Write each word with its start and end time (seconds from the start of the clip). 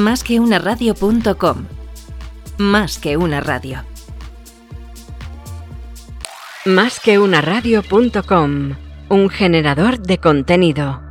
Más 0.00 0.24
que 0.24 0.40
una 0.40 0.58
radio.com. 0.58 1.66
Más 2.56 2.98
que 2.98 3.18
una 3.18 3.42
radio. 3.42 3.84
Más 6.64 7.00
que 7.00 7.18
una 7.18 7.42
radio.com. 7.42 8.76
Un 9.10 9.28
generador 9.28 10.00
de 10.00 10.16
contenido. 10.16 11.02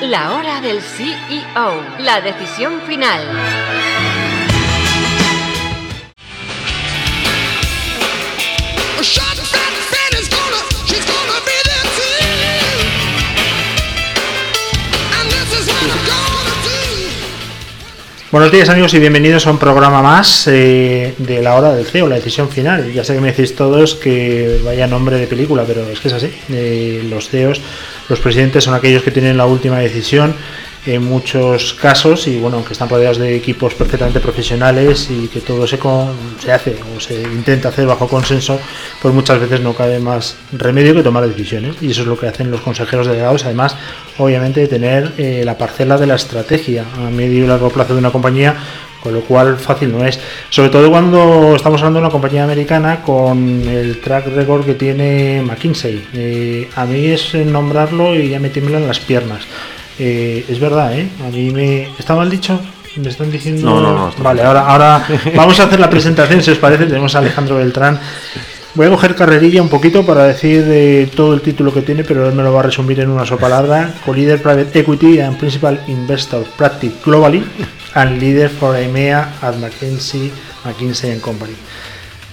La 0.00 0.32
hora 0.32 0.60
del 0.60 0.82
CEO. 0.82 1.80
La 2.00 2.20
decisión 2.22 2.80
final. 2.80 3.20
Buenos 18.30 18.52
días 18.52 18.68
amigos 18.68 18.92
y 18.92 18.98
bienvenidos 18.98 19.46
a 19.46 19.50
un 19.50 19.56
programa 19.56 20.02
más 20.02 20.46
eh, 20.48 21.14
de 21.16 21.40
la 21.40 21.54
hora 21.54 21.74
del 21.74 21.86
CEO, 21.86 22.08
la 22.08 22.16
decisión 22.16 22.50
final. 22.50 22.92
Ya 22.92 23.02
sé 23.02 23.14
que 23.14 23.22
me 23.22 23.28
decís 23.32 23.56
todos 23.56 23.94
que 23.94 24.60
vaya 24.62 24.86
nombre 24.86 25.16
de 25.16 25.26
película, 25.26 25.64
pero 25.66 25.88
es 25.88 25.98
que 25.98 26.08
es 26.08 26.14
así. 26.14 26.30
Eh, 26.50 27.06
los 27.08 27.30
CEOs, 27.30 27.62
los 28.10 28.20
presidentes 28.20 28.64
son 28.64 28.74
aquellos 28.74 29.02
que 29.02 29.12
tienen 29.12 29.38
la 29.38 29.46
última 29.46 29.78
decisión 29.78 30.34
en 30.88 31.04
muchos 31.04 31.74
casos 31.74 32.26
y 32.28 32.38
bueno, 32.38 32.56
aunque 32.56 32.72
están 32.72 32.88
rodeados 32.88 33.18
de 33.18 33.36
equipos 33.36 33.74
perfectamente 33.74 34.20
profesionales 34.20 35.08
y 35.10 35.28
que 35.28 35.40
todo 35.40 35.66
se, 35.66 35.78
se 36.38 36.52
hace 36.52 36.76
o 36.96 36.98
se 36.98 37.20
intenta 37.22 37.68
hacer 37.68 37.86
bajo 37.86 38.08
consenso, 38.08 38.58
pues 39.02 39.12
muchas 39.12 39.38
veces 39.38 39.60
no 39.60 39.74
cabe 39.74 40.00
más 40.00 40.36
remedio 40.52 40.94
que 40.94 41.02
tomar 41.02 41.28
decisiones 41.28 41.76
y 41.82 41.90
eso 41.90 42.02
es 42.02 42.06
lo 42.06 42.18
que 42.18 42.26
hacen 42.26 42.50
los 42.50 42.62
consejeros 42.62 43.06
delegados, 43.06 43.44
además 43.44 43.76
obviamente 44.16 44.60
de 44.60 44.68
tener 44.68 45.12
eh, 45.18 45.42
la 45.44 45.58
parcela 45.58 45.98
de 45.98 46.06
la 46.06 46.14
estrategia 46.14 46.86
a 46.96 47.10
medio 47.10 47.44
y 47.44 47.46
largo 47.46 47.68
plazo 47.68 47.92
de 47.92 47.98
una 47.98 48.10
compañía 48.10 48.56
con 49.02 49.14
lo 49.14 49.20
cual 49.20 49.56
fácil 49.58 49.92
no 49.92 50.04
es. 50.04 50.18
Sobre 50.50 50.70
todo 50.70 50.90
cuando 50.90 51.54
estamos 51.54 51.80
hablando 51.80 52.00
de 52.00 52.06
una 52.06 52.12
compañía 52.12 52.42
americana 52.42 53.02
con 53.02 53.62
el 53.68 54.00
track 54.00 54.26
record 54.34 54.64
que 54.64 54.74
tiene 54.74 55.40
McKinsey. 55.42 56.04
Eh, 56.14 56.68
a 56.74 56.84
mí 56.84 57.06
es 57.06 57.34
nombrarlo 57.34 58.16
y 58.16 58.30
ya 58.30 58.40
me 58.40 58.50
tiemblan 58.50 58.88
las 58.88 58.98
piernas. 58.98 59.42
Eh, 59.98 60.44
es 60.48 60.60
verdad, 60.60 60.98
¿eh? 60.98 61.08
A 61.26 61.30
mí 61.30 61.50
me... 61.50 61.88
¿Está 61.98 62.14
mal 62.14 62.30
dicho? 62.30 62.60
Me 62.96 63.08
están 63.08 63.30
diciendo... 63.30 63.68
No, 63.68 63.80
no, 63.80 63.92
no. 63.92 64.14
Vale, 64.22 64.42
ahora, 64.42 64.66
ahora 64.66 65.06
vamos 65.36 65.58
a 65.60 65.64
hacer 65.64 65.80
la 65.80 65.90
presentación, 65.90 66.42
si 66.42 66.50
os 66.50 66.58
parece. 66.58 66.86
Tenemos 66.86 67.14
a 67.14 67.18
Alejandro 67.18 67.56
Beltrán. 67.56 67.98
Voy 68.74 68.86
a 68.86 68.90
coger 68.90 69.14
carrerilla 69.14 69.62
un 69.62 69.68
poquito 69.68 70.04
para 70.06 70.24
decir 70.24 70.64
eh, 70.68 71.10
todo 71.14 71.34
el 71.34 71.40
título 71.40 71.72
que 71.72 71.82
tiene, 71.82 72.04
pero 72.04 72.28
él 72.28 72.34
me 72.34 72.42
lo 72.42 72.52
va 72.52 72.60
a 72.60 72.64
resumir 72.64 73.00
en 73.00 73.10
una 73.10 73.26
sola 73.26 73.40
palabra. 73.40 73.94
Co-Leader 74.04 74.40
Private 74.40 74.78
Equity 74.78 75.20
and 75.20 75.36
Principal 75.36 75.80
Investor 75.88 76.44
Practice 76.56 76.94
Globally 77.04 77.44
and 77.94 78.20
Leader 78.20 78.48
for 78.48 78.76
EMEA 78.76 79.28
at 79.42 79.54
McKinsey, 79.56 80.30
McKinsey 80.64 81.20
Company. 81.20 81.54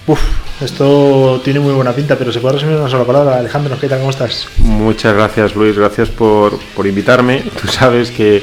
Uf, 0.06 0.20
esto 0.60 1.40
tiene 1.42 1.58
muy 1.58 1.74
buena 1.74 1.92
pinta, 1.92 2.16
pero 2.16 2.32
se 2.32 2.40
puede 2.40 2.54
resumir 2.54 2.76
una 2.76 2.88
sola 2.88 3.04
palabra. 3.04 3.38
Alejandro, 3.38 3.76
¿qué 3.80 3.88
tal? 3.88 3.98
¿Cómo 3.98 4.10
estás? 4.10 4.48
Muchas 4.58 5.14
gracias, 5.14 5.54
Luis. 5.56 5.76
Gracias 5.76 6.10
por, 6.10 6.58
por 6.74 6.86
invitarme. 6.86 7.42
Tú 7.60 7.66
sabes 7.66 8.10
que 8.12 8.42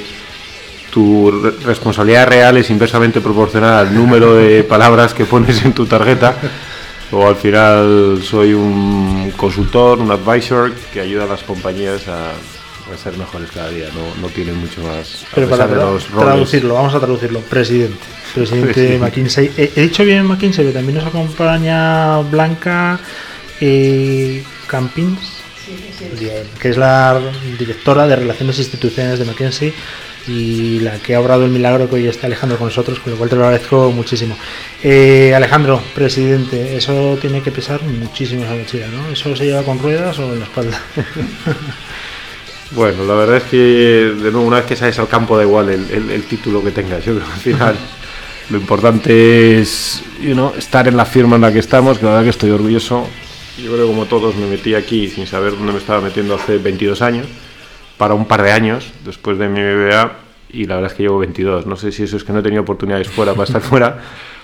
tu 0.92 1.32
responsabilidad 1.64 2.28
real 2.28 2.58
es 2.58 2.70
inversamente 2.70 3.22
proporcional 3.22 3.88
al 3.88 3.96
número 3.96 4.36
de 4.36 4.64
palabras 4.64 5.14
que 5.14 5.26
pones 5.26 5.64
en 5.64 5.74
tu 5.74 5.86
tarjeta. 5.86 6.36
O 7.12 7.28
al 7.28 7.36
final 7.36 8.22
soy 8.24 8.54
un 8.54 9.32
consultor, 9.38 10.00
un 10.00 10.12
advisor 10.12 10.74
que 10.92 11.00
ayuda 11.00 11.24
a 11.24 11.28
las 11.28 11.44
compañías 11.44 12.08
a, 12.08 12.32
a 12.94 12.98
ser 12.98 13.18
mejores 13.18 13.52
cada 13.52 13.70
día. 13.70 13.88
No, 13.94 14.22
no 14.22 14.28
tiene 14.34 14.54
mucho 14.54 14.82
más. 14.82 15.26
Pero 15.34 15.50
para 15.50 15.68
traducirlo, 15.68 16.76
vamos 16.76 16.94
a 16.94 17.00
traducirlo. 17.00 17.40
Presidente. 17.42 18.04
Presidente 18.34 18.82
de 18.82 18.98
McKinsey. 18.98 19.52
He, 19.58 19.82
dicho 19.82 20.04
bien 20.04 20.26
McKinsey, 20.26 20.66
pero 20.66 20.74
también 20.74 20.98
nos 20.98 21.08
acompaña 21.08 22.20
Blanca 22.20 23.00
eh, 23.62 24.44
Campins, 24.68 25.20
que 26.60 26.70
es 26.70 26.78
la 26.78 27.20
directora 27.58 28.08
de 28.08 28.16
Relaciones 28.16 28.58
Institucionales 28.60 29.20
de 29.20 29.26
McKinsey 29.26 29.74
y 30.28 30.80
la 30.80 31.00
que 31.00 31.16
ha 31.16 31.20
obrado 31.20 31.44
el 31.46 31.52
milagro 31.52 31.90
que 31.90 31.96
hoy 31.96 32.08
está 32.08 32.28
Alejandro 32.28 32.58
con 32.58 32.68
nosotros, 32.68 33.00
con 33.00 33.12
lo 33.12 33.18
cual 33.18 33.30
te 33.30 33.36
lo 33.36 33.44
agradezco 33.44 33.92
muchísimo. 33.92 34.38
Eh, 34.82 35.34
Alejandro, 35.36 35.82
presidente, 35.94 36.78
eso 36.78 37.18
tiene 37.20 37.42
que 37.42 37.52
pesar 37.52 37.82
muchísimo 37.84 38.44
esa 38.44 38.56
mochila, 38.56 38.88
¿no? 38.88 39.10
¿Eso 39.12 39.36
se 39.36 39.46
lleva 39.46 39.64
con 39.64 39.80
ruedas 39.80 40.18
o 40.20 40.34
en 40.34 40.40
la 40.40 40.46
espalda? 40.46 40.82
bueno, 42.72 43.04
la 43.06 43.14
verdad 43.14 43.38
es 43.38 43.44
que 43.44 43.58
de 43.58 44.32
nuevo, 44.32 44.42
una 44.42 44.58
vez 44.58 44.66
que 44.66 44.76
sales 44.76 44.98
al 45.00 45.08
campo 45.08 45.38
da 45.38 45.44
igual 45.44 45.70
el, 45.70 46.24
título 46.24 46.64
que 46.64 46.72
tengas, 46.72 47.06
yo 47.06 47.14
creo 47.16 47.28
que 47.28 47.34
al 47.34 47.40
final 47.40 47.76
lo 48.50 48.58
importante 48.58 49.60
es 49.60 50.04
estar 50.58 50.88
en 50.88 50.98
la 50.98 51.06
firma 51.06 51.36
en 51.36 51.42
la 51.44 51.54
que 51.54 51.60
estamos, 51.60 52.00
que 52.00 52.06
la 52.06 52.12
verdad 52.12 52.24
que 52.24 52.30
estoy 52.30 52.52
orgulloso. 52.52 53.08
Yo 53.58 53.72
creo 53.72 53.86
que 53.86 53.94
como 53.94 54.06
todos 54.06 54.36
me 54.36 54.48
metí 54.48 54.74
aquí 54.74 55.10
sin 55.10 55.28
saber 55.28 55.52
dónde 55.52 55.74
me 55.74 55.78
estaba 55.78 56.02
metiendo 56.02 56.34
hace 56.34 56.58
22 56.58 57.02
años 57.04 57.28
para 57.98 58.16
un 58.16 58.26
par 58.26 58.42
de 58.42 58.52
años 58.52 58.92
después 59.06 59.38
de 59.38 59.48
mi 59.48 59.62
BBA 59.62 60.18
y 60.50 60.66
la 60.66 60.76
verdad 60.76 60.92
es 60.92 60.98
que 60.98 61.04
llevo 61.04 61.20
22. 61.20 61.66
No 61.68 61.76
sé 61.76 61.92
si 61.92 62.04
eso 62.04 62.18
es 62.18 62.24
que 62.24 62.34
no 62.34 62.40
he 62.40 62.44
tenido 62.44 62.62
oportunidades 62.62 63.10
fuera 63.10 63.34
para 63.34 63.44
estar 63.44 63.62
fuera 63.70 64.00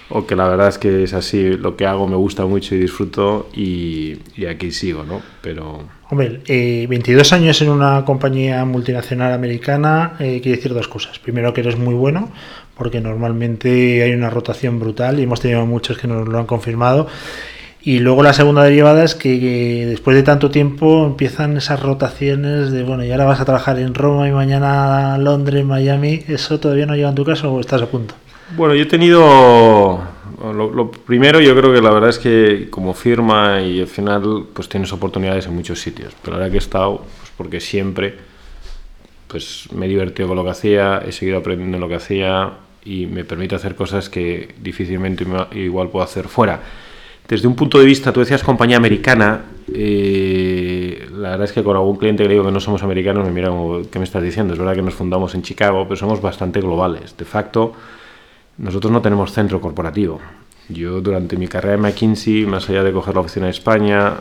o 0.09 0.25
que 0.25 0.35
la 0.35 0.47
verdad 0.47 0.67
es 0.67 0.77
que 0.77 1.03
es 1.03 1.13
así, 1.13 1.51
lo 1.51 1.75
que 1.75 1.85
hago 1.85 2.07
me 2.07 2.15
gusta 2.15 2.45
mucho 2.45 2.75
y 2.75 2.79
disfruto 2.79 3.49
y, 3.53 4.17
aquí 4.47 4.71
sigo, 4.71 5.03
¿no? 5.03 5.21
Pero... 5.41 5.83
Hombre, 6.09 6.41
22 6.47 7.31
eh, 7.31 7.35
años 7.35 7.61
en 7.61 7.69
una 7.69 8.03
compañía 8.03 8.65
multinacional 8.65 9.31
americana 9.33 10.13
eh, 10.19 10.39
quiere 10.41 10.57
decir 10.57 10.73
dos 10.73 10.87
cosas. 10.87 11.19
Primero 11.19 11.53
que 11.53 11.61
eres 11.61 11.77
muy 11.77 11.93
bueno, 11.93 12.31
porque 12.75 12.99
normalmente 12.99 14.01
hay 14.01 14.11
una 14.13 14.31
rotación 14.31 14.79
brutal 14.79 15.19
y 15.19 15.23
hemos 15.23 15.41
tenido 15.41 15.65
muchos 15.67 15.99
que 15.99 16.07
nos 16.07 16.27
lo 16.27 16.39
han 16.39 16.47
confirmado. 16.47 17.07
Y 17.81 17.99
luego 17.99 18.23
la 18.23 18.33
segunda 18.33 18.63
derivada 18.63 19.03
es 19.03 19.15
que, 19.15 19.85
después 19.87 20.17
de 20.17 20.23
tanto 20.23 20.49
tiempo 20.51 21.05
empiezan 21.05 21.55
esas 21.55 21.79
rotaciones 21.81 22.71
de, 22.71 22.83
bueno, 22.83 23.05
y 23.05 23.11
ahora 23.11 23.25
vas 23.25 23.39
a 23.39 23.45
trabajar 23.45 23.79
en 23.79 23.93
Roma 23.93 24.27
y 24.27 24.31
mañana 24.31 25.17
Londres, 25.17 25.63
Miami. 25.63 26.23
¿Eso 26.27 26.59
todavía 26.59 26.87
no 26.87 26.95
llega 26.95 27.09
en 27.09 27.15
tu 27.15 27.23
caso 27.23 27.53
o 27.53 27.59
estás 27.59 27.81
a 27.81 27.85
punto? 27.85 28.15
Bueno, 28.55 28.75
yo 28.75 28.83
he 28.83 28.87
tenido... 28.87 29.99
Lo, 30.53 30.91
primero 30.91 31.41
yo 31.41 31.53
creo 31.55 31.73
que 31.73 31.81
la 31.81 31.91
verdad 31.91 32.09
es 32.09 32.19
que 32.19 32.67
como 32.69 32.93
firma 32.93 33.61
y 33.61 33.81
al 33.81 33.87
final 33.87 34.45
pues 34.53 34.69
tienes 34.69 34.93
oportunidades 34.93 35.45
en 35.47 35.55
muchos 35.55 35.81
sitios. 35.81 36.13
Pero 36.23 36.37
ahora 36.37 36.49
que 36.49 36.55
he 36.55 36.59
estado, 36.59 36.99
pues 36.99 37.31
porque 37.35 37.59
siempre 37.59 38.15
pues 39.27 39.67
me 39.73 39.85
he 39.85 39.89
divertido 39.89 40.27
con 40.27 40.37
lo 40.37 40.43
que 40.43 40.49
hacía, 40.49 41.03
he 41.05 41.11
seguido 41.11 41.37
aprendiendo 41.37 41.77
lo 41.77 41.87
que 41.87 41.95
hacía 41.95 42.53
y 42.83 43.05
me 43.05 43.25
permite 43.25 43.55
hacer 43.55 43.75
cosas 43.75 44.09
que 44.09 44.55
difícilmente 44.61 45.25
igual 45.53 45.89
puedo 45.89 46.03
hacer 46.03 46.27
fuera. 46.27 46.61
Desde 47.27 47.47
un 47.47 47.55
punto 47.55 47.77
de 47.77 47.85
vista, 47.85 48.11
tú 48.11 48.21
decías 48.21 48.41
compañía 48.41 48.77
americana, 48.77 49.45
eh, 49.71 51.07
la 51.11 51.31
verdad 51.31 51.45
es 51.45 51.51
que 51.51 51.63
con 51.63 51.75
algún 51.75 51.97
cliente 51.97 52.23
que 52.23 52.29
le 52.29 52.33
digo 52.33 52.45
que 52.45 52.51
no 52.51 52.59
somos 52.59 52.81
americanos 52.81 53.23
me 53.23 53.31
mira 53.31 53.49
como, 53.49 53.81
¿qué 53.87 53.99
me 53.99 54.05
estás 54.05 54.23
diciendo? 54.23 54.53
Es 54.53 54.59
verdad 54.59 54.73
que 54.73 54.81
nos 54.81 54.95
fundamos 54.95 55.35
en 55.35 55.43
Chicago, 55.43 55.83
pero 55.83 55.95
somos 55.95 56.21
bastante 56.21 56.59
globales. 56.59 57.15
De 57.15 57.25
facto, 57.25 57.73
nosotros 58.59 58.91
no 58.91 59.01
tenemos 59.01 59.31
centro 59.31 59.59
corporativo. 59.59 60.19
Yo 60.67 61.01
durante 61.01 61.37
mi 61.37 61.47
carrera 61.47 61.75
en 61.75 61.81
McKinsey, 61.81 62.45
más 62.45 62.69
allá 62.69 62.83
de 62.83 62.91
coger 62.91 63.15
la 63.15 63.21
oficina 63.21 63.45
de 63.45 63.51
España, 63.51 64.15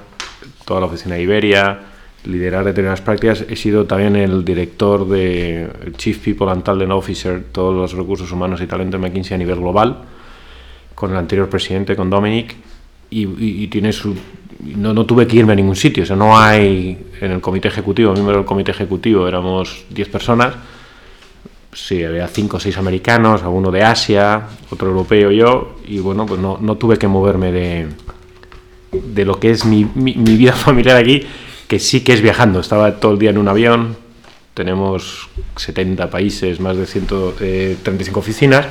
toda 0.65 0.81
la 0.81 0.87
oficina 0.87 1.17
de 1.17 1.23
Iberia, 1.23 1.79
liderar 2.25 2.65
determinadas 2.65 3.01
prácticas, 3.01 3.45
he 3.49 3.57
sido 3.57 3.85
también 3.85 4.17
el 4.17 4.45
director 4.45 5.07
de 5.09 5.69
Chief 5.97 6.19
People 6.19 6.51
and 6.51 6.63
Talent 6.63 6.93
Officer, 6.93 7.45
todos 7.53 7.75
los 7.75 7.93
recursos 7.93 8.31
humanos 8.33 8.61
y 8.61 8.67
talento 8.67 8.97
de 8.97 9.03
McKinsey 9.03 9.35
a 9.35 9.39
nivel 9.39 9.57
global, 9.57 9.99
con 10.95 11.11
el 11.11 11.17
anterior 11.17 11.49
presidente, 11.49 11.95
con 11.95 12.09
Dominic 12.09 12.57
y, 13.11 13.67
tiene 13.69 13.93
su, 13.93 14.15
no, 14.77 14.93
no, 14.93 15.07
tuve 15.07 15.27
que 15.27 15.37
irme 15.37 15.53
a 15.53 15.57
ningún 15.57 15.77
sitio, 15.77 16.03
o 16.03 16.07
sea, 16.07 16.17
no 16.17 16.37
hay 16.39 16.99
en 17.21 17.33
el 17.33 17.41
comité 17.41 17.69
ejecutivo, 17.69 18.13
miembro 18.13 18.37
del 18.37 18.45
comité 18.45 18.71
ejecutivo 18.71 19.27
éramos 19.27 19.85
10 19.91 20.09
personas, 20.09 20.55
sí, 21.87 22.05
había 22.05 22.27
5 22.29 22.57
o 22.57 22.61
6 22.61 22.77
americanos, 22.79 23.43
alguno 23.43 23.71
de 23.71 23.83
Asia, 23.83 24.43
otro 24.71 24.89
europeo 24.89 25.31
yo, 25.31 25.77
y 25.87 25.99
bueno, 25.99 26.27
pues 26.27 26.41
no, 26.41 26.59
no 26.61 26.77
tuve 26.77 26.97
que 26.97 27.09
moverme 27.09 27.53
de, 27.53 27.89
de 28.93 29.25
lo 29.25 29.39
que 29.39 29.51
es 29.51 29.65
mi, 29.65 29.85
mi, 29.95 30.13
vida 30.15 30.53
familiar 30.55 30.97
aquí, 30.97 31.23
que 31.67 31.79
sí 31.79 32.03
que 32.03 32.13
es 32.13 32.21
viajando, 32.21 32.61
estaba 32.61 32.97
todo 32.97 33.13
el 33.13 33.19
día 33.19 33.31
en 33.31 33.39
un 33.39 33.49
avión, 33.49 33.97
tenemos 34.55 35.29
70 35.57 36.11
países, 36.11 36.61
más 36.61 36.77
de 36.77 36.87
135 36.87 38.19
oficinas, 38.19 38.67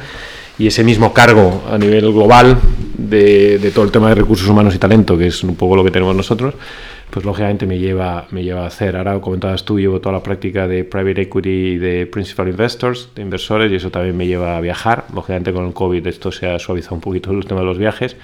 y 0.59 0.68
ese 0.68 0.83
mismo 0.83 1.13
cargo 1.13 1.63
a 1.71 1.77
nivel 1.77 2.12
global 2.12 2.57
de, 2.98 3.71
todo 3.74 3.86
el 3.86 3.92
tema 3.92 4.09
de 4.09 4.15
recursos 4.15 4.48
humanos 4.48 4.74
y 4.75 4.80
talento, 4.80 5.18
que 5.18 5.27
es 5.27 5.44
un 5.44 5.56
poco 5.56 5.75
lo 5.75 5.83
que 5.83 5.92
tenemos 5.92 6.15
nosotros, 6.15 6.56
pues 7.09 7.25
lógicamente 7.25 7.65
me 7.65 7.80
lleva, 7.80 8.27
me 8.31 8.44
lleva 8.44 8.63
a 8.63 8.68
hacer. 8.68 8.95
Ahora 8.95 9.19
comentabas 9.19 9.65
tú, 9.65 9.80
llevo 9.80 10.01
toda 10.01 10.13
la 10.13 10.24
práctica 10.24 10.68
de 10.68 10.83
private 10.83 11.21
equity 11.21 11.50
y 11.50 11.77
de 11.77 12.06
principal 12.06 12.50
investors, 12.50 13.09
de 13.15 13.21
inversores, 13.21 13.71
y 13.71 13.75
eso 13.75 13.89
también 13.89 14.18
me 14.18 14.27
lleva 14.27 14.57
a 14.57 14.62
viajar. 14.62 15.06
Lógicamente 15.13 15.54
con 15.54 15.65
el 15.65 15.74
COVID 15.74 16.06
esto 16.07 16.31
se 16.31 16.48
ha 16.48 16.59
suavizado 16.59 16.95
un 16.95 17.01
poquito 17.01 17.31
el 17.31 17.45
tema 17.45 17.62
de 17.62 17.65
los 17.65 17.77
viajes 17.77 18.18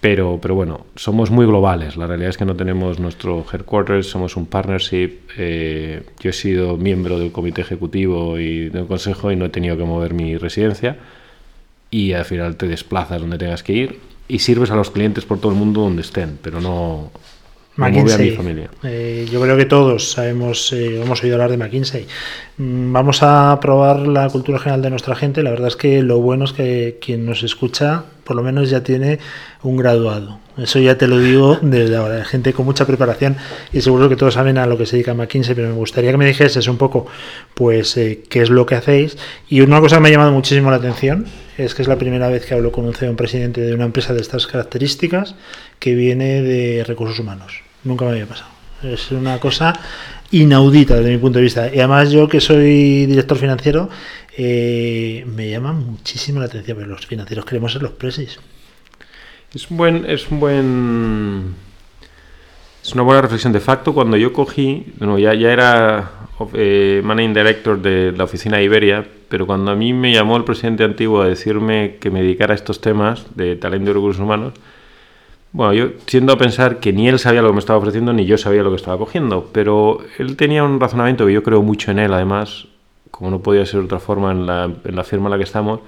pero, 0.00 0.38
pero 0.40 0.54
bueno, 0.54 0.86
somos 0.94 1.30
muy 1.30 1.46
globales. 1.46 1.96
La 1.96 2.06
realidad 2.06 2.30
es 2.30 2.36
que 2.36 2.44
no 2.44 2.54
tenemos 2.54 3.00
nuestro 3.00 3.44
headquarters, 3.50 4.06
somos 4.06 4.36
un 4.36 4.46
partnership. 4.46 5.18
Eh, 5.36 6.02
yo 6.20 6.30
he 6.30 6.32
sido 6.32 6.76
miembro 6.76 7.18
del 7.18 7.32
comité 7.32 7.62
ejecutivo 7.62 8.38
y 8.38 8.68
del 8.68 8.86
consejo 8.86 9.32
y 9.32 9.36
no 9.36 9.46
he 9.46 9.48
tenido 9.48 9.76
que 9.76 9.84
mover 9.84 10.14
mi 10.14 10.36
residencia. 10.36 10.98
Y 11.90 12.12
al 12.12 12.24
final 12.24 12.56
te 12.56 12.68
desplazas 12.68 13.20
donde 13.20 13.38
tengas 13.38 13.62
que 13.62 13.72
ir 13.72 14.00
y 14.28 14.40
sirves 14.40 14.70
a 14.70 14.76
los 14.76 14.90
clientes 14.90 15.24
por 15.24 15.40
todo 15.40 15.50
el 15.50 15.58
mundo 15.58 15.80
donde 15.80 16.02
estén, 16.02 16.38
pero 16.42 16.60
no, 16.60 17.10
McKinsey. 17.76 18.30
familia. 18.30 18.70
Eh, 18.84 19.26
yo 19.30 19.40
creo 19.40 19.56
que 19.56 19.66
todos 19.66 20.10
sabemos, 20.10 20.72
eh, 20.72 21.02
hemos 21.02 21.22
oído 21.22 21.34
hablar 21.34 21.50
de 21.50 21.58
McKinsey. 21.58 22.06
Mm, 22.56 22.92
vamos 22.92 23.22
a 23.22 23.58
probar 23.60 24.00
la 24.00 24.28
cultura 24.30 24.58
general 24.58 24.82
de 24.82 24.90
nuestra 24.90 25.14
gente. 25.14 25.42
La 25.42 25.50
verdad 25.50 25.68
es 25.68 25.76
que 25.76 26.02
lo 26.02 26.20
bueno 26.20 26.46
es 26.46 26.52
que 26.52 26.98
quien 27.00 27.26
nos 27.26 27.42
escucha, 27.42 28.04
por 28.24 28.34
lo 28.34 28.42
menos 28.42 28.70
ya 28.70 28.82
tiene 28.82 29.18
un 29.62 29.76
graduado. 29.76 30.38
Eso 30.56 30.78
ya 30.78 30.96
te 30.96 31.06
lo 31.06 31.18
digo 31.18 31.58
desde 31.62 31.96
ahora. 31.96 32.24
Gente 32.24 32.54
con 32.54 32.64
mucha 32.64 32.86
preparación 32.86 33.36
y 33.74 33.82
seguro 33.82 34.08
que 34.08 34.16
todos 34.16 34.34
saben 34.34 34.56
a 34.56 34.66
lo 34.66 34.78
que 34.78 34.86
se 34.86 34.96
dedica 34.96 35.12
McKinsey, 35.12 35.54
pero 35.54 35.68
me 35.68 35.74
gustaría 35.74 36.10
que 36.10 36.16
me 36.16 36.26
dijeses 36.26 36.66
un 36.68 36.78
poco, 36.78 37.06
pues, 37.54 37.94
eh, 37.98 38.22
qué 38.30 38.40
es 38.40 38.48
lo 38.48 38.64
que 38.64 38.76
hacéis. 38.76 39.18
Y 39.50 39.60
una 39.60 39.80
cosa 39.80 39.96
que 39.96 40.02
me 40.02 40.08
ha 40.08 40.12
llamado 40.12 40.32
muchísimo 40.32 40.70
la 40.70 40.78
atención 40.78 41.26
es 41.58 41.74
que 41.74 41.82
es 41.82 41.88
la 41.88 41.98
primera 41.98 42.28
vez 42.28 42.46
que 42.46 42.54
hablo 42.54 42.72
con 42.72 42.86
un 42.86 42.94
CEO, 42.94 43.10
un 43.10 43.16
presidente 43.16 43.60
de 43.60 43.74
una 43.74 43.84
empresa 43.84 44.14
de 44.14 44.22
estas 44.22 44.46
características 44.46 45.34
que 45.78 45.94
viene 45.94 46.42
de 46.42 46.84
recursos 46.84 47.18
humanos. 47.18 47.65
Nunca 47.86 48.04
me 48.04 48.10
había 48.12 48.26
pasado. 48.26 48.50
Es 48.82 49.10
una 49.12 49.38
cosa 49.38 49.72
inaudita 50.32 50.96
desde 50.96 51.12
mi 51.12 51.18
punto 51.18 51.38
de 51.38 51.44
vista. 51.44 51.72
Y 51.72 51.78
además 51.78 52.10
yo 52.10 52.28
que 52.28 52.40
soy 52.40 53.06
director 53.06 53.38
financiero, 53.38 53.88
eh, 54.36 55.24
me 55.26 55.48
llama 55.48 55.72
muchísimo 55.72 56.40
la 56.40 56.46
atención, 56.46 56.76
pero 56.78 56.90
los 56.90 57.06
financieros 57.06 57.44
queremos 57.44 57.72
ser 57.72 57.82
los 57.82 57.92
presis. 57.92 58.38
Es 59.54 59.70
un 59.70 59.76
buen, 59.76 60.04
es 60.04 60.28
un 60.28 60.40
buen, 60.40 61.54
es 62.82 62.92
una 62.92 63.02
buena 63.02 63.22
reflexión 63.22 63.52
de 63.52 63.60
facto. 63.60 63.94
Cuando 63.94 64.16
yo 64.16 64.32
cogí, 64.32 64.92
bueno, 64.98 65.16
ya, 65.18 65.32
ya 65.34 65.52
era 65.52 66.10
eh, 66.54 67.00
managing 67.04 67.34
director 67.34 67.80
de 67.80 68.12
la 68.12 68.24
oficina 68.24 68.56
de 68.56 68.64
Iberia, 68.64 69.06
pero 69.28 69.46
cuando 69.46 69.70
a 69.70 69.76
mí 69.76 69.92
me 69.92 70.12
llamó 70.12 70.36
el 70.36 70.44
presidente 70.44 70.82
antiguo 70.82 71.22
a 71.22 71.28
decirme 71.28 71.98
que 72.00 72.10
me 72.10 72.20
dedicara 72.20 72.52
a 72.52 72.56
estos 72.56 72.80
temas 72.80 73.26
de 73.36 73.54
talento 73.54 73.92
y 73.92 73.94
recursos 73.94 74.20
humanos, 74.20 74.54
bueno, 75.52 75.72
yo 75.72 75.92
tiendo 76.04 76.32
a 76.32 76.38
pensar 76.38 76.80
que 76.80 76.92
ni 76.92 77.08
él 77.08 77.18
sabía 77.18 77.42
lo 77.42 77.48
que 77.48 77.54
me 77.54 77.60
estaba 77.60 77.78
ofreciendo 77.78 78.12
ni 78.12 78.26
yo 78.26 78.36
sabía 78.36 78.62
lo 78.62 78.70
que 78.70 78.76
estaba 78.76 78.98
cogiendo, 78.98 79.48
pero 79.52 80.00
él 80.18 80.36
tenía 80.36 80.64
un 80.64 80.78
razonamiento 80.80 81.26
que 81.26 81.32
yo 81.32 81.42
creo 81.42 81.62
mucho 81.62 81.90
en 81.90 81.98
él, 81.98 82.12
además, 82.12 82.66
como 83.10 83.30
no 83.30 83.40
podía 83.40 83.64
ser 83.64 83.80
de 83.80 83.86
otra 83.86 83.98
forma 83.98 84.32
en 84.32 84.46
la, 84.46 84.70
en 84.84 84.96
la 84.96 85.04
firma 85.04 85.26
en 85.26 85.30
la 85.32 85.38
que 85.38 85.44
estamos, 85.44 85.80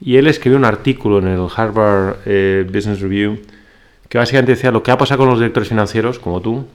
y 0.00 0.16
él 0.16 0.26
escribió 0.26 0.58
un 0.58 0.64
artículo 0.64 1.18
en 1.18 1.28
el 1.28 1.46
Harvard 1.54 2.16
eh, 2.26 2.66
Business 2.68 3.00
Review 3.00 3.38
que 4.12 4.18
básicamente 4.18 4.52
decía 4.52 4.70
lo 4.70 4.82
que 4.82 4.90
ha 4.90 4.98
pasado 4.98 5.20
con 5.20 5.30
los 5.30 5.38
directores 5.38 5.70
financieros, 5.70 6.18
como 6.18 6.42
tú, 6.42 6.66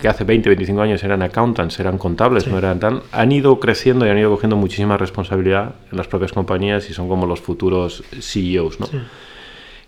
que 0.00 0.08
hace 0.08 0.24
20, 0.24 0.48
25 0.48 0.80
años 0.80 1.04
eran 1.04 1.22
accountants, 1.22 1.78
eran 1.78 1.96
contables, 1.96 2.48
no 2.48 2.58
eran 2.58 2.80
tan, 2.80 3.02
han 3.12 3.30
ido 3.30 3.60
creciendo 3.60 4.04
y 4.04 4.08
han 4.08 4.18
ido 4.18 4.30
cogiendo 4.30 4.56
muchísima 4.56 4.96
responsabilidad 4.96 5.76
en 5.92 5.96
las 5.96 6.08
propias 6.08 6.32
compañías 6.32 6.90
y 6.90 6.92
son 6.92 7.08
como 7.08 7.24
los 7.24 7.40
futuros 7.40 8.02
CEOs, 8.20 8.80
¿no? 8.80 8.88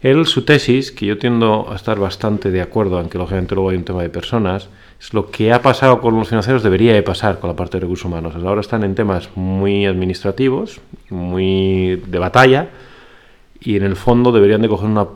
Él, 0.00 0.26
su 0.26 0.44
tesis, 0.44 0.92
que 0.92 1.06
yo 1.06 1.18
tiendo 1.18 1.70
a 1.70 1.74
estar 1.74 1.98
bastante 1.98 2.52
de 2.52 2.60
acuerdo, 2.60 2.98
aunque 2.98 3.18
lógicamente 3.18 3.54
luego 3.56 3.70
hay 3.70 3.76
un 3.76 3.84
tema 3.84 4.02
de 4.02 4.08
personas, 4.08 4.68
es 5.00 5.12
lo 5.12 5.30
que 5.30 5.52
ha 5.52 5.60
pasado 5.60 6.00
con 6.00 6.16
los 6.16 6.28
financieros 6.28 6.62
debería 6.62 6.92
de 6.94 7.02
pasar 7.02 7.40
con 7.40 7.50
la 7.50 7.56
parte 7.56 7.76
de 7.76 7.82
recursos 7.82 8.04
humanos. 8.04 8.34
Ahora 8.36 8.60
están 8.60 8.84
en 8.84 8.94
temas 8.94 9.28
muy 9.34 9.86
administrativos, 9.86 10.80
muy 11.10 11.96
de 12.06 12.18
batalla, 12.18 12.68
y 13.60 13.76
en 13.76 13.82
el 13.82 13.96
fondo 13.96 14.30
deberían 14.30 14.62
de 14.62 14.68
coger 14.68 14.88
una 14.88 15.06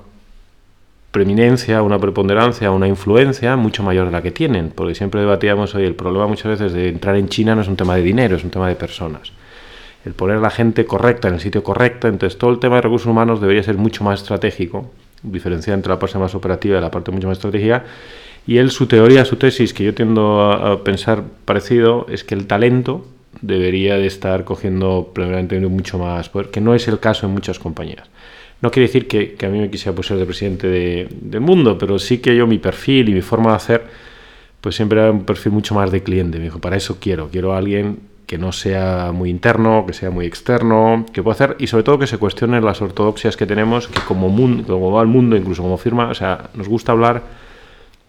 preeminencia, 1.13 1.83
una 1.83 2.01
preponderancia, 2.01 2.73
una 2.73 2.89
influencia 2.89 3.55
mucho 3.55 3.85
mayor 3.85 4.07
de 4.07 4.13
la 4.13 4.23
que 4.23 4.33
tienen, 4.33 4.73
porque 4.75 4.97
siempre 4.97 5.21
debatíamos 5.21 5.75
hoy 5.77 5.85
el 5.85 5.95
problema 5.95 6.27
muchas 6.27 6.59
veces 6.59 6.73
de 6.73 6.89
entrar 6.89 7.15
en 7.17 7.29
China 7.29 7.55
no 7.55 7.61
es 7.61 7.69
un 7.69 7.77
tema 7.77 7.95
de 7.95 8.03
dinero, 8.03 8.35
es 8.35 8.43
un 8.43 8.51
tema 8.51 8.69
de 8.69 8.75
personas 8.75 9.33
el 10.05 10.15
poner 10.15 10.39
a 10.39 10.41
la 10.41 10.51
gente 10.51 10.85
correcta 10.85 11.29
en 11.29 11.35
el 11.35 11.41
sitio 11.41 11.63
correcto. 11.63 12.09
Entonces, 12.09 12.39
todo 12.39 12.51
el 12.51 12.59
tema 12.59 12.77
de 12.77 12.83
recursos 12.83 13.07
humanos 13.07 13.41
debería 13.41 13.63
ser 13.63 13.77
mucho 13.77 14.05
más 14.05 14.21
estratégico, 14.21 14.91
diferenciar 15.23 15.77
entre 15.77 15.91
la 15.91 15.99
parte 15.99 16.19
más 16.19 16.35
operativa 16.35 16.79
y 16.79 16.81
la 16.81 16.91
parte 16.91 17.11
mucho 17.11 17.29
más 17.29 17.39
estratégica. 17.39 17.85
Y 18.47 18.59
él, 18.59 18.71
su 18.71 18.87
teoría, 18.87 19.25
su 19.25 19.37
tesis, 19.37 19.73
que 19.73 19.85
yo 19.85 19.95
tiendo 19.95 20.51
a, 20.51 20.83
pensar 20.83 21.23
parecido, 21.45 22.07
es 22.09 22.25
que 22.25 22.35
el 22.35 22.47
talento 22.47 23.07
debería 23.41 23.97
de 23.97 24.07
estar 24.07 24.45
cogiendo 24.45 25.11
primeramente 25.15 25.59
mucho 25.61 25.99
más 25.99 26.29
poder, 26.29 26.51
que 26.51 26.61
no 26.61 26.75
es 26.75 26.89
el 26.89 26.99
caso 26.99 27.27
en 27.27 27.33
muchas 27.33 27.59
compañías. 27.59 28.09
No 28.61 28.71
quiere 28.71 28.89
decir 28.89 29.09
que, 29.09 29.37
a 29.45 29.49
mí 29.49 29.59
me 29.59 29.71
quisiera 29.71 29.95
pues, 29.95 30.09
ser 30.09 30.19
de 30.19 30.27
presidente 30.27 30.69
del 30.69 31.41
mundo, 31.41 31.79
pero 31.79 31.99
sí 31.99 32.19
que 32.19 32.37
yo 32.37 32.47
mi 32.47 32.59
perfil 32.59 33.09
y 33.09 33.15
mi 33.15 33.23
forma 33.23 33.51
de 33.51 33.57
hacer, 33.57 33.85
pues 34.61 34.77
siempre 34.77 35.01
era 35.01 35.11
un 35.11 35.25
perfil 35.25 35.53
mucho 35.53 35.75
más 35.75 35.91
de 35.91 36.03
cliente. 36.03 36.39
Me 36.39 36.45
dijo, 36.45 36.61
para 36.61 36.77
eso 36.77 36.99
quiero, 37.01 37.29
quiero 37.29 37.55
a 37.55 37.59
alguien 37.59 37.99
que 38.33 38.39
no 38.39 38.51
sea 38.51 39.13
muy 39.13 39.29
interno, 39.29 39.85
que 39.87 39.93
sea 39.93 40.11
muy 40.11 40.25
externo, 40.25 41.05
que 41.13 41.23
pueda 41.23 41.35
hacer 41.35 41.55
y 41.59 41.67
sobre 41.67 41.83
todo 41.83 41.99
que 41.99 42.07
se 42.07 42.17
cuestionen 42.17 42.65
las 42.65 42.81
ortodoxias 42.81 43.37
que 43.37 43.45
tenemos, 43.45 43.89
que 43.89 44.01
como, 44.01 44.31
mundo, 44.31 44.65
como 44.65 44.91
va 44.91 45.03
el 45.03 45.07
mundo, 45.07 45.37
incluso 45.37 45.61
como 45.61 45.77
firma, 45.77 46.09
o 46.09 46.15
sea, 46.15 46.49
nos 46.55 46.67
gusta 46.67 46.93
hablar 46.93 47.25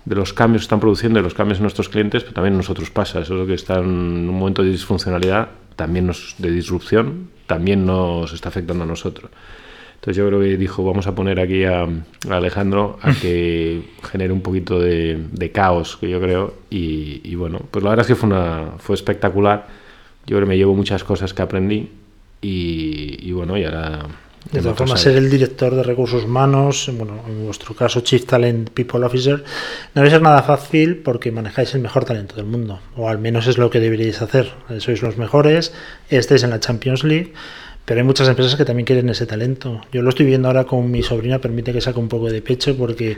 de 0.06 0.16
los 0.16 0.32
cambios 0.32 0.62
que 0.62 0.68
están 0.68 0.80
produciendo 0.80 1.20
y 1.20 1.24
los 1.24 1.34
cambios 1.34 1.58
en 1.58 1.64
nuestros 1.64 1.90
clientes, 1.90 2.24
pero 2.24 2.36
también 2.36 2.54
a 2.54 2.58
nosotros 2.58 2.90
pasa, 2.90 3.20
eso 3.20 3.34
es 3.34 3.40
lo 3.42 3.46
que 3.46 3.56
está 3.56 3.80
en 3.80 3.86
un 4.30 4.40
momento 4.40 4.64
de 4.64 4.70
disfuncionalidad, 4.70 5.50
también 5.76 6.08
nos, 6.08 6.36
de 6.38 6.52
disrupción, 6.52 7.28
también 7.46 7.86
nos 7.86 8.32
está 8.32 8.48
afectando 8.48 8.86
a 8.86 8.88
nosotros. 8.88 9.30
Entonces 9.96 10.16
yo 10.16 10.26
creo 10.26 10.40
que 10.40 10.56
dijo, 10.56 10.86
vamos 10.86 11.06
a 11.06 11.14
poner 11.14 11.38
aquí 11.42 11.66
a, 11.66 11.86
Alejandro 12.30 12.98
a 13.02 13.12
que 13.12 13.90
genere 14.10 14.32
un 14.32 14.40
poquito 14.40 14.80
de, 14.80 15.52
caos, 15.54 15.98
que 15.98 16.10
yo 16.10 16.22
creo, 16.22 16.54
y, 16.70 17.20
y, 17.26 17.36
bueno, 17.36 17.60
pues 17.70 17.84
la 17.84 17.90
verdad 17.90 18.06
es 18.06 18.08
que 18.08 18.16
fue, 18.16 18.30
una, 18.30 18.76
fue 18.78 18.96
espectacular 18.96 19.83
yo 20.26 20.36
creo 20.36 20.42
que 20.42 20.46
me 20.50 20.58
llevo 20.58 20.74
muchas 20.74 21.04
cosas 21.04 21.34
que 21.34 21.42
aprendí 21.42 21.92
y, 22.42 23.32
bueno, 23.32 23.58
y 23.58 23.66
ahora... 23.66 24.06
De 24.52 24.62
todas 24.62 24.78
formas, 24.78 25.00
ser 25.00 25.16
el 25.16 25.30
director 25.30 25.74
de 25.74 25.84
recursos 25.84 26.26
humanos, 26.26 26.92
bueno, 26.98 27.22
en 27.30 27.46
vuestro 27.46 27.74
caso 27.74 28.02
Chief 28.02 28.26
Talent 28.26 28.72
People 28.72 29.06
Officer, 29.06 29.42
no 29.96 30.02
debe 30.02 30.10
ser 30.10 30.22
nada 30.22 30.44
fácil 30.44 30.98
porque 30.98 31.32
manejáis 31.32 31.74
el 31.76 31.82
mejor 31.82 32.04
talento 32.04 32.36
del 32.36 32.46
mundo, 32.46 32.82
o 32.98 33.08
al 33.08 33.20
menos 33.20 33.48
es 33.48 33.58
lo 33.58 33.70
que 33.70 33.80
deberíais 33.80 34.22
hacer. 34.22 34.52
Sois 34.80 35.02
los 35.02 35.18
mejores, 35.18 35.74
estáis 36.10 36.44
en 36.44 36.50
la 36.50 36.60
Champions 36.60 37.06
League, 37.06 37.32
pero 37.86 38.00
hay 38.00 38.06
muchas 38.06 38.28
empresas 38.28 38.56
que 38.56 38.66
también 38.66 38.86
quieren 38.86 39.10
ese 39.10 39.26
talento. 39.26 39.82
Yo 39.92 40.02
lo 40.02 40.10
estoy 40.10 40.26
viendo 40.26 40.48
ahora 40.48 40.64
con 40.64 40.90
mi 40.90 41.04
sobrina, 41.04 41.40
permite 41.40 41.74
que 41.74 41.82
saque 41.82 42.00
un 42.00 42.08
poco 42.08 42.30
de 42.30 42.42
pecho 42.42 42.78
porque 42.78 43.18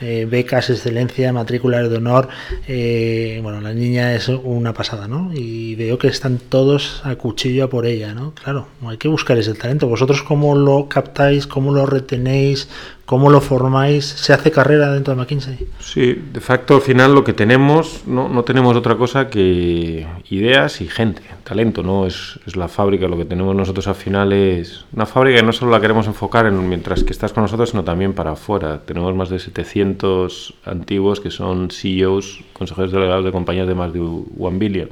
eh, 0.00 0.26
becas, 0.28 0.70
excelencia, 0.70 1.32
matrículas 1.32 1.88
de 1.88 1.96
honor, 1.96 2.28
eh, 2.66 3.38
bueno, 3.42 3.60
la 3.60 3.72
niña 3.72 4.14
es 4.14 4.28
una 4.28 4.72
pasada, 4.72 5.06
¿no? 5.06 5.30
Y 5.32 5.76
veo 5.76 5.98
que 5.98 6.08
están 6.08 6.38
todos 6.38 7.02
a 7.04 7.14
cuchillo 7.16 7.70
por 7.70 7.86
ella, 7.86 8.12
¿no? 8.12 8.34
Claro, 8.34 8.66
hay 8.86 8.96
que 8.96 9.08
buscar 9.08 9.38
ese 9.38 9.54
talento. 9.54 9.86
¿Vosotros 9.86 10.22
cómo 10.22 10.56
lo 10.56 10.88
captáis, 10.88 11.46
cómo 11.46 11.72
lo 11.72 11.86
retenéis, 11.86 12.68
¿Cómo 13.10 13.28
lo 13.28 13.40
formáis? 13.40 14.04
¿Se 14.04 14.32
hace 14.32 14.52
carrera 14.52 14.92
dentro 14.92 15.12
de 15.12 15.20
McKinsey? 15.20 15.66
Sí, 15.80 16.16
de 16.32 16.38
facto 16.38 16.76
al 16.76 16.80
final 16.80 17.12
lo 17.12 17.24
que 17.24 17.32
tenemos, 17.32 18.04
no, 18.06 18.28
no 18.28 18.44
tenemos 18.44 18.76
otra 18.76 18.94
cosa 18.94 19.28
que 19.28 20.06
ideas 20.28 20.80
y 20.80 20.86
gente, 20.86 21.22
talento, 21.42 21.82
¿no? 21.82 22.06
Es, 22.06 22.38
es, 22.46 22.54
la 22.54 22.68
fábrica, 22.68 23.08
lo 23.08 23.16
que 23.16 23.24
tenemos 23.24 23.56
nosotros 23.56 23.88
al 23.88 23.96
final 23.96 24.32
es 24.32 24.84
una 24.92 25.06
fábrica 25.06 25.40
que 25.40 25.44
no 25.44 25.52
solo 25.52 25.72
la 25.72 25.80
queremos 25.80 26.06
enfocar 26.06 26.46
en 26.46 26.68
mientras 26.68 27.02
que 27.02 27.10
estás 27.10 27.32
con 27.32 27.42
nosotros, 27.42 27.70
sino 27.70 27.82
también 27.82 28.12
para 28.12 28.30
afuera. 28.30 28.82
Tenemos 28.86 29.12
más 29.16 29.28
de 29.28 29.40
700 29.40 30.54
antiguos 30.66 31.18
que 31.18 31.32
son 31.32 31.68
CEOs, 31.72 32.44
consejeros 32.52 32.92
delegados 32.92 33.24
de 33.24 33.32
compañías 33.32 33.66
de 33.66 33.74
más 33.74 33.92
de 33.92 33.98
1 33.98 34.24
billion. 34.52 34.88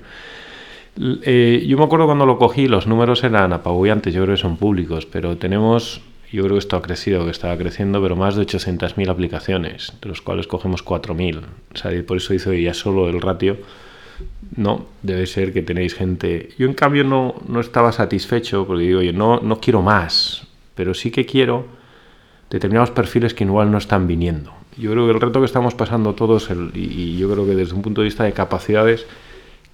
Eh, 1.22 1.64
yo 1.68 1.78
me 1.78 1.84
acuerdo 1.84 2.06
cuando 2.06 2.26
lo 2.26 2.36
cogí, 2.36 2.66
los 2.66 2.88
números 2.88 3.22
eran 3.22 3.52
apabullantes, 3.52 4.12
yo 4.12 4.24
creo 4.24 4.34
que 4.34 4.42
son 4.42 4.56
públicos, 4.56 5.06
pero 5.06 5.36
tenemos 5.36 6.00
yo 6.30 6.42
creo 6.42 6.54
que 6.54 6.60
esto 6.60 6.76
ha 6.76 6.82
crecido, 6.82 7.24
que 7.24 7.30
estaba 7.30 7.56
creciendo, 7.56 8.02
pero 8.02 8.14
más 8.14 8.36
de 8.36 8.42
800.000 8.42 9.08
aplicaciones, 9.08 9.94
de 10.02 10.08
los 10.08 10.20
cuales 10.20 10.46
cogemos 10.46 10.84
4.000. 10.84 11.40
O 11.74 11.76
sea, 11.76 11.90
por 12.06 12.18
eso 12.18 12.34
hice 12.34 12.60
ya 12.62 12.74
solo 12.74 13.08
el 13.08 13.20
ratio. 13.20 13.56
No, 14.56 14.86
debe 15.02 15.26
ser 15.26 15.52
que 15.52 15.62
tenéis 15.62 15.94
gente. 15.94 16.50
Yo, 16.58 16.66
en 16.66 16.74
cambio, 16.74 17.04
no, 17.04 17.36
no 17.48 17.60
estaba 17.60 17.92
satisfecho 17.92 18.66
porque 18.66 18.84
digo, 18.84 18.98
oye, 19.00 19.12
no, 19.12 19.40
no 19.40 19.60
quiero 19.60 19.80
más, 19.80 20.46
pero 20.74 20.92
sí 20.92 21.10
que 21.10 21.24
quiero 21.24 21.66
determinados 22.50 22.90
perfiles 22.90 23.32
que 23.32 23.44
igual 23.44 23.70
no 23.70 23.78
están 23.78 24.06
viniendo. 24.06 24.52
Yo 24.76 24.92
creo 24.92 25.06
que 25.06 25.12
el 25.12 25.20
reto 25.20 25.40
que 25.40 25.46
estamos 25.46 25.74
pasando 25.74 26.14
todos, 26.14 26.48
y 26.74 27.16
yo 27.16 27.30
creo 27.30 27.46
que 27.46 27.54
desde 27.54 27.74
un 27.74 27.82
punto 27.82 28.02
de 28.02 28.06
vista 28.06 28.24
de 28.24 28.32
capacidades, 28.32 29.06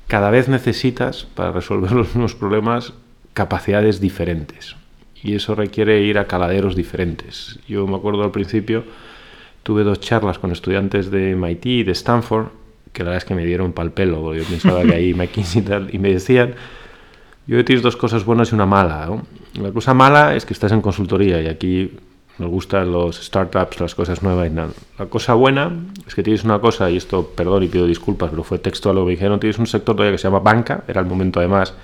cada 0.06 0.30
vez 0.30 0.48
necesitas, 0.48 1.24
para 1.34 1.52
resolver 1.52 1.92
los 1.92 2.08
mismos 2.08 2.34
problemas, 2.34 2.92
capacidades 3.32 4.00
diferentes 4.00 4.76
y 5.24 5.34
eso 5.34 5.54
requiere 5.54 6.02
ir 6.02 6.18
a 6.18 6.26
caladeros 6.26 6.76
diferentes. 6.76 7.58
Yo 7.66 7.86
me 7.86 7.96
acuerdo 7.96 8.22
al 8.22 8.30
principio, 8.30 8.84
tuve 9.62 9.82
dos 9.82 9.98
charlas 9.98 10.38
con 10.38 10.52
estudiantes 10.52 11.10
de 11.10 11.34
MIT 11.34 11.66
y 11.66 11.82
de 11.82 11.92
Stanford, 11.92 12.48
que 12.92 13.02
la 13.02 13.10
verdad 13.10 13.22
es 13.22 13.24
que 13.24 13.34
me 13.34 13.44
dieron 13.44 13.72
pal 13.72 13.90
pelo, 13.90 14.34
yo 14.34 14.44
pensaba 14.44 14.82
que 14.82 14.94
ahí 14.94 15.14
McKinsey 15.14 15.62
y 15.62 15.64
tal, 15.64 15.88
y 15.92 15.98
me 15.98 16.12
decían, 16.12 16.54
yo 17.46 17.64
tienes 17.64 17.82
dos 17.82 17.96
cosas 17.96 18.24
buenas 18.24 18.52
y 18.52 18.54
una 18.54 18.66
mala. 18.66 19.18
La 19.54 19.72
cosa 19.72 19.94
mala 19.94 20.36
es 20.36 20.44
que 20.44 20.52
estás 20.52 20.72
en 20.72 20.82
consultoría 20.82 21.40
y 21.40 21.48
aquí 21.48 21.92
nos 22.38 22.50
gustan 22.50 22.92
los 22.92 23.16
startups, 23.16 23.80
las 23.80 23.94
cosas 23.94 24.22
nuevas 24.22 24.48
y 24.48 24.50
nada. 24.50 24.72
La 24.98 25.06
cosa 25.06 25.32
buena 25.32 25.72
es 26.06 26.14
que 26.14 26.22
tienes 26.22 26.44
una 26.44 26.58
cosa, 26.60 26.90
y 26.90 26.98
esto, 26.98 27.32
perdón 27.34 27.62
y 27.62 27.68
pido 27.68 27.86
disculpas, 27.86 28.28
pero 28.28 28.44
fue 28.44 28.58
textual 28.58 28.96
lo 28.96 29.06
que 29.06 29.12
dijeron, 29.12 29.40
tienes 29.40 29.58
un 29.58 29.66
sector 29.66 29.96
todavía 29.96 30.12
que 30.12 30.18
se 30.18 30.24
llama 30.24 30.40
banca, 30.40 30.84
era 30.86 31.00
el 31.00 31.06
momento 31.06 31.40
además 31.40 31.74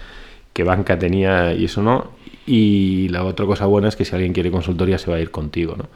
que 0.53 0.65
banca 0.65 0.99
tenía 0.99 1.55
y 1.55 1.65
eso 1.65 1.83
no, 1.83 2.11
y 2.47 3.09
la 3.09 3.25
otra 3.25 3.47
cosa 3.47 3.67
buena 3.67 3.89
es 3.89 3.97
que 3.97 4.05
si 4.05 4.15
alguien 4.15 4.33
quiere 4.33 4.51
consultoría 4.51 4.99
se 4.99 5.11
va 5.11 5.17
a 5.17 5.21
ir 5.21 5.31
contigo, 5.31 5.77
¿no? 5.77 5.87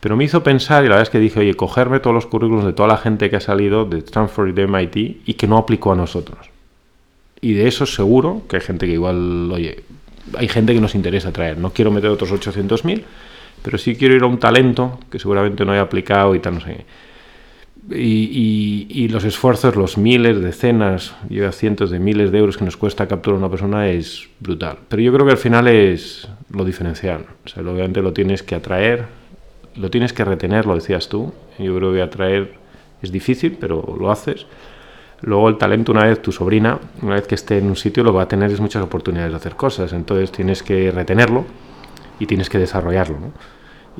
Pero 0.00 0.16
me 0.16 0.24
hizo 0.24 0.42
pensar, 0.44 0.84
y 0.84 0.88
la 0.88 0.94
verdad 0.94 1.08
es 1.08 1.10
que 1.10 1.18
dije, 1.18 1.40
oye, 1.40 1.54
cogerme 1.54 1.98
todos 1.98 2.14
los 2.14 2.26
currículos 2.26 2.64
de 2.64 2.72
toda 2.72 2.88
la 2.88 2.98
gente 2.98 3.30
que 3.30 3.36
ha 3.36 3.40
salido 3.40 3.84
de 3.84 3.98
Stanford 3.98 4.48
y 4.48 4.52
de 4.52 4.62
MIT 4.68 4.96
y 5.26 5.34
que 5.34 5.48
no 5.48 5.56
aplicó 5.56 5.92
a 5.92 5.96
nosotros. 5.96 6.50
Y 7.40 7.54
de 7.54 7.66
eso 7.66 7.84
seguro 7.84 8.42
que 8.48 8.56
hay 8.56 8.62
gente 8.62 8.86
que 8.86 8.92
igual, 8.92 9.50
oye, 9.50 9.82
hay 10.36 10.48
gente 10.48 10.72
que 10.72 10.80
nos 10.80 10.94
interesa 10.94 11.32
traer. 11.32 11.58
No 11.58 11.72
quiero 11.72 11.90
meter 11.90 12.10
otros 12.10 12.30
800.000, 12.30 13.02
pero 13.62 13.78
sí 13.78 13.96
quiero 13.96 14.14
ir 14.14 14.22
a 14.22 14.26
un 14.26 14.38
talento 14.38 14.98
que 15.10 15.18
seguramente 15.18 15.64
no 15.64 15.72
haya 15.72 15.82
aplicado 15.82 16.34
y 16.34 16.38
tal, 16.38 16.54
no 16.54 16.60
sé. 16.60 16.84
Y, 17.90 19.08
los 19.08 19.24
esfuerzos, 19.24 19.76
los 19.76 19.96
miles, 19.96 20.40
decenas, 20.40 21.14
lleva 21.28 21.52
cientos 21.52 21.90
de 21.90 21.98
miles 21.98 22.30
de 22.30 22.38
euros 22.38 22.58
que 22.58 22.64
nos 22.64 22.76
cuesta 22.76 23.08
capturar 23.08 23.38
una 23.38 23.48
persona 23.48 23.88
es 23.88 24.28
brutal. 24.40 24.78
Pero 24.88 25.02
yo 25.02 25.12
creo 25.12 25.24
que 25.24 25.32
al 25.32 25.38
final 25.38 25.68
es 25.68 26.28
lo 26.50 26.64
diferencial. 26.64 27.24
O 27.44 27.48
sea, 27.48 27.62
obviamente 27.62 28.02
lo 28.02 28.12
tienes 28.12 28.42
que 28.42 28.54
atraer, 28.54 29.06
lo 29.76 29.90
tienes 29.90 30.12
que 30.12 30.24
retener, 30.24 30.66
lo 30.66 30.74
decías 30.74 31.08
tú. 31.08 31.32
Yo 31.58 31.74
creo 31.76 31.92
que 31.92 32.02
atraer 32.02 32.54
es 33.00 33.10
difícil, 33.10 33.56
pero 33.58 33.96
lo 33.98 34.10
haces. 34.10 34.46
Luego 35.22 35.48
el 35.48 35.56
talento, 35.56 35.92
una 35.92 36.04
vez 36.04 36.20
tu 36.20 36.30
sobrina, 36.30 36.78
una 37.02 37.14
vez 37.14 37.26
que 37.26 37.34
esté 37.34 37.58
en 37.58 37.66
un 37.66 37.76
sitio, 37.76 38.04
lo 38.04 38.12
va 38.12 38.22
a 38.22 38.28
tener 38.28 38.50
es 38.52 38.60
muchas 38.60 38.82
oportunidades 38.82 39.32
de 39.32 39.36
hacer 39.36 39.56
cosas. 39.56 39.92
Entonces 39.92 40.30
tienes 40.30 40.62
que 40.62 40.90
retenerlo 40.90 41.44
y 42.20 42.26
tienes 42.26 42.50
que 42.50 42.58
desarrollarlo. 42.58 43.16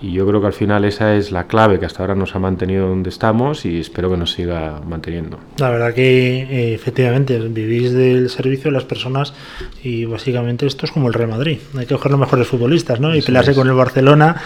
Y 0.00 0.12
yo 0.12 0.26
creo 0.26 0.40
que 0.40 0.47
al 0.47 0.52
final 0.52 0.85
esa 0.85 1.17
es 1.17 1.33
la 1.33 1.47
clave 1.47 1.78
que 1.78 1.87
hasta 1.87 2.02
ahora 2.02 2.14
nos 2.14 2.35
ha 2.35 2.38
mantenido 2.38 2.88
donde 2.88 3.11
estamos 3.11 3.64
y 3.64 3.81
espero 3.81 4.11
que 4.11 4.17
nos 4.17 4.33
siga 4.33 4.81
manteniendo. 4.87 5.38
La 5.59 5.71
verdad 5.71 5.95
que 5.95 6.43
eh, 6.43 6.75
efectivamente 6.75 7.38
vivís 7.38 7.93
del 7.93 8.28
servicio 8.31 8.64
de 8.64 8.73
las 8.73 8.85
personas 8.85 9.35
y 9.83 10.05
básicamente 10.05 10.67
esto 10.67 10.87
es 10.87 10.93
como 10.93 11.09
el 11.09 11.14
Real 11.14 11.31
Madrid. 11.31 11.59
Hay 11.76 11.87
que 11.87 11.95
coger 11.95 12.11
los 12.12 12.21
mejores 12.21 12.47
futbolistas 12.47 13.00
¿no? 13.00 13.14
y 13.14 13.23
pelearse 13.23 13.55
con 13.55 13.69
el 13.69 13.75
Barcelona 13.75 14.37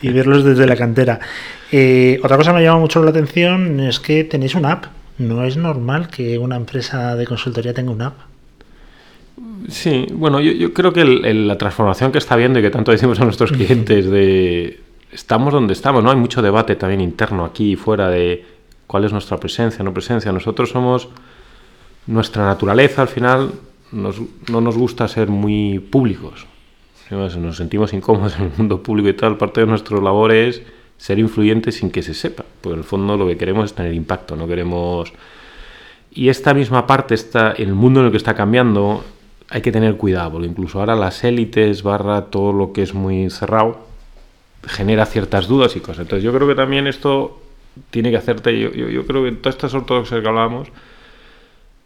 y 0.00 0.08
verlos 0.12 0.44
desde 0.44 0.66
la 0.66 0.76
cantera. 0.76 1.20
Eh, 1.70 2.20
otra 2.22 2.36
cosa 2.36 2.50
que 2.50 2.58
me 2.58 2.64
llama 2.64 2.80
mucho 2.80 3.02
la 3.02 3.10
atención 3.10 3.80
es 3.80 4.00
que 4.00 4.24
tenéis 4.24 4.54
una 4.54 4.72
app. 4.72 4.86
No 5.18 5.44
es 5.44 5.56
normal 5.56 6.08
que 6.08 6.38
una 6.38 6.56
empresa 6.56 7.16
de 7.16 7.26
consultoría 7.26 7.74
tenga 7.74 7.92
una 7.92 8.06
app. 8.08 8.32
Sí, 9.68 10.06
bueno, 10.12 10.40
yo, 10.40 10.72
creo 10.72 10.92
que 10.92 11.04
la 11.04 11.56
transformación 11.56 12.12
que 12.12 12.18
está 12.18 12.36
viendo 12.36 12.58
y 12.58 12.62
que 12.62 12.70
tanto 12.70 12.90
decimos 12.90 13.20
a 13.20 13.24
nuestros 13.24 13.52
clientes 13.52 14.10
de 14.10 14.80
estamos 15.12 15.52
donde 15.52 15.72
estamos, 15.72 16.02
¿no? 16.02 16.10
Hay 16.10 16.16
mucho 16.16 16.42
debate 16.42 16.76
también 16.76 17.00
interno 17.00 17.44
aquí 17.44 17.72
y 17.72 17.76
fuera 17.76 18.08
de 18.08 18.44
cuál 18.86 19.04
es 19.04 19.12
nuestra 19.12 19.38
presencia, 19.38 19.84
no 19.84 19.92
presencia. 19.92 20.32
Nosotros 20.32 20.70
somos 20.70 21.08
nuestra 22.06 22.44
naturaleza 22.44 23.02
al 23.02 23.08
final 23.08 23.52
no 23.92 24.60
nos 24.60 24.76
gusta 24.76 25.06
ser 25.06 25.28
muy 25.28 25.78
públicos. 25.78 26.46
Nos 27.10 27.56
sentimos 27.56 27.92
incómodos 27.92 28.36
en 28.38 28.44
el 28.46 28.52
mundo 28.56 28.82
público 28.82 29.08
y 29.08 29.14
tal. 29.14 29.36
Parte 29.36 29.60
de 29.60 29.66
nuestra 29.66 29.98
labor 30.00 30.32
es 30.32 30.62
ser 30.96 31.18
influyentes 31.18 31.76
sin 31.76 31.90
que 31.90 32.02
se 32.02 32.14
sepa. 32.14 32.44
Porque 32.60 32.74
en 32.74 32.78
el 32.78 32.84
fondo 32.84 33.16
lo 33.16 33.26
que 33.26 33.36
queremos 33.36 33.66
es 33.66 33.74
tener 33.74 33.92
impacto, 33.92 34.36
no 34.36 34.46
queremos... 34.46 35.12
Y 36.14 36.28
esta 36.28 36.52
misma 36.52 36.86
parte 36.86 37.14
está 37.14 37.52
el 37.52 37.72
mundo 37.72 38.00
en 38.00 38.06
el 38.06 38.12
que 38.12 38.18
está 38.18 38.34
cambiando, 38.34 39.02
hay 39.48 39.62
que 39.62 39.72
tener 39.72 39.96
cuidado, 39.96 40.44
incluso 40.44 40.78
ahora 40.78 40.94
las 40.94 41.24
élites 41.24 41.82
barra 41.82 42.26
todo 42.26 42.52
lo 42.52 42.74
que 42.74 42.82
es 42.82 42.92
muy 42.92 43.30
cerrado, 43.30 43.78
genera 44.66 45.06
ciertas 45.06 45.48
dudas 45.48 45.76
y 45.76 45.80
cosas. 45.80 46.00
Entonces 46.00 46.24
yo 46.24 46.32
creo 46.32 46.48
que 46.48 46.54
también 46.54 46.86
esto 46.86 47.40
tiene 47.90 48.10
que 48.10 48.16
hacerte, 48.16 48.58
yo, 48.58 48.70
yo, 48.70 49.06
creo 49.06 49.22
que 49.22 49.28
en 49.28 49.36
todas 49.36 49.56
estas 49.56 49.74
ortodoxias 49.74 50.20
que 50.20 50.28
hablábamos, 50.28 50.68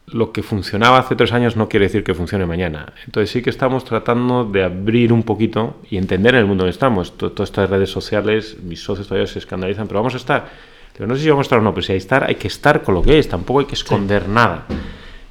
lo 0.09 0.33
que 0.33 0.42
funcionaba 0.42 0.99
hace 0.99 1.16
tres 1.16 1.33
años 1.33 1.56
no 1.56 1.68
quiere 1.68 1.87
decir 1.87 2.04
que 2.04 2.14
funcione 2.14 2.47
mañana. 2.47 2.92
Entonces 3.06 3.30
sí 3.30 3.42
que 3.42 3.50
estamos 3.50 3.85
tratando 3.85 4.45
de 4.45 4.62
abrir 4.62 5.12
un 5.12 5.23
poquito 5.23 5.76
y 5.90 5.97
entender 5.97 6.35
en 6.35 6.40
el 6.40 6.47
mundo 6.47 6.64
en 6.64 6.68
que 6.68 6.75
estamos. 6.75 7.16
Todas 7.16 7.50
estas 7.50 7.71
redes 7.71 7.90
sociales, 7.90 8.56
mis 8.62 8.83
socios 8.83 9.09
todavía 9.09 9.26
se 9.26 9.38
escandalizan, 9.38 9.88
pero 9.88 10.00
vamos 10.00 10.14
a 10.14 10.18
estar. 10.18 10.49
Pero 10.92 11.09
no 11.09 11.16
sé 11.16 11.23
si 11.23 11.28
vamos 11.28 11.45
a 11.45 11.47
estar 11.47 11.59
o 11.59 11.62
no, 11.62 11.75
pero 11.75 11.85
si 11.85 11.92
hay 11.92 11.99
que 11.99 12.02
estar, 12.02 12.25
hay 12.25 12.35
que 12.37 12.49
estar 12.49 12.83
con 12.83 12.95
lo 12.95 13.02
que 13.02 13.18
es, 13.18 13.28
tampoco 13.28 13.61
hay 13.61 13.66
que 13.66 13.75
esconder 13.75 14.28
nada 14.28 14.66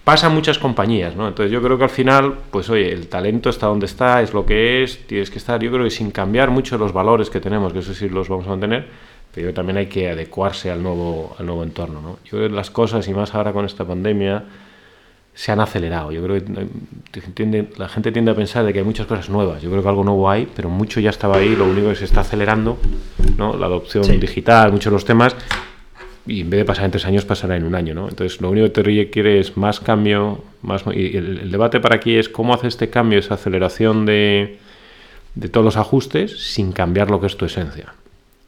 pasa 0.05 0.29
muchas 0.29 0.59
compañías, 0.59 1.15
¿no? 1.15 1.27
Entonces 1.27 1.51
yo 1.51 1.61
creo 1.61 1.77
que 1.77 1.83
al 1.83 1.89
final, 1.89 2.35
pues 2.51 2.69
oye, 2.69 2.93
el 2.93 3.07
talento 3.07 3.49
está 3.49 3.65
donde 3.67 3.87
está, 3.87 4.21
es 4.21 4.33
lo 4.33 4.45
que 4.45 4.83
es, 4.83 5.05
tienes 5.07 5.29
que 5.31 5.39
estar, 5.39 5.61
yo 5.61 5.71
creo 5.71 5.83
que 5.83 5.89
sin 5.89 6.11
cambiar 6.11 6.51
mucho 6.51 6.77
los 6.77 6.93
valores 6.93 7.29
que 7.29 7.41
tenemos, 7.41 7.73
que 7.73 7.79
eso 7.79 7.93
sí 7.93 8.07
los 8.07 8.29
vamos 8.29 8.45
a 8.45 8.51
mantener, 8.51 8.87
pero 9.33 9.51
también 9.53 9.77
hay 9.77 9.87
que 9.87 10.11
adecuarse 10.11 10.69
al 10.71 10.81
nuevo, 10.81 11.35
al 11.39 11.47
nuevo 11.47 11.63
entorno, 11.63 12.01
¿no? 12.01 12.19
Yo 12.23 12.37
creo 12.37 12.49
que 12.49 12.55
las 12.55 12.69
cosas, 12.69 13.07
y 13.07 13.13
más 13.13 13.33
ahora 13.33 13.51
con 13.51 13.65
esta 13.65 13.83
pandemia, 13.83 14.43
se 15.33 15.51
han 15.51 15.59
acelerado. 15.59 16.11
Yo 16.11 16.23
creo 16.23 16.41
que 16.41 17.67
la 17.77 17.89
gente 17.89 18.11
tiende 18.11 18.31
a 18.31 18.35
pensar 18.35 18.63
de 18.63 18.71
que 18.71 18.79
hay 18.79 18.85
muchas 18.85 19.05
cosas 19.05 19.29
nuevas. 19.29 19.61
Yo 19.61 19.69
creo 19.69 19.83
que 19.83 19.89
algo 19.89 20.03
nuevo 20.05 20.29
hay, 20.29 20.47
pero 20.55 20.69
mucho 20.69 21.01
ya 21.01 21.09
estaba 21.09 21.37
ahí, 21.37 21.55
lo 21.57 21.65
único 21.65 21.89
que 21.89 21.95
se 21.95 22.05
está 22.05 22.21
acelerando, 22.21 22.77
¿no? 23.37 23.57
La 23.57 23.65
adopción 23.65 24.19
digital, 24.19 24.71
muchos 24.71 24.91
de 24.91 24.95
los 24.95 25.03
temas, 25.03 25.35
y 26.27 26.41
en 26.41 26.49
vez 26.49 26.59
de 26.59 26.65
pasar 26.65 26.85
en 26.85 26.91
tres 26.91 27.05
años, 27.05 27.25
pasará 27.25 27.55
en 27.55 27.63
un 27.63 27.75
año, 27.75 27.93
¿no? 27.93 28.09
Entonces, 28.09 28.41
lo 28.41 28.49
único 28.49 28.65
que 28.67 28.71
te 28.71 28.83
requiere 28.83 29.39
es 29.39 29.57
más 29.57 29.79
cambio, 29.79 30.43
más... 30.61 30.83
Y 30.93 31.17
el, 31.17 31.51
debate 31.51 31.79
para 31.79 31.95
aquí 31.95 32.15
es 32.15 32.29
cómo 32.29 32.53
hace 32.53 32.67
este 32.67 32.89
cambio, 32.89 33.19
esa 33.19 33.35
aceleración 33.35 34.05
de, 34.05 34.57
de 35.35 35.49
todos 35.49 35.63
los 35.63 35.77
ajustes 35.77 36.51
sin 36.53 36.71
cambiar 36.71 37.11
lo 37.11 37.21
que 37.21 37.27
es 37.27 37.37
tu 37.37 37.45
esencia. 37.45 37.93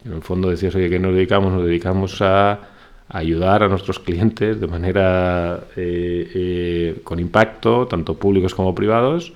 En 0.05 0.13
el 0.13 0.21
fondo 0.21 0.49
decías, 0.49 0.73
oye, 0.75 0.89
¿qué 0.89 0.99
nos 0.99 1.13
dedicamos? 1.13 1.53
Nos 1.53 1.65
dedicamos 1.65 2.21
a, 2.21 2.61
ayudar 3.09 3.63
a 3.63 3.67
nuestros 3.67 3.99
clientes 3.99 4.59
de 4.59 4.67
manera 4.67 5.63
eh, 5.75 6.31
eh, 6.33 7.01
con 7.03 7.19
impacto, 7.19 7.87
tanto 7.87 8.15
públicos 8.15 8.53
como 8.53 8.75
privados, 8.75 9.33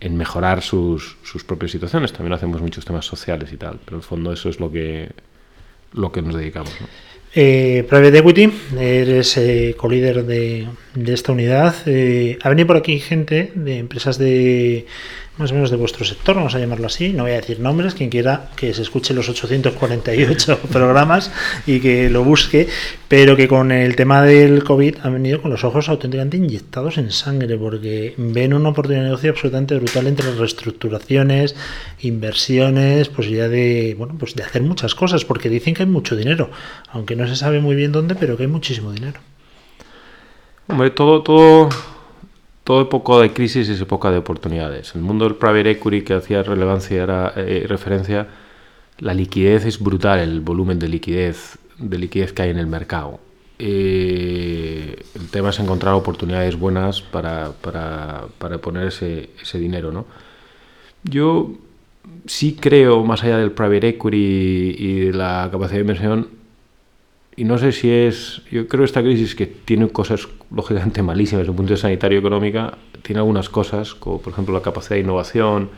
en 0.00 0.16
mejorar 0.16 0.62
sus, 0.62 1.16
sus 1.22 1.44
propias 1.44 1.70
situaciones. 1.70 2.12
También 2.12 2.32
hacemos 2.32 2.60
muchos 2.60 2.84
temas 2.84 3.06
sociales 3.06 3.52
y 3.52 3.56
tal, 3.56 3.78
pero 3.84 3.96
en 3.96 4.00
el 4.00 4.06
fondo 4.06 4.32
eso 4.32 4.48
es 4.48 4.58
lo 4.58 4.70
que, 4.70 5.10
lo 5.92 6.10
que 6.10 6.22
nos 6.22 6.34
dedicamos. 6.34 6.74
¿no? 6.80 6.86
Eh, 7.36 7.84
Private 7.88 8.18
Equity, 8.18 8.52
eres 8.78 9.36
eh, 9.38 9.74
co-líder 9.76 10.24
de, 10.24 10.68
esta 11.04 11.32
unidad. 11.32 11.74
Eh, 11.86 12.38
ha 12.40 12.48
venido 12.48 12.68
por 12.68 12.76
aquí 12.76 13.00
gente 13.00 13.50
de 13.56 13.78
empresas 13.78 14.18
de 14.18 14.86
más 15.36 15.50
o 15.50 15.54
menos 15.54 15.70
de 15.70 15.76
vuestro 15.76 16.04
sector, 16.04 16.36
vamos 16.36 16.54
a 16.54 16.60
llamarlo 16.60 16.86
así. 16.86 17.12
No 17.12 17.24
voy 17.24 17.32
a 17.32 17.36
decir 17.36 17.58
nombres, 17.58 17.94
quien 17.94 18.08
quiera 18.08 18.50
que 18.54 18.72
se 18.72 18.82
escuche 18.82 19.12
los 19.14 19.28
848 19.28 20.58
programas 20.72 21.32
y 21.66 21.80
que 21.80 22.08
lo 22.08 22.22
busque, 22.22 22.68
pero 23.08 23.36
que 23.36 23.48
con 23.48 23.72
el 23.72 23.96
tema 23.96 24.22
del 24.22 24.62
COVID 24.62 24.98
han 25.02 25.14
venido 25.14 25.42
con 25.42 25.50
los 25.50 25.64
ojos 25.64 25.88
auténticamente 25.88 26.36
inyectados 26.36 26.98
en 26.98 27.10
sangre, 27.10 27.58
porque 27.58 28.14
ven 28.16 28.54
una 28.54 28.68
oportunidad 28.68 29.02
de 29.02 29.08
negocio 29.08 29.30
absolutamente 29.30 29.74
brutal 29.74 30.06
entre 30.06 30.32
reestructuraciones, 30.32 31.56
inversiones, 32.00 33.08
posibilidad 33.08 33.50
de, 33.50 33.96
bueno, 33.98 34.14
pues 34.16 34.36
de 34.36 34.44
hacer 34.44 34.62
muchas 34.62 34.94
cosas, 34.94 35.24
porque 35.24 35.48
dicen 35.48 35.74
que 35.74 35.82
hay 35.82 35.88
mucho 35.88 36.14
dinero, 36.14 36.50
aunque 36.92 37.16
no 37.16 37.26
se 37.26 37.34
sabe 37.34 37.58
muy 37.58 37.74
bien 37.74 37.90
dónde, 37.90 38.14
pero 38.14 38.36
que 38.36 38.44
hay 38.44 38.48
muchísimo 38.48 38.92
dinero. 38.92 39.18
Hombre, 40.68 40.90
todo, 40.90 41.22
todo 41.22 41.68
todo 42.64 42.80
época 42.80 43.18
de 43.18 43.32
crisis 43.32 43.68
es 43.68 43.80
época 43.80 44.10
de 44.10 44.18
oportunidades. 44.18 44.94
El 44.94 45.02
mundo 45.02 45.26
del 45.26 45.36
private 45.36 45.70
equity 45.70 46.02
que 46.02 46.14
hacía 46.14 46.42
relevancia 46.42 47.02
era 47.02 47.32
eh, 47.36 47.66
referencia, 47.68 48.26
la 48.98 49.12
liquidez 49.12 49.66
es 49.66 49.78
brutal, 49.78 50.20
el 50.20 50.40
volumen 50.40 50.78
de 50.78 50.88
liquidez, 50.88 51.58
de 51.78 51.98
liquidez 51.98 52.32
que 52.32 52.42
hay 52.42 52.50
en 52.50 52.58
el 52.58 52.66
mercado. 52.66 53.20
Eh, 53.58 54.96
el 55.14 55.28
tema 55.30 55.50
es 55.50 55.58
encontrar 55.60 55.94
oportunidades 55.94 56.58
buenas 56.58 57.02
para, 57.02 57.52
para, 57.52 58.24
para 58.38 58.58
poner 58.58 58.88
ese, 58.88 59.30
ese, 59.40 59.58
dinero. 59.58 59.92
¿no? 59.92 60.06
Yo 61.04 61.52
sí 62.26 62.56
creo, 62.58 63.04
más 63.04 63.22
allá 63.22 63.38
del 63.38 63.52
private 63.52 63.88
equity 63.88 64.76
y 64.78 65.00
de 65.06 65.12
la 65.12 65.48
capacidad 65.52 65.76
de 65.76 65.82
inversión, 65.82 66.28
y 67.36 67.44
no 67.44 67.58
sé 67.58 67.72
si 67.72 67.90
es, 67.90 68.42
yo 68.50 68.68
creo 68.68 68.82
que 68.82 68.86
esta 68.86 69.02
crisis 69.02 69.34
que 69.34 69.46
tiene 69.46 69.88
cosas 69.88 70.28
lógicamente 70.50 71.02
malísimas 71.02 71.40
desde 71.40 71.50
el 71.50 71.56
punto 71.56 71.70
de 71.70 71.74
vista 71.74 71.88
sanitario 71.88 72.18
económica, 72.18 72.78
tiene 73.02 73.20
algunas 73.20 73.48
cosas, 73.48 73.94
como 73.94 74.20
por 74.20 74.32
ejemplo 74.32 74.54
la 74.54 74.62
capacidad 74.62 74.96
de 74.96 75.00
innovación, 75.00 75.70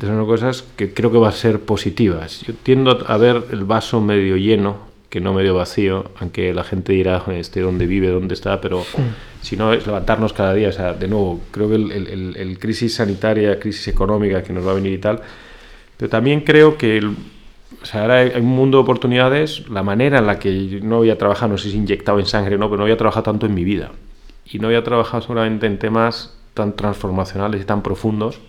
son 0.00 0.26
cosas 0.26 0.64
que 0.76 0.92
creo 0.92 1.10
que 1.10 1.18
van 1.18 1.30
a 1.30 1.32
ser 1.32 1.60
positivas. 1.60 2.40
Yo 2.42 2.52
tiendo 2.62 3.04
a 3.06 3.16
ver 3.16 3.44
el 3.52 3.64
vaso 3.64 4.00
medio 4.00 4.36
lleno 4.36 4.92
que 5.08 5.20
no 5.20 5.32
medio 5.32 5.54
vacío, 5.54 6.10
aunque 6.18 6.52
la 6.52 6.64
gente 6.64 6.92
dirá, 6.92 7.24
este 7.28 7.60
dónde 7.60 7.86
vive, 7.86 8.08
dónde 8.08 8.34
está, 8.34 8.60
pero 8.60 8.84
si 9.42 9.56
no 9.56 9.72
es 9.72 9.86
levantarnos 9.86 10.32
cada 10.32 10.52
día, 10.52 10.70
o 10.70 10.72
sea, 10.72 10.92
de 10.92 11.06
nuevo, 11.06 11.40
creo 11.52 11.68
que 11.68 11.76
el, 11.76 12.34
el, 12.36 12.58
crisis 12.58 12.96
sanitaria, 12.96 13.60
crisis 13.60 13.86
económica 13.86 14.42
que 14.42 14.52
nos 14.52 14.66
va 14.66 14.72
a 14.72 14.74
venir 14.74 14.92
y 14.92 14.98
tal, 14.98 15.20
pero 15.96 16.10
también 16.10 16.40
creo 16.40 16.76
que 16.76 16.98
el, 16.98 17.14
o 17.84 17.86
sea, 17.86 18.00
ahora 18.00 18.20
hay 18.20 18.40
un 18.40 18.46
mundo 18.46 18.78
de 18.78 18.82
oportunidades. 18.82 19.68
La 19.68 19.82
manera 19.82 20.18
en 20.18 20.26
la 20.26 20.38
que 20.38 20.80
no 20.82 20.96
había 20.96 21.18
trabajado, 21.18 21.52
no 21.52 21.58
sé 21.58 21.70
si 21.70 21.76
inyectado 21.76 22.18
en 22.18 22.24
sangre 22.24 22.54
o 22.54 22.58
no, 22.58 22.70
pero 22.70 22.78
no 22.78 22.84
había 22.84 22.96
trabajado 22.96 23.24
tanto 23.24 23.44
en 23.44 23.52
mi 23.52 23.62
vida. 23.62 23.90
Y 24.50 24.58
no 24.58 24.68
había 24.68 24.82
trabajado 24.82 25.22
solamente 25.22 25.66
en 25.66 25.78
temas 25.78 26.34
tan 26.54 26.76
transformacionales 26.76 27.60
y 27.60 27.64
tan 27.66 27.82
profundos 27.82 28.40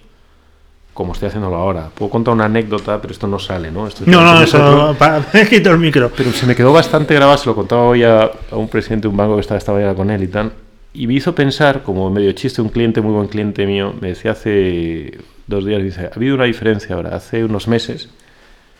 como 0.93 1.11
estoy 1.11 1.27
haciéndolo 1.27 1.57
ahora. 1.57 1.89
Puedo 1.93 2.09
contar 2.09 2.33
una 2.33 2.45
anécdota, 2.45 3.01
pero 3.01 3.11
esto 3.11 3.27
no 3.27 3.37
sale, 3.37 3.71
¿no? 3.71 3.87
Esto 3.87 4.05
no, 4.07 4.21
no, 4.21 4.41
eso, 4.41 4.95
he 5.33 5.49
quito 5.49 5.69
el 5.71 5.79
micro. 5.79 6.09
Pero 6.15 6.31
se 6.31 6.45
me 6.45 6.55
quedó 6.55 6.71
bastante 6.71 7.13
grabado, 7.13 7.37
se 7.37 7.47
lo 7.47 7.55
contaba 7.55 7.81
hoy 7.81 8.03
a, 8.03 8.31
un 8.51 8.69
presidente 8.69 9.01
de 9.01 9.09
un 9.09 9.17
banco 9.17 9.35
que 9.35 9.41
estaba, 9.41 9.57
estaba 9.57 9.81
ya 9.81 9.93
con 9.93 10.09
él 10.11 10.23
y 10.23 10.27
tal, 10.29 10.53
y 10.93 11.07
me 11.07 11.15
hizo 11.15 11.35
pensar, 11.35 11.83
como 11.83 12.09
medio 12.09 12.31
chiste, 12.31 12.61
un 12.61 12.69
cliente, 12.69 13.01
muy 13.01 13.11
buen 13.11 13.27
cliente 13.27 13.67
mío, 13.67 13.93
me 13.99 14.07
decía 14.07 14.31
hace 14.31 15.17
dos 15.45 15.65
días, 15.65 15.83
dice, 15.83 16.05
ha 16.05 16.15
habido 16.15 16.35
una 16.35 16.45
diferencia 16.45 16.95
ahora, 16.95 17.13
hace 17.13 17.43
unos 17.43 17.67
meses 17.67 18.09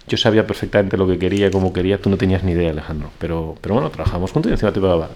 yo 0.08 0.18
sabía 0.18 0.46
perfectamente 0.46 0.98
lo 0.98 1.08
que 1.08 1.18
quería, 1.18 1.50
cómo 1.52 1.74
quería, 1.74 2.00
tú 2.00 2.10
no 2.10 2.18
tenías 2.18 2.44
ni 2.44 2.52
idea, 2.52 2.72
Alejandro, 2.72 3.12
pero, 3.18 3.56
pero 3.62 3.76
bueno, 3.76 3.90
trabajamos 3.90 4.32
juntos 4.32 4.50
y 4.50 4.54
encima 4.54 4.72
te 4.72 4.80
pagaba. 4.80 5.10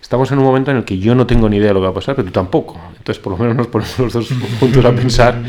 Estamos 0.00 0.30
en 0.30 0.38
un 0.38 0.44
momento 0.44 0.70
en 0.70 0.78
el 0.78 0.84
que 0.84 0.98
yo 0.98 1.14
no 1.14 1.26
tengo 1.26 1.48
ni 1.48 1.56
idea 1.56 1.68
de 1.68 1.74
lo 1.74 1.80
que 1.80 1.84
va 1.84 1.90
a 1.90 1.94
pasar, 1.94 2.14
pero 2.14 2.26
tú 2.26 2.32
tampoco. 2.32 2.78
Entonces, 2.96 3.20
por 3.22 3.32
lo 3.32 3.38
menos 3.38 3.56
nos 3.56 3.66
ponemos 3.66 3.98
los 3.98 4.12
dos 4.12 4.28
juntos 4.60 4.84
a 4.84 4.92
pensar 4.92 5.42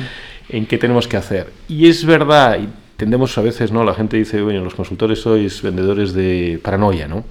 en 0.49 0.65
qué 0.65 0.77
tenemos 0.77 1.07
que 1.07 1.17
hacer. 1.17 1.51
Y 1.67 1.87
es 1.87 2.05
verdad, 2.05 2.59
y 2.59 2.69
tendemos 2.97 3.37
a 3.37 3.41
veces, 3.41 3.71
¿no? 3.71 3.83
La 3.83 3.93
gente 3.93 4.17
dice, 4.17 4.41
bueno, 4.41 4.63
los 4.63 4.73
consultores 4.73 5.19
sois 5.19 5.61
vendedores 5.61 6.13
de 6.13 6.59
paranoia, 6.63 7.07
¿no? 7.07 7.23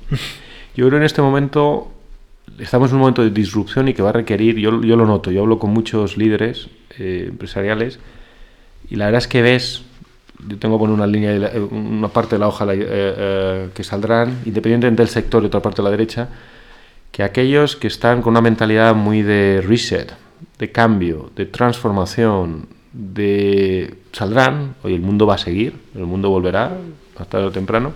Yo 0.77 0.87
creo 0.87 0.99
en 0.99 1.05
este 1.05 1.23
momento 1.23 1.93
estamos 2.59 2.91
en 2.91 2.97
un 2.97 3.01
momento 3.01 3.23
de 3.23 3.31
disrupción 3.31 3.89
y 3.89 3.95
que 3.95 4.03
va 4.03 4.11
a 4.11 4.13
requerir, 4.13 4.57
yo, 4.57 4.83
yo 4.83 4.97
lo 4.97 5.07
noto, 5.07 5.31
yo 5.31 5.43
hablo 5.43 5.59
con 5.59 5.71
muchos 5.71 6.17
líderes 6.17 6.69
eh, 6.99 7.27
empresariales 7.29 7.99
y 8.89 8.97
la 8.97 9.07
verdad 9.07 9.19
es 9.19 9.29
que 9.29 9.43
ves, 9.43 9.85
yo 10.47 10.59
tengo 10.59 10.79
por 10.79 10.91
una 10.91 11.07
línea, 11.07 11.51
una 11.71 12.09
parte 12.09 12.37
de 12.37 12.41
la 12.41 12.49
hoja 12.49 12.65
eh, 12.73 12.79
eh, 12.81 13.69
que 13.75 13.85
saldrán, 13.85 14.41
independientemente 14.45 15.03
del 15.03 15.11
sector 15.11 15.43
y 15.43 15.47
otra 15.47 15.61
parte 15.61 15.83
de 15.83 15.85
la 15.85 15.91
derecha, 15.91 16.29
que 17.11 17.23
aquellos 17.23 17.77
que 17.77 17.87
están 17.87 18.23
con 18.23 18.33
una 18.33 18.41
mentalidad 18.41 18.95
muy 18.95 19.23
de 19.23 19.63
reset, 19.67 20.13
de 20.59 20.73
cambio, 20.73 21.31
de 21.35 21.47
transformación, 21.47 22.69
de 22.93 23.95
saldrán, 24.13 24.75
hoy 24.83 24.95
el 24.95 25.01
mundo 25.01 25.27
va 25.27 25.35
a 25.35 25.39
seguir, 25.39 25.79
el 25.95 26.07
mundo 26.07 26.31
volverá, 26.31 26.77
más 27.19 27.29
tarde 27.29 27.47
o 27.47 27.53
temprano, 27.53 27.93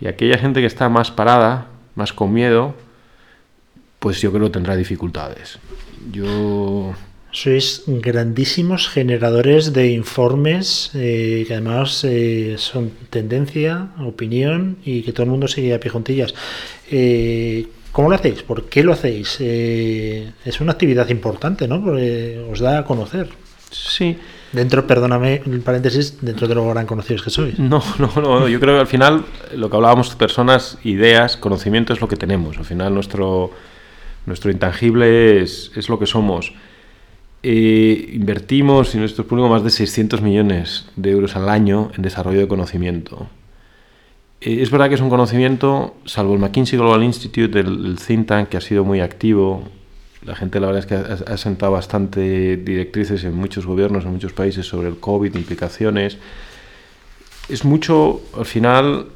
y 0.00 0.06
aquella 0.06 0.38
gente 0.38 0.60
que 0.60 0.66
está 0.66 0.88
más 0.88 1.10
parada, 1.10 1.66
más 1.94 2.12
con 2.12 2.32
miedo, 2.32 2.74
pues 3.98 4.20
yo 4.20 4.30
creo 4.32 4.44
que 4.44 4.50
tendrá 4.50 4.76
dificultades. 4.76 5.58
Yo 6.12 6.92
sois 7.36 7.84
grandísimos 7.86 8.88
generadores 8.88 9.74
de 9.74 9.92
informes 9.92 10.90
eh, 10.94 11.44
que 11.46 11.52
además 11.52 12.02
eh, 12.04 12.54
son 12.56 12.92
tendencia, 13.10 13.88
opinión 14.00 14.78
y 14.86 15.02
que 15.02 15.12
todo 15.12 15.24
el 15.24 15.30
mundo 15.30 15.46
sigue 15.46 15.74
a 15.74 15.78
pie 15.78 15.90
juntillas. 15.90 16.34
Eh, 16.90 17.66
¿Cómo 17.92 18.08
lo 18.08 18.14
hacéis? 18.14 18.42
¿Por 18.42 18.70
qué 18.70 18.82
lo 18.82 18.92
hacéis? 18.94 19.38
es 19.40 20.60
una 20.60 20.72
actividad 20.72 21.08
importante, 21.10 21.68
¿no? 21.68 21.82
Porque 21.84 22.42
os 22.50 22.60
da 22.60 22.78
a 22.78 22.84
conocer. 22.84 23.28
Sí. 23.70 24.16
Dentro, 24.52 24.86
perdóname, 24.86 25.42
el 25.44 25.60
paréntesis, 25.60 26.18
dentro 26.22 26.48
de 26.48 26.54
lo 26.54 26.66
gran 26.70 26.86
conocidos 26.86 27.22
que 27.22 27.30
sois. 27.30 27.58
No, 27.58 27.82
no, 27.98 28.10
no. 28.16 28.48
Yo 28.48 28.60
creo 28.60 28.76
que 28.76 28.80
al 28.80 28.86
final 28.86 29.24
lo 29.54 29.68
que 29.68 29.76
hablábamos, 29.76 30.14
personas, 30.14 30.78
ideas, 30.84 31.36
conocimiento 31.36 31.92
es 31.92 32.00
lo 32.00 32.08
que 32.08 32.16
tenemos. 32.16 32.56
Al 32.56 32.64
final 32.64 32.94
nuestro, 32.94 33.50
nuestro 34.24 34.50
intangible 34.50 35.42
es, 35.42 35.70
es 35.76 35.90
lo 35.90 35.98
que 35.98 36.06
somos. 36.06 36.54
Eh, 37.48 38.10
invertimos 38.12 38.92
en 38.96 39.02
nuestro 39.02 39.24
público 39.24 39.48
más 39.48 39.62
de 39.62 39.70
600 39.70 40.20
millones 40.20 40.86
de 40.96 41.12
euros 41.12 41.36
al 41.36 41.48
año 41.48 41.92
en 41.94 42.02
desarrollo 42.02 42.40
de 42.40 42.48
conocimiento. 42.48 43.28
Eh, 44.40 44.62
es 44.62 44.72
verdad 44.72 44.88
que 44.88 44.96
es 44.96 45.00
un 45.00 45.10
conocimiento, 45.10 45.94
salvo 46.06 46.34
el 46.34 46.40
McKinsey 46.40 46.76
Global 46.76 47.04
Institute, 47.04 47.56
el, 47.60 47.98
think 48.04 48.26
tank 48.26 48.48
que 48.48 48.56
ha 48.56 48.60
sido 48.60 48.84
muy 48.84 48.98
activo, 48.98 49.62
la 50.24 50.34
gente 50.34 50.58
la 50.58 50.66
verdad 50.66 50.80
es 50.80 50.86
que 50.86 50.96
ha, 50.96 51.36
sentado 51.36 51.70
bastante 51.70 52.56
directrices 52.56 53.22
en 53.22 53.36
muchos 53.36 53.64
gobiernos, 53.64 54.04
en 54.04 54.10
muchos 54.10 54.32
países 54.32 54.66
sobre 54.66 54.88
el 54.88 54.98
COVID, 54.98 55.36
implicaciones. 55.36 56.18
Es 57.48 57.64
mucho, 57.64 58.22
al 58.36 58.46
final, 58.46 59.06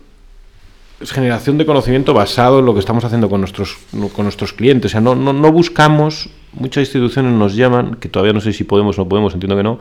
generación 1.04 1.56
de 1.58 1.66
conocimiento 1.66 2.12
basado 2.12 2.58
en 2.58 2.66
lo 2.66 2.74
que 2.74 2.80
estamos 2.80 3.04
haciendo 3.04 3.30
con 3.30 3.40
nuestros, 3.40 3.78
con 4.14 4.24
nuestros 4.24 4.52
clientes. 4.52 4.90
O 4.90 4.92
sea, 4.92 5.00
no, 5.00 5.14
no, 5.14 5.32
no 5.32 5.52
buscamos, 5.52 6.28
muchas 6.52 6.82
instituciones 6.82 7.32
nos 7.32 7.56
llaman, 7.56 7.96
que 7.96 8.08
todavía 8.08 8.32
no 8.32 8.40
sé 8.40 8.52
si 8.52 8.64
podemos 8.64 8.98
o 8.98 9.02
no 9.02 9.08
podemos, 9.08 9.32
entiendo 9.34 9.56
que 9.56 9.62
no, 9.62 9.78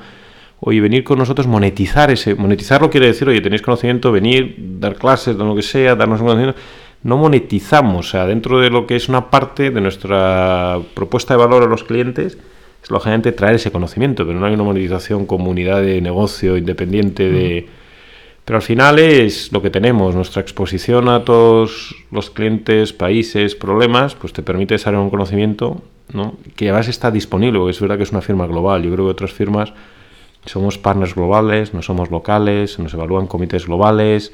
oye, 0.61 0.81
venir 0.81 1.03
con 1.03 1.19
nosotros, 1.19 1.47
monetizar 1.47 2.11
ese. 2.11 2.35
Monetizarlo 2.35 2.89
quiere 2.89 3.07
decir, 3.07 3.27
oye, 3.27 3.41
tenéis 3.41 3.61
conocimiento, 3.61 4.11
venir, 4.11 4.55
dar 4.79 4.95
clases, 4.95 5.37
dar 5.37 5.47
lo 5.47 5.55
que 5.55 5.61
sea, 5.61 5.95
darnos 5.95 6.19
conocimiento. 6.19 6.59
No 7.03 7.17
monetizamos, 7.17 8.07
o 8.07 8.11
sea, 8.11 8.25
dentro 8.25 8.59
de 8.59 8.69
lo 8.69 8.85
que 8.85 8.95
es 8.95 9.07
una 9.07 9.29
parte 9.29 9.71
de 9.71 9.81
nuestra 9.81 10.79
propuesta 10.93 11.33
de 11.33 11.37
valor 11.37 11.63
a 11.63 11.67
los 11.67 11.83
clientes, 11.83 12.37
es 12.83 12.91
lógicamente 12.91 13.31
traer 13.31 13.55
ese 13.55 13.71
conocimiento, 13.71 14.25
pero 14.25 14.39
no 14.39 14.45
hay 14.45 14.53
una 14.53 14.63
monetización 14.63 15.25
como 15.25 15.49
unidad 15.49 15.81
de 15.81 16.01
negocio 16.01 16.57
independiente 16.57 17.29
de. 17.29 17.78
Pero 18.49 18.57
al 18.57 18.63
final 18.63 18.97
es 18.97 19.51
lo 19.51 19.61
que 19.61 19.69
tenemos, 19.69 20.15
nuestra 20.15 20.41
exposición 20.41 21.07
a 21.07 21.23
todos 21.23 21.95
los 22.09 22.31
clientes, 22.31 22.93
países, 22.93 23.53
problemas, 23.53 24.15
pues 24.15 24.33
te 24.33 24.41
permite 24.41 24.73
desarrollar 24.73 25.03
un 25.03 25.11
conocimiento 25.11 25.83
¿no? 26.13 26.33
que 26.55 26.69
además 26.69 26.87
está 26.87 27.11
disponible, 27.11 27.69
es 27.69 27.79
verdad 27.79 27.97
que 27.97 28.03
es 28.05 28.11
una 28.11 28.21
firma 28.21 28.47
global. 28.47 28.81
Yo 28.81 28.91
creo 28.91 29.05
que 29.05 29.11
otras 29.11 29.33
firmas 29.33 29.71
somos 30.47 30.79
partners 30.79 31.13
globales, 31.13 31.75
no 31.75 31.83
somos 31.83 32.09
locales, 32.09 32.79
nos 32.79 32.91
evalúan 32.91 33.27
comités 33.27 33.67
globales, 33.67 34.33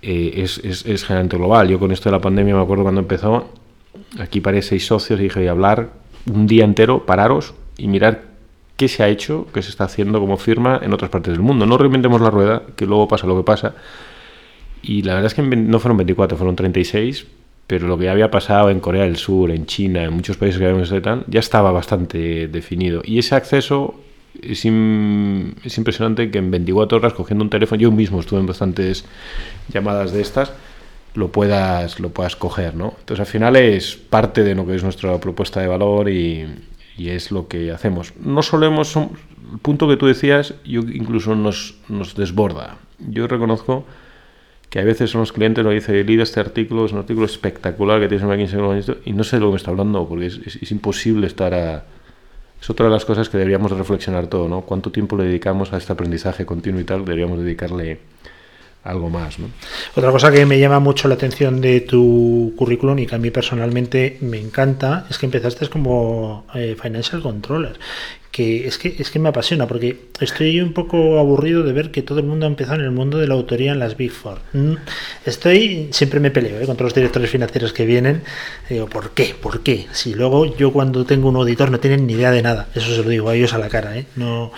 eh, 0.00 0.32
es, 0.36 0.56
es, 0.64 0.86
es, 0.86 1.04
generalmente 1.04 1.36
global. 1.36 1.68
Yo 1.68 1.78
con 1.78 1.92
esto 1.92 2.08
de 2.08 2.12
la 2.16 2.22
pandemia 2.22 2.54
me 2.54 2.62
acuerdo 2.62 2.84
cuando 2.84 3.02
empezó, 3.02 3.50
aquí 4.18 4.40
paré 4.40 4.62
seis 4.62 4.86
socios 4.86 5.20
y 5.20 5.24
dije, 5.24 5.40
voy 5.40 5.48
a 5.48 5.50
hablar 5.50 5.90
un 6.24 6.46
día 6.46 6.64
entero, 6.64 7.04
pararos 7.04 7.52
y 7.76 7.86
mirar 7.86 8.31
qué 8.82 8.88
se 8.88 9.04
ha 9.04 9.08
hecho, 9.08 9.46
qué 9.54 9.62
se 9.62 9.70
está 9.70 9.84
haciendo 9.84 10.18
como 10.18 10.36
firma 10.36 10.80
en 10.82 10.92
otras 10.92 11.08
partes 11.08 11.32
del 11.32 11.40
mundo. 11.40 11.66
No 11.66 11.78
reinventemos 11.78 12.20
la 12.20 12.30
rueda, 12.30 12.64
que 12.74 12.84
luego 12.84 13.06
pasa 13.06 13.28
lo 13.28 13.36
que 13.36 13.44
pasa. 13.44 13.74
Y 14.82 15.02
la 15.02 15.14
verdad 15.14 15.28
es 15.28 15.34
que 15.34 15.42
no 15.42 15.78
fueron 15.78 15.98
24, 15.98 16.36
fueron 16.36 16.56
36, 16.56 17.24
pero 17.68 17.86
lo 17.86 17.96
que 17.96 18.10
había 18.10 18.28
pasado 18.28 18.70
en 18.70 18.80
Corea 18.80 19.04
del 19.04 19.18
Sur, 19.18 19.52
en 19.52 19.66
China, 19.66 20.02
en 20.02 20.12
muchos 20.12 20.36
países 20.36 20.58
que 20.58 20.64
habíamos 20.64 20.90
estado, 20.90 21.22
ya 21.28 21.38
estaba 21.38 21.70
bastante 21.70 22.48
definido. 22.48 23.02
Y 23.04 23.20
ese 23.20 23.36
acceso 23.36 24.00
es, 24.42 24.64
es, 24.64 25.78
impresionante 25.78 26.32
que 26.32 26.38
en 26.38 26.50
24 26.50 26.98
horas 26.98 27.12
cogiendo 27.12 27.44
un 27.44 27.50
teléfono, 27.50 27.80
yo 27.80 27.92
mismo 27.92 28.18
estuve 28.18 28.40
en 28.40 28.46
bastantes 28.46 29.04
llamadas 29.72 30.10
de 30.10 30.22
estas, 30.22 30.54
lo 31.14 31.30
puedas, 31.30 32.00
lo 32.00 32.08
puedas 32.08 32.34
coger, 32.34 32.74
¿no? 32.74 32.94
Entonces 32.98 33.20
al 33.20 33.26
final 33.26 33.54
es 33.54 33.94
parte 33.94 34.42
de 34.42 34.56
lo 34.56 34.66
que 34.66 34.74
es 34.74 34.82
nuestra 34.82 35.16
propuesta 35.20 35.60
de 35.60 35.68
valor 35.68 36.08
y, 36.08 36.48
y 37.02 37.10
es 37.10 37.32
lo 37.32 37.48
que 37.48 37.72
hacemos. 37.72 38.14
No 38.20 38.42
solemos, 38.42 38.94
el 38.96 39.08
punto 39.60 39.88
que 39.88 39.96
tú 39.96 40.06
decías, 40.06 40.54
yo 40.64 40.82
incluso 40.82 41.34
nos, 41.34 41.74
nos 41.88 42.14
desborda. 42.14 42.76
Yo 43.00 43.26
reconozco 43.26 43.84
que 44.70 44.78
a 44.78 44.84
veces 44.84 45.10
son 45.10 45.22
los 45.22 45.32
clientes 45.32 45.64
nos 45.64 45.74
dicen, 45.74 45.96
he 45.96 46.22
este 46.22 46.38
artículo, 46.38 46.86
es 46.86 46.92
un 46.92 46.98
artículo 46.98 47.26
espectacular 47.26 48.00
que 48.00 48.08
tienes 48.08 48.22
en 48.22 48.28
McKinsey 48.28 48.96
y 49.04 49.12
no 49.12 49.24
sé 49.24 49.36
de 49.36 49.40
lo 49.40 49.48
que 49.48 49.52
me 49.52 49.56
está 49.56 49.72
hablando, 49.72 50.08
porque 50.08 50.26
es, 50.26 50.38
es 50.38 50.70
imposible 50.70 51.26
estar 51.26 51.52
a, 51.52 51.84
es 52.60 52.70
otra 52.70 52.86
de 52.86 52.92
las 52.92 53.04
cosas 53.04 53.28
que 53.28 53.36
deberíamos 53.36 53.72
reflexionar 53.72 54.28
todo, 54.28 54.48
¿no? 54.48 54.60
¿Cuánto 54.60 54.92
tiempo 54.92 55.16
le 55.16 55.24
dedicamos 55.24 55.72
a 55.72 55.78
este 55.78 55.92
aprendizaje 55.92 56.46
continuo 56.46 56.80
y 56.80 56.84
tal? 56.84 57.04
Deberíamos 57.04 57.40
dedicarle 57.40 57.98
algo 58.84 59.10
más, 59.10 59.38
¿no? 59.38 59.48
Otra 59.94 60.10
cosa 60.10 60.30
que 60.32 60.44
me 60.44 60.58
llama 60.58 60.80
mucho 60.80 61.08
la 61.08 61.14
atención 61.14 61.60
de 61.60 61.80
tu 61.80 62.52
currículum 62.56 62.98
y 62.98 63.06
que 63.06 63.14
a 63.14 63.18
mí 63.18 63.30
personalmente 63.30 64.18
me 64.20 64.40
encanta 64.40 65.06
es 65.08 65.18
que 65.18 65.26
empezaste 65.26 65.68
como 65.68 66.46
eh, 66.54 66.76
financial 66.80 67.22
controller 67.22 67.78
que 68.32 68.66
es 68.66 68.78
que 68.78 68.96
es 68.98 69.10
que 69.10 69.18
me 69.18 69.28
apasiona 69.28 69.68
porque 69.68 70.06
estoy 70.18 70.58
un 70.60 70.72
poco 70.72 71.18
aburrido 71.18 71.62
de 71.62 71.72
ver 71.74 71.90
que 71.90 72.00
todo 72.00 72.18
el 72.18 72.24
mundo 72.24 72.46
ha 72.46 72.48
empezado 72.48 72.80
en 72.80 72.86
el 72.86 72.90
mundo 72.90 73.18
de 73.18 73.28
la 73.28 73.34
autoría 73.34 73.72
en 73.72 73.78
las 73.78 73.96
Big 73.98 74.10
Four. 74.10 74.38
Mm, 74.54 74.74
estoy 75.26 75.88
siempre 75.92 76.18
me 76.18 76.30
peleo 76.30 76.58
¿eh? 76.58 76.64
contra 76.64 76.84
los 76.84 76.94
directores 76.94 77.30
financieros 77.30 77.74
que 77.74 77.84
vienen. 77.84 78.22
Digo, 78.70 78.88
¿por 78.88 79.10
qué? 79.10 79.36
¿Por 79.40 79.62
qué? 79.62 79.86
Si 79.92 80.14
luego 80.14 80.56
yo 80.56 80.72
cuando 80.72 81.04
tengo 81.04 81.28
un 81.28 81.36
auditor 81.36 81.70
no 81.70 81.78
tienen 81.78 82.06
ni 82.06 82.14
idea 82.14 82.30
de 82.30 82.40
nada. 82.40 82.68
Eso 82.74 82.94
se 82.94 83.02
lo 83.02 83.10
digo 83.10 83.28
a 83.28 83.34
ellos 83.34 83.52
a 83.52 83.58
la 83.58 83.68
cara. 83.68 83.98
¿eh? 83.98 84.06
No, 84.16 84.50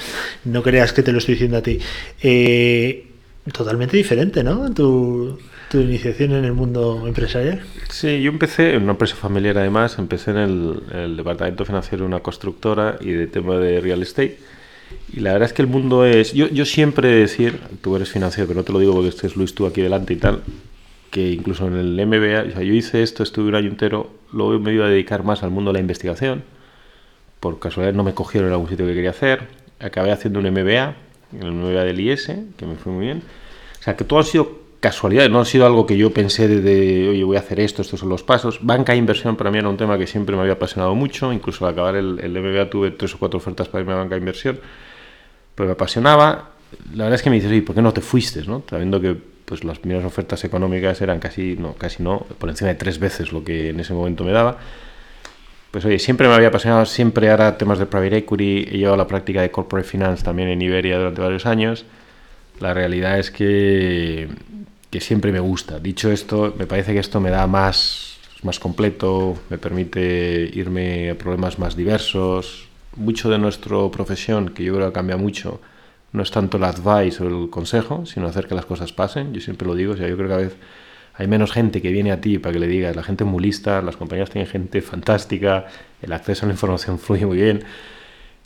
no 0.45 0.63
creas 0.63 0.93
que 0.93 1.03
te 1.03 1.11
lo 1.11 1.19
estoy 1.19 1.35
diciendo 1.35 1.59
a 1.59 1.63
ti. 1.63 1.81
Eh, 2.23 3.14
totalmente 3.53 3.97
diferente, 3.97 4.43
¿no? 4.43 4.73
Tu, 4.73 5.39
iniciación 5.73 6.31
en 6.33 6.45
el 6.45 6.53
mundo 6.53 7.03
empresarial? 7.05 7.61
Sí, 7.91 8.23
yo 8.23 8.31
empecé 8.31 8.75
en 8.75 8.85
una 8.85 8.93
empresa 8.93 9.17
familiar 9.17 9.59
además, 9.59 9.99
empecé 9.99 10.31
en 10.31 10.37
el, 10.37 11.17
departamento 11.17 11.65
financiero 11.65 12.05
de 12.05 12.07
una 12.07 12.21
constructora 12.21 12.97
y 13.01 13.11
de 13.11 13.27
tema 13.27 13.57
de 13.57 13.81
real 13.81 14.01
estate. 14.01 14.39
Y 15.13 15.19
la 15.19 15.33
verdad 15.33 15.49
es 15.49 15.53
que 15.53 15.63
el 15.63 15.69
mundo 15.69 16.07
es... 16.07 16.33
Yo, 16.33 16.47
yo 16.49 16.65
siempre 16.65 17.09
decir, 17.09 17.59
tú 17.81 17.97
eres 17.97 18.09
financiero, 18.09 18.47
pero 18.47 18.61
no 18.61 18.65
te 18.65 18.73
lo 18.73 18.79
digo 18.79 18.93
porque 18.95 19.09
estés 19.09 19.35
Luis 19.35 19.53
tú 19.53 19.67
aquí 19.67 19.81
delante 19.81 20.13
y 20.13 20.17
tal, 20.17 20.43
que 21.11 21.33
incluso 21.33 21.67
en 21.67 21.75
el 21.75 22.07
MBA, 22.07 22.51
o 22.51 22.51
sea, 22.53 22.63
yo 22.63 22.73
hice 22.73 23.03
esto, 23.03 23.25
estuve 23.25 23.49
un 23.49 23.57
año 23.57 23.69
entero, 23.69 24.11
luego 24.33 24.57
me 24.61 24.73
iba 24.73 24.87
a 24.87 24.89
dedicar 24.89 25.25
más 25.25 25.43
al 25.43 25.51
mundo 25.51 25.71
de 25.71 25.75
la 25.75 25.81
investigación. 25.81 26.45
Por 27.41 27.59
casualidad 27.59 27.95
no 27.95 28.05
me 28.05 28.15
cogieron 28.15 28.49
en 28.49 28.53
algún 28.53 28.69
sitio 28.69 28.87
que 28.87 28.95
quería 28.95 29.11
hacer. 29.11 29.49
Acabé 29.81 30.13
haciendo 30.13 30.39
un 30.39 30.49
MBA, 30.51 30.95
el 31.41 31.53
MBA 31.53 31.85
del 31.85 32.01
IS, 32.01 32.33
que 32.57 32.67
me 32.67 32.77
fue 32.77 32.93
muy 32.93 33.07
bien. 33.07 33.23
O 33.81 33.83
sea, 33.83 33.97
que 33.97 34.05
todo 34.05 34.19
ha 34.19 34.25
sido 34.25 34.65
casualidad, 34.81 35.31
no 35.31 35.41
ha 35.41 35.45
sido 35.47 35.65
algo 35.65 35.87
que 35.87 35.97
yo 35.97 36.13
pensé 36.13 36.47
de, 36.47 37.09
oye, 37.09 37.25
voy 37.25 37.37
a 37.37 37.41
hacer 37.41 37.59
esto, 37.59 37.81
estos 37.81 38.01
son 38.01 38.11
los 38.11 38.23
pasos. 38.23 38.59
Banca 38.61 38.93
e 38.93 38.97
inversión 38.97 39.35
para 39.35 39.51
mí 39.51 39.59
era 39.59 39.69
un 39.69 39.79
tema 39.79 39.97
que 39.97 40.07
siempre 40.07 40.37
me 40.37 40.43
había 40.43 40.55
apasionado 40.55 40.95
mucho, 40.95 41.33
incluso 41.33 41.67
al 41.67 41.73
acabar 41.73 41.97
el, 41.97 42.21
el 42.21 42.33
MBA 42.33 42.69
tuve 42.69 42.91
tres 42.91 43.15
o 43.15 43.19
cuatro 43.19 43.39
ofertas 43.39 43.69
para 43.69 43.81
irme 43.81 43.95
a 43.95 43.97
banca 43.97 44.15
e 44.15 44.19
inversión. 44.19 44.61
Pero 45.55 45.69
me 45.69 45.73
apasionaba. 45.73 46.51
La 46.93 47.05
verdad 47.05 47.15
es 47.15 47.23
que 47.23 47.31
me 47.31 47.37
dices, 47.37 47.51
oye, 47.51 47.63
¿por 47.63 47.75
qué 47.75 47.81
no 47.81 47.93
te 47.93 48.03
fuiste? 48.03 48.43
¿no? 48.43 48.63
Sabiendo 48.69 49.01
que 49.01 49.17
pues, 49.45 49.65
las 49.65 49.79
primeras 49.79 50.05
ofertas 50.05 50.45
económicas 50.45 51.01
eran 51.01 51.19
casi, 51.19 51.57
no, 51.57 51.75
casi 51.75 52.03
no, 52.03 52.27
por 52.39 52.51
encima 52.51 52.69
de 52.69 52.75
tres 52.75 52.99
veces 52.99 53.33
lo 53.33 53.43
que 53.43 53.71
en 53.71 53.81
ese 53.81 53.95
momento 53.95 54.23
me 54.23 54.33
daba. 54.33 54.59
Pues 55.75 55.85
oye, 55.87 55.99
siempre 55.99 56.29
me 56.29 56.35
había 56.35 56.47
apasionado, 56.47 56.87
siempre 56.87 57.29
ahora 57.33 57.59
temas 57.59 57.81
de 57.81 57.87
private 57.87 58.19
equity, 58.19 58.59
he 58.71 58.79
llevado 58.79 58.97
la 58.97 59.09
práctica 59.09 59.43
de 59.43 59.51
corporate 59.51 59.89
finance 59.89 60.23
también 60.23 60.49
en 60.49 60.63
Iberia 60.63 60.99
durante 60.99 61.21
varios 61.21 61.47
años. 61.47 61.85
La 62.61 62.73
realidad 62.73 63.19
es 63.19 63.33
que, 63.33 64.29
que 64.89 65.01
siempre 65.01 65.33
me 65.33 65.41
gusta. 65.41 65.81
Dicho 65.81 66.13
esto, 66.13 66.55
me 66.57 66.69
parece 66.69 66.93
que 66.93 67.01
esto 67.01 67.19
me 67.19 67.31
da 67.31 67.49
más, 67.49 68.19
más 68.45 68.61
completo, 68.61 69.37
me 69.51 69.59
permite 69.59 70.49
irme 70.55 71.11
a 71.11 71.19
problemas 71.19 71.59
más 71.59 71.75
diversos. 71.75 72.69
Mucho 72.95 73.29
de 73.29 73.39
nuestra 73.39 73.77
profesión, 73.91 74.51
que 74.51 74.63
yo 74.63 74.77
creo 74.77 74.87
que 74.87 74.93
cambia 74.93 75.17
mucho, 75.17 75.61
no 76.13 76.23
es 76.23 76.31
tanto 76.31 76.57
el 76.57 76.63
advice 76.63 77.21
o 77.21 77.27
el 77.27 77.51
consejo, 77.51 78.07
sino 78.07 78.29
hacer 78.29 78.47
que 78.47 78.55
las 78.55 78.65
cosas 78.65 78.93
pasen. 78.93 79.35
Yo 79.35 79.41
siempre 79.41 79.67
lo 79.67 79.75
digo, 79.75 79.95
o 79.95 79.97
sea, 79.97 80.07
yo 80.07 80.17
creo 80.17 80.29
que 80.29 80.35
a 80.35 80.37
veces 80.37 80.57
hay 81.17 81.27
menos 81.29 81.53
gente 81.53 81.81
que 81.81 81.91
viene 81.91 82.13
a 82.13 82.21
ti 82.21 82.39
para 82.39 82.53
que 82.53 82.59
le 82.59 82.67
digas, 82.67 82.97
la 82.97 83.03
gente 83.03 83.25
es 83.25 83.31
muy 83.31 83.43
lista, 83.43 83.81
las 83.83 83.97
compañías 83.97 84.31
tienen 84.31 84.51
gente 84.51 84.83
fantástica, 84.83 85.67
el 86.03 86.13
acceso 86.13 86.45
a 86.45 86.49
la 86.49 86.55
información 86.55 86.99
fluye 87.01 87.27
muy 87.27 87.37
bien. 87.37 87.65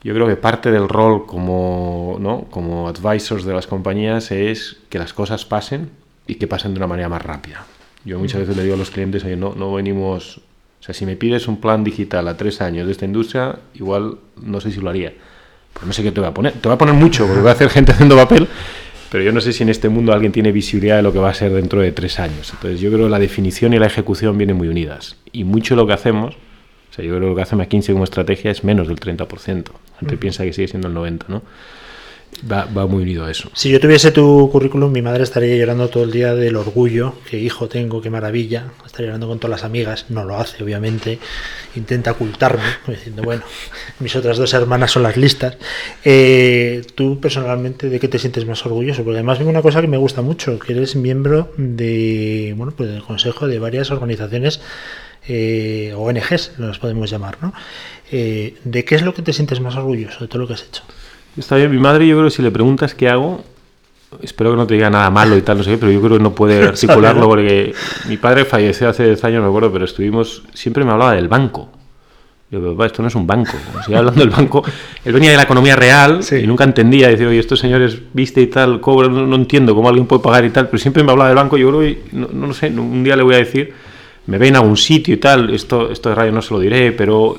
Yo 0.05 0.15
creo 0.15 0.29
que 0.29 0.37
parte 0.37 0.71
del 0.71 0.89
rol 0.89 1.27
como, 1.27 2.19
¿no? 2.21 2.45
como 2.51 2.89
advisors 2.89 3.45
de 3.45 3.53
las 3.53 3.67
compañías 3.67 4.31
es 4.31 4.79
que 4.91 4.99
las 4.99 5.13
cosas 5.13 5.45
pasen 5.45 5.91
y 6.27 6.37
que 6.37 6.47
pasen 6.47 6.73
de 6.73 6.79
una 6.79 6.87
manera 6.87 7.09
más 7.09 7.23
rápida. 7.23 7.67
Yo 8.05 8.19
muchas 8.19 8.41
veces 8.41 8.57
le 8.57 8.63
digo 8.63 8.77
a 8.77 8.79
los 8.79 8.91
clientes, 8.91 9.25
oye, 9.25 9.37
no, 9.37 9.55
no 9.57 9.73
venimos, 9.75 10.39
o 10.39 10.83
sea, 10.83 10.95
si 10.95 11.05
me 11.05 11.17
pides 11.17 11.49
un 11.49 11.61
plan 11.61 11.83
digital 11.83 12.29
a 12.29 12.37
tres 12.37 12.61
años 12.61 12.87
de 12.87 12.93
esta 12.93 13.07
industria, 13.07 13.59
igual 13.75 14.19
no 14.37 14.61
sé 14.61 14.71
si 14.71 14.81
lo 14.81 14.91
haría 14.91 15.15
pues 15.79 15.87
no 15.87 15.93
sé 15.93 16.03
qué 16.03 16.13
te 16.13 16.21
voy 16.21 16.29
a 16.29 16.35
poner. 16.35 16.55
Te 16.55 16.69
voy 16.69 16.75
a 16.75 16.79
poner 16.79 16.95
mucho, 16.95 17.27
porque 17.27 17.41
voy 17.41 17.51
a 17.51 17.53
hacer 17.53 17.71
gente 17.71 17.93
haciendo 17.93 18.17
papel, 18.17 18.49
pero 19.11 19.25
yo 19.25 19.33
no 19.33 19.41
sé 19.41 19.53
si 19.53 19.63
en 19.63 19.69
este 19.69 19.89
mundo 19.89 20.13
alguien 20.13 20.33
tiene 20.33 20.53
visibilidad 20.53 20.97
de 20.97 21.03
lo 21.03 21.13
que 21.13 21.19
va 21.19 21.31
a 21.31 21.35
ser 21.35 21.53
dentro 21.53 21.81
de 21.81 21.93
tres 21.93 22.19
años. 22.21 22.53
Entonces 22.53 22.81
yo 22.81 22.91
creo 22.91 23.07
que 23.07 23.11
la 23.11 23.19
definición 23.19 23.73
y 23.73 23.79
la 23.79 23.87
ejecución 23.87 24.37
vienen 24.37 24.57
muy 24.57 24.69
unidas. 24.69 25.17
Y 25.33 25.45
mucho 25.45 25.75
de 25.75 25.81
lo 25.81 25.87
que 25.87 25.95
hacemos, 25.95 26.35
o 26.35 26.95
sea, 26.95 27.05
yo 27.05 27.13
creo 27.13 27.23
que 27.23 27.27
lo 27.29 27.35
que 27.35 27.43
hace 27.43 27.57
McKinsey 27.57 27.95
como 27.95 28.05
estrategia 28.05 28.51
es 28.51 28.65
menos 28.65 28.89
del 28.89 29.01
30%. 29.01 29.65
La 29.67 29.99
gente 30.01 30.17
piensa 30.17 30.45
que 30.45 30.53
sigue 30.53 30.69
siendo 30.69 30.89
el 30.89 30.95
90%, 30.95 31.25
¿no? 31.29 31.43
Va, 32.51 32.67
muy 32.87 33.03
unido 33.03 33.25
a 33.25 33.31
eso. 33.31 33.51
Si 33.55 33.69
yo 33.69 33.81
tuviese 33.81 34.13
tu 34.13 34.49
currículum, 34.53 34.93
mi 34.93 35.03
madre 35.03 35.25
estaría 35.25 35.57
llorando 35.57 35.89
todo 35.89 36.05
el 36.05 36.13
día 36.13 36.35
del 36.35 36.55
orgullo, 36.55 37.15
qué 37.29 37.39
hijo 37.39 37.69
tengo, 37.69 38.01
qué 38.01 38.11
maravilla. 38.11 38.71
Estaría 38.87 39.09
llorando 39.09 39.27
con 39.27 39.39
todas 39.41 39.61
las 39.61 39.65
amigas, 39.65 40.07
no 40.09 40.25
lo 40.25 40.39
hace, 40.39 40.63
obviamente. 40.63 41.19
Intenta 41.75 42.13
ocultarme, 42.13 42.63
diciendo, 42.87 43.23
bueno, 43.23 43.43
mis 43.99 44.15
otras 44.15 44.37
dos 44.39 44.55
hermanas 44.55 44.93
son 44.93 45.03
las 45.03 45.17
listas. 45.17 45.57
Eh, 46.05 46.83
tú 46.95 47.19
personalmente, 47.19 47.89
¿de 47.89 47.99
qué 47.99 48.07
te 48.07 48.21
sientes 48.21 48.47
más 48.47 48.65
orgulloso? 48.65 49.03
Porque 49.03 49.19
además 49.19 49.39
vengo 49.39 49.51
una 49.51 49.63
cosa 49.63 49.81
que 49.81 49.89
me 49.89 49.97
gusta 49.97 50.23
mucho, 50.23 50.61
que 50.61 50.75
eres 50.75 50.95
miembro 50.95 51.53
de, 51.57 52.55
bueno, 52.57 52.73
pues 52.77 52.89
del 52.91 53.03
consejo 53.03 53.49
de 53.49 53.59
varias 53.59 53.91
organizaciones 53.91 54.61
eh, 55.27 55.93
ONGs, 55.97 56.53
las 56.59 56.79
podemos 56.79 57.11
llamar, 57.11 57.39
¿no? 57.43 57.53
Eh, 58.11 58.57
¿De 58.65 58.85
qué 58.85 58.95
es 58.95 59.03
lo 59.03 59.13
que 59.13 59.23
te 59.23 59.33
sientes 59.33 59.61
más 59.61 59.77
orgulloso 59.77 60.21
de 60.21 60.29
todo 60.29 60.39
lo 60.39 60.47
que 60.47 60.55
has 60.55 60.63
hecho? 60.63 60.83
Está 61.39 61.55
bien, 61.55 61.71
mi 61.71 61.79
madre 61.79 62.07
yo 62.07 62.17
creo 62.17 62.29
que 62.29 62.35
si 62.35 62.43
le 62.43 62.51
preguntas 62.51 62.95
qué 62.95 63.09
hago, 63.09 63.45
espero 64.23 64.51
que 64.51 64.57
no 64.57 64.67
te 64.67 64.75
diga 64.75 64.91
nada 64.91 65.09
malo 65.11 65.37
y 65.37 65.43
tal, 65.43 65.59
no 65.59 65.63
sé 65.63 65.71
qué, 65.71 65.79
pero 65.79 65.93
yo 65.93 66.01
creo 66.01 66.17
que 66.17 66.23
no 66.23 66.35
puede 66.35 66.63
articularlo 66.69 67.29
porque 67.29 67.73
mi 68.09 68.17
padre 68.17 68.45
falleció 68.45 68.89
hace 68.89 69.05
10 69.05 69.25
años, 69.25 69.43
me 69.43 69.49
acuerdo, 69.49 69.73
pero 69.73 69.85
estuvimos, 69.85 70.43
siempre 70.53 70.85
me 70.85 70.91
hablaba 70.91 71.15
del 71.15 71.29
banco. 71.29 71.69
Yo, 72.51 72.61
papá, 72.73 72.87
esto 72.87 73.03
no 73.03 73.09
es 73.09 73.15
un 73.15 73.27
banco. 73.27 73.53
Como 73.85 73.99
hablando 73.99 74.21
del 74.21 74.31
banco, 74.31 74.65
él 75.05 75.13
venía 75.13 75.31
de 75.31 75.37
la 75.37 75.43
economía 75.43 75.77
real 75.77 76.21
y 76.31 76.47
nunca 76.47 76.65
entendía. 76.65 77.09
Decía, 77.09 77.29
oye, 77.29 77.39
estos 77.39 77.61
señores 77.61 78.01
viste 78.15 78.41
y 78.41 78.47
tal, 78.47 78.81
cobran, 78.81 79.29
no, 79.29 79.37
entiendo 79.37 79.75
cómo 79.75 79.89
alguien 79.89 80.07
puede 80.07 80.23
pagar 80.23 80.47
y 80.47 80.51
tal, 80.51 80.67
pero 80.67 80.79
siempre 80.79 81.05
me 81.05 81.13
hablaba 81.13 81.29
del 81.29 81.37
banco. 81.37 81.59
Yo 81.59 81.69
creo 81.69 81.81
que, 81.81 82.03
no, 82.13 82.29
no, 82.33 82.55
sé, 82.55 82.69
un 82.69 83.05
día 83.05 83.17
le 83.17 83.23
voy 83.23 83.35
a 83.35 83.39
decir, 83.39 83.75
me 84.27 84.39
ven 84.39 84.57
a 84.57 84.63
un 84.63 84.79
sitio 84.79 85.13
y 85.15 85.19
tal, 85.19 85.51
esto, 85.51 85.91
esto 85.93 86.09
de 86.09 86.15
radio 86.15 86.33
no 86.33 86.41
se 86.41 86.55
lo 86.55 86.61
diré, 86.61 86.93
pero 86.93 87.37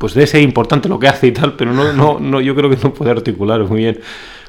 pues 0.00 0.14
debe 0.14 0.26
ser 0.26 0.40
importante 0.40 0.88
lo 0.88 0.98
que 0.98 1.08
hace 1.08 1.26
y 1.26 1.32
tal, 1.32 1.56
pero 1.56 1.74
no, 1.74 1.92
no, 1.92 2.18
no, 2.18 2.40
yo 2.40 2.54
creo 2.54 2.70
que 2.70 2.78
no 2.82 2.94
puede 2.94 3.10
articular 3.10 3.62
muy 3.64 3.80
bien, 3.80 4.00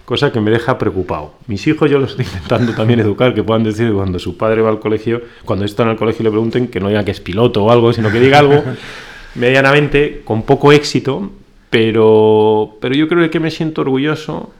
cosa 0.05 0.31
que 0.31 0.39
me 0.39 0.49
deja 0.49 0.77
preocupado. 0.77 1.33
Mis 1.47 1.67
hijos 1.67 1.91
yo 1.91 1.99
los 1.99 2.11
estoy 2.11 2.23
intentando 2.23 2.73
también 2.73 3.01
educar, 3.01 3.33
que 3.33 3.43
puedan 3.43 3.65
decir 3.65 3.91
cuando 3.91 4.17
su 4.17 4.37
padre 4.37 4.61
va 4.61 4.69
al 4.69 4.79
colegio, 4.79 5.21
cuando 5.43 5.65
están 5.65 5.89
al 5.89 5.97
colegio 5.97 6.23
y 6.23 6.23
le 6.23 6.29
pregunten 6.29 6.69
que 6.69 6.79
no 6.79 6.87
diga 6.87 7.03
que 7.03 7.11
es 7.11 7.19
piloto 7.19 7.65
o 7.65 7.69
algo, 7.69 7.91
sino 7.91 8.09
que 8.09 8.21
diga 8.21 8.39
algo 8.39 8.63
medianamente, 9.35 10.21
con 10.23 10.43
poco 10.43 10.71
éxito, 10.71 11.29
pero, 11.69 12.77
pero 12.79 12.95
yo 12.95 13.09
creo 13.09 13.29
que 13.29 13.39
me 13.41 13.51
siento 13.51 13.81
orgulloso. 13.81 14.53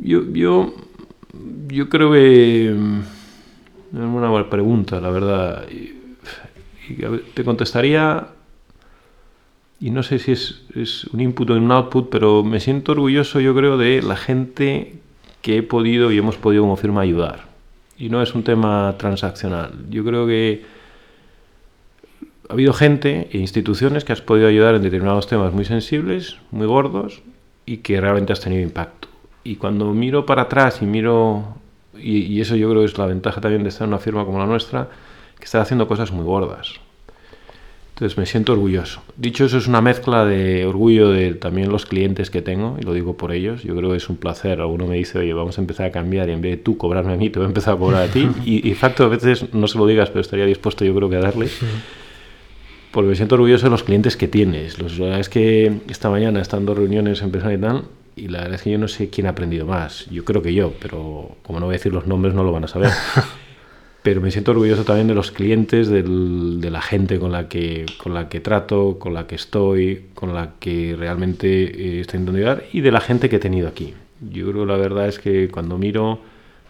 Yo, 0.00 0.22
yo, 0.32 0.72
yo 1.66 1.88
creo 1.88 2.12
que... 2.12 2.72
Mm, 2.76 3.00
es 3.00 3.98
una 3.98 4.30
buena 4.30 4.48
pregunta, 4.48 5.00
la 5.00 5.10
verdad. 5.10 5.66
te 7.34 7.42
contestaría 7.42 8.37
y 9.80 9.90
no 9.90 10.02
sé 10.02 10.18
si 10.18 10.32
es, 10.32 11.04
un 11.12 11.20
input 11.20 11.50
o 11.50 11.54
un 11.54 11.70
output, 11.70 12.10
pero 12.10 12.42
me 12.42 12.58
siento 12.58 12.92
orgulloso, 12.92 13.40
yo 13.40 13.54
creo, 13.54 13.78
de 13.78 14.02
la 14.02 14.16
gente 14.16 14.94
que 15.40 15.58
he 15.58 15.62
podido 15.62 16.10
y 16.10 16.18
hemos 16.18 16.36
podido 16.36 16.62
como 16.62 16.76
firma 16.76 17.02
ayudar. 17.02 17.46
Y 17.96 18.08
no 18.08 18.22
es 18.22 18.34
un 18.34 18.42
tema 18.42 18.94
transaccional. 18.98 19.72
Yo 19.88 20.04
creo 20.04 20.26
que 20.26 20.64
ha 22.48 22.52
habido 22.52 22.72
gente 22.72 23.28
e 23.30 23.38
instituciones 23.38 24.04
que 24.04 24.12
has 24.12 24.20
podido 24.20 24.48
ayudar 24.48 24.74
en 24.74 24.82
determinados 24.82 25.28
temas 25.28 25.52
muy 25.52 25.64
sensibles, 25.64 26.38
muy 26.50 26.66
gordos, 26.66 27.22
y 27.64 27.78
que 27.78 28.00
realmente 28.00 28.32
has 28.32 28.40
tenido 28.40 28.62
impacto. 28.62 29.08
Y 29.44 29.56
cuando 29.56 29.92
miro 29.94 30.26
para 30.26 30.42
atrás 30.42 30.82
y 30.82 30.86
miro, 30.86 31.56
y, 31.96 32.22
y 32.22 32.40
eso 32.40 32.56
yo 32.56 32.68
creo 32.70 32.82
que 32.82 32.86
es 32.86 32.98
la 32.98 33.06
ventaja 33.06 33.40
también 33.40 33.62
de 33.62 33.68
estar 33.68 33.84
en 33.84 33.90
una 33.90 33.98
firma 33.98 34.24
como 34.24 34.38
la 34.38 34.46
nuestra, 34.46 34.88
que 35.38 35.44
está 35.44 35.60
haciendo 35.60 35.86
cosas 35.86 36.10
muy 36.10 36.24
gordas 36.24 36.80
entonces 37.98 38.16
me 38.16 38.26
siento 38.26 38.52
orgulloso. 38.52 39.02
Dicho 39.16 39.44
eso, 39.44 39.58
es 39.58 39.66
una 39.66 39.80
mezcla 39.80 40.24
de 40.24 40.64
orgullo 40.66 41.10
de 41.10 41.34
también 41.34 41.72
los 41.72 41.84
clientes 41.84 42.30
que 42.30 42.42
tengo, 42.42 42.76
y 42.80 42.84
lo 42.84 42.92
digo 42.92 43.16
por 43.16 43.32
ellos. 43.32 43.64
Yo 43.64 43.74
creo 43.74 43.90
que 43.90 43.96
es 43.96 44.08
un 44.08 44.16
placer. 44.16 44.60
Alguno 44.60 44.86
me 44.86 44.94
dice, 44.94 45.18
oye, 45.18 45.32
vamos 45.32 45.58
a 45.58 45.62
empezar 45.62 45.86
a 45.86 45.90
cambiar 45.90 46.28
y 46.28 46.32
en 46.32 46.40
vez 46.40 46.52
de 46.52 46.56
tú 46.58 46.76
cobrarme 46.76 47.14
a 47.14 47.16
mí, 47.16 47.28
te 47.28 47.40
voy 47.40 47.46
a 47.46 47.48
empezar 47.48 47.74
a 47.74 47.76
cobrar 47.76 48.02
a 48.02 48.06
ti. 48.06 48.28
Y, 48.44 48.70
y 48.70 48.74
facto, 48.74 49.02
a 49.02 49.08
veces 49.08 49.52
no 49.52 49.66
se 49.66 49.78
lo 49.78 49.84
digas, 49.84 50.10
pero 50.10 50.20
estaría 50.20 50.46
dispuesto 50.46 50.84
yo 50.84 50.94
creo 50.94 51.10
que 51.10 51.16
a 51.16 51.20
darle. 51.20 51.48
Porque 52.92 53.08
me 53.08 53.16
siento 53.16 53.34
orgulloso 53.34 53.64
de 53.64 53.70
los 53.70 53.82
clientes 53.82 54.16
que 54.16 54.28
tienes. 54.28 54.78
Los, 54.78 54.96
la 55.00 55.06
verdad 55.06 55.20
es 55.20 55.28
que 55.28 55.80
esta 55.90 56.08
mañana 56.08 56.40
estando 56.40 56.76
reuniones 56.76 57.20
empresariales 57.20 57.58
y 57.58 57.68
tal, 57.68 57.84
y 58.14 58.28
la 58.28 58.42
verdad 58.42 58.54
es 58.54 58.62
que 58.62 58.70
yo 58.70 58.78
no 58.78 58.86
sé 58.86 59.10
quién 59.10 59.26
ha 59.26 59.30
aprendido 59.30 59.66
más. 59.66 60.06
Yo 60.08 60.24
creo 60.24 60.40
que 60.40 60.54
yo, 60.54 60.72
pero 60.80 61.36
como 61.42 61.58
no 61.58 61.66
voy 61.66 61.74
a 61.74 61.78
decir 61.78 61.92
los 61.92 62.06
nombres, 62.06 62.32
no 62.32 62.44
lo 62.44 62.52
van 62.52 62.62
a 62.62 62.68
saber. 62.68 62.92
pero 64.02 64.20
me 64.20 64.30
siento 64.30 64.52
orgulloso 64.52 64.84
también 64.84 65.08
de 65.08 65.14
los 65.14 65.32
clientes, 65.32 65.88
de 65.88 66.70
la 66.70 66.80
gente 66.80 67.18
con 67.18 67.32
la, 67.32 67.48
que, 67.48 67.84
con 67.98 68.14
la 68.14 68.28
que 68.28 68.40
trato, 68.40 68.98
con 68.98 69.12
la 69.12 69.26
que 69.26 69.34
estoy, 69.34 70.06
con 70.14 70.34
la 70.34 70.54
que 70.60 70.94
realmente 70.96 71.48
eh, 71.48 72.00
estoy 72.00 72.20
intentando 72.20 72.38
ayudar 72.38 72.64
y 72.72 72.80
de 72.80 72.92
la 72.92 73.00
gente 73.00 73.28
que 73.28 73.36
he 73.36 73.40
tenido 73.40 73.68
aquí. 73.68 73.94
Yo 74.20 74.50
creo 74.50 74.66
la 74.66 74.76
verdad 74.76 75.08
es 75.08 75.18
que 75.18 75.48
cuando 75.48 75.78
miro, 75.78 76.20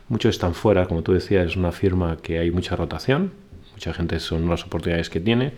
muchos 0.08 0.34
están 0.34 0.54
fuera, 0.54 0.86
como 0.86 1.02
tú 1.02 1.12
decías, 1.12 1.46
es 1.46 1.56
una 1.56 1.72
firma 1.72 2.16
que 2.22 2.38
hay 2.38 2.50
mucha 2.50 2.76
rotación, 2.76 3.32
mucha 3.72 3.92
gente 3.92 4.20
son 4.20 4.48
las 4.48 4.64
oportunidades 4.64 5.10
que 5.10 5.20
tiene, 5.20 5.52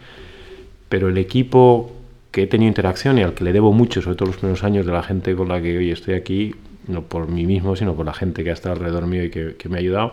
pero 0.89 1.09
el 1.09 1.19
equipo 1.19 1.93
que 2.33 2.43
he 2.43 2.47
tenido 2.47 2.69
interacción 2.69 3.19
y 3.19 3.23
al 3.23 3.35
que 3.35 3.45
le 3.45 3.53
debo 3.53 3.73
mucho, 3.73 4.03
sobre 4.03 4.17
todo 4.17 4.27
los 4.27 4.37
primeros 4.37 4.65
años 4.65 4.87
de 4.87 4.93
la 4.93 5.03
gente 5.03 5.35
con 5.35 5.49
la 5.49 5.63
que 5.63 5.79
hoy 5.79 5.91
estoy 5.91 6.15
aquí, 6.15 6.55
no 6.87 7.03
por 7.03 7.29
mí 7.29 7.47
mismo, 7.47 7.77
sino 7.77 7.95
por 7.95 8.07
la 8.07 8.13
gente 8.13 8.45
que 8.45 8.51
ha 8.51 8.55
estado 8.55 8.75
alrededor 8.75 9.07
mío 9.07 9.25
y 9.25 9.31
que, 9.31 9.55
que 9.57 9.69
me 9.69 9.77
ha 9.77 9.81
ayudado, 9.81 10.13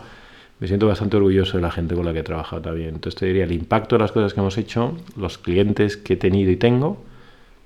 me 0.60 0.68
siento 0.68 0.88
bastante 0.88 1.18
orgulloso 1.18 1.58
de 1.58 1.64
la 1.64 1.72
gente 1.72 1.96
con 1.96 2.06
la 2.06 2.14
que 2.14 2.20
he 2.20 2.24
trabajado 2.24 2.62
también. 2.62 2.90
Entonces 2.90 3.20
te 3.20 3.26
diría 3.28 3.44
el 3.44 3.52
impacto 3.52 3.96
de 3.96 4.02
las 4.02 4.12
cosas 4.12 4.34
que 4.34 4.40
hemos 4.40 4.58
hecho, 4.58 4.98
los 5.16 5.38
clientes 5.38 5.98
que 5.98 6.14
he 6.14 6.18
tenido 6.18 6.52
y 6.52 6.56
tengo, 6.56 7.04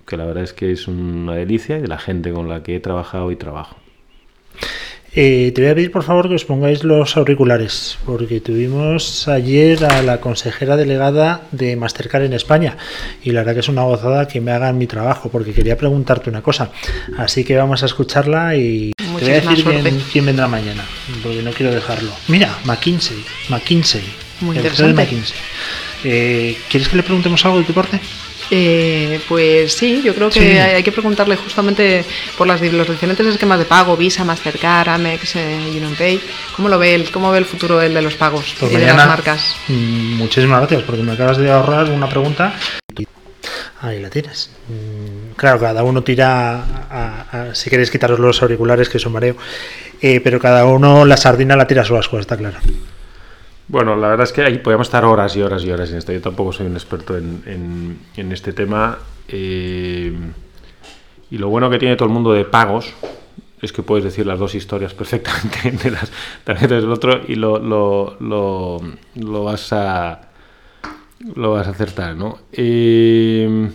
que 0.06 0.18
la 0.18 0.26
verdad 0.26 0.44
es 0.44 0.54
que 0.54 0.72
es 0.72 0.88
una 0.88 1.36
delicia, 1.36 1.78
y 1.78 1.82
de 1.82 1.88
la 1.88 2.00
gente 2.00 2.32
con 2.34 2.50
la 2.50 2.64
que 2.64 2.76
he 2.76 2.80
trabajado 2.80 3.32
y 3.32 3.36
trabajo. 3.36 3.78
Eh, 5.14 5.52
te 5.54 5.62
voy 5.62 5.72
a 5.72 5.76
pedir 5.76 5.92
por 5.92 6.04
favor 6.04 6.30
que 6.30 6.36
os 6.36 6.46
pongáis 6.46 6.86
los 6.86 7.18
auriculares, 7.18 7.98
porque 8.06 8.40
tuvimos 8.40 9.28
ayer 9.28 9.84
a 9.84 10.02
la 10.04 10.22
consejera 10.22 10.78
delegada 10.78 11.42
de 11.52 11.76
Mastercard 11.76 12.24
en 12.24 12.32
España 12.32 12.78
y 13.22 13.32
la 13.32 13.42
verdad 13.42 13.56
que 13.56 13.60
es 13.60 13.68
una 13.68 13.84
gozada 13.84 14.30
que 14.30 14.40
me 14.40 14.52
hagan 14.52 14.78
mi 14.78 14.88
trabajo, 14.88 15.28
porque 15.30 15.52
quería 15.52 15.76
preguntarte 15.76 16.30
una 16.30 16.42
cosa. 16.42 16.72
Así 17.18 17.44
que 17.44 17.58
vamos 17.58 17.84
a 17.84 17.88
escucharla 17.88 18.56
y 18.56 18.94
te 19.22 19.26
voy 19.26 19.36
a 19.36 19.84
decir 19.84 20.04
quién, 20.12 20.26
vendrá 20.26 20.48
mañana, 20.48 20.84
porque 21.22 21.44
no 21.44 21.52
quiero 21.52 21.72
dejarlo. 21.72 22.12
Mira, 22.28 22.58
McKinsey, 22.64 23.24
McKinsey. 23.50 24.02
Muy 24.40 24.56
interesante. 24.56 25.08
Eh, 26.04 26.58
¿Quieres 26.68 26.90
que 26.90 26.98
le 26.98 27.04
preguntemos 27.04 27.46
algo 27.46 27.60
de 27.60 27.66
tu 27.66 27.74
parte? 27.74 28.00
Eh, 28.50 29.22
pues 29.30 29.74
sí, 29.74 30.02
yo 30.04 30.16
creo 30.16 30.32
que 30.32 30.60
hay, 30.60 30.82
que 30.82 30.92
preguntarle 30.92 31.36
justamente 31.36 32.04
por 32.36 32.48
las, 32.48 32.60
los 32.62 32.90
diferentes 32.90 33.28
esquemas 33.28 33.60
de 33.60 33.66
pago, 33.66 33.96
Visa, 33.96 34.24
Mastercard, 34.24 34.90
Amex, 34.90 35.36
eh, 35.36 35.60
UnionPay. 35.70 36.20
¿Cómo 36.56 36.68
lo 36.68 36.80
ve 36.80 36.96
el, 36.96 37.12
cómo 37.12 37.32
ve 37.32 37.38
el 37.38 37.46
futuro 37.46 37.80
el 37.80 37.94
de 37.94 38.02
los 38.02 38.16
pagos 38.16 38.56
pues 38.60 38.72
y 38.74 38.78
de 38.78 38.88
las 38.88 39.08
marcas? 39.08 39.56
Mm, 39.68 40.16
muchísimas 40.16 40.62
gracias 40.62 40.82
porque 40.82 41.04
me 41.04 41.12
acabas 41.12 41.38
de 41.38 41.52
ahorrar 41.52 41.92
una 41.92 42.10
pregunta. 42.10 42.56
Ahí 43.82 44.00
la 44.00 44.10
tienes. 44.10 44.50
Claro, 45.42 45.60
cada 45.60 45.84
uno 45.84 46.04
tira, 46.04 46.62
a, 46.92 47.56
si 47.56 47.72
queréis 47.72 47.90
quitaros 47.90 48.20
los 48.20 48.44
auriculares, 48.44 48.90
que 48.90 49.00
son 49.00 49.14
mareo, 49.14 49.36
eh, 50.00 50.22
pero 50.24 50.40
cada 50.40 50.68
uno 50.68 51.04
la 51.04 51.18
sardina 51.18 51.56
la 51.56 51.66
tira 51.66 51.82
a 51.82 51.84
su 51.84 51.98
asco, 51.98 52.20
está 52.20 52.38
claro. 52.38 52.60
Bueno, 53.68 53.96
la 53.96 54.10
verdad 54.10 54.26
es 54.26 54.34
que 54.34 54.44
ahí 54.44 54.60
podemos 54.60 54.86
estar 54.86 55.04
horas 55.04 55.36
y 55.36 55.42
horas 55.42 55.64
y 55.64 55.72
horas 55.72 55.90
en 55.90 55.98
esto. 55.98 56.14
Yo 56.14 56.22
tampoco 56.22 56.54
soy 56.54 56.68
un 56.68 56.74
experto 56.74 57.18
en, 57.18 57.98
este 58.16 58.54
tema. 58.54 59.00
Eh, 59.30 60.16
y 61.32 61.38
lo 61.40 61.50
bueno 61.50 61.72
que 61.72 61.80
tiene 61.80 61.96
todo 61.96 62.08
el 62.08 62.14
mundo 62.14 62.34
de 62.34 62.46
pagos 62.46 62.94
es 63.64 63.74
que 63.74 63.82
puedes 63.82 64.04
decir 64.04 64.28
las 64.28 64.38
dos 64.38 64.54
historias 64.54 64.94
perfectamente 64.94 65.72
de 65.86 65.90
las 65.90 66.12
tarjetas 66.44 66.84
del 66.84 66.92
otro 66.92 67.20
y 67.28 67.34
lo, 67.34 67.58
lo, 67.58 68.16
lo, 68.20 68.80
lo 69.16 69.44
vas 69.44 69.74
a 69.74 70.22
lo 71.34 71.54
vas 71.54 71.66
a 71.66 71.72
acertar, 71.72 72.16
¿no? 72.16 72.38
Eh, 72.52 73.72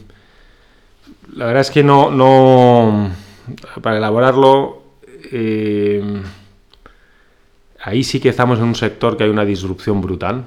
la 1.37 1.47
verdad 1.47 1.61
es 1.61 1.71
que 1.71 1.85
no, 1.85 2.11
no 2.11 3.11
para 3.83 3.99
elaborarlo 3.99 4.83
eh, 5.31 6.03
ahí 7.83 8.03
sí 8.03 8.21
que 8.21 8.31
estamos 8.31 8.59
en 8.59 8.65
un 8.65 8.75
sector 8.75 9.17
que 9.17 9.25
hay 9.25 9.31
una 9.31 9.45
disrupción 9.45 10.01
brutal, 10.01 10.45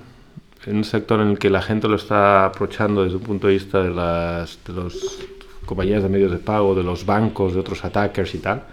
en 0.66 0.78
un 0.78 0.84
sector 0.84 1.22
en 1.22 1.30
el 1.30 1.40
que 1.40 1.50
la 1.50 1.62
gente 1.62 1.88
lo 1.88 1.96
está 1.96 2.46
aprovechando 2.46 3.04
desde 3.04 3.18
un 3.18 3.24
punto 3.24 3.48
de 3.48 3.54
vista 3.54 3.84
de 3.84 3.92
las 3.92 4.60
de 4.66 4.74
los 4.74 5.20
compañías 5.66 6.02
de 6.02 6.10
medios 6.10 6.32
de 6.32 6.40
pago, 6.40 6.74
de 6.74 6.84
los 6.84 7.06
bancos, 7.06 7.54
de 7.54 7.60
otros 7.60 7.86
attackers 7.86 8.34
y 8.34 8.40
tal. 8.40 8.64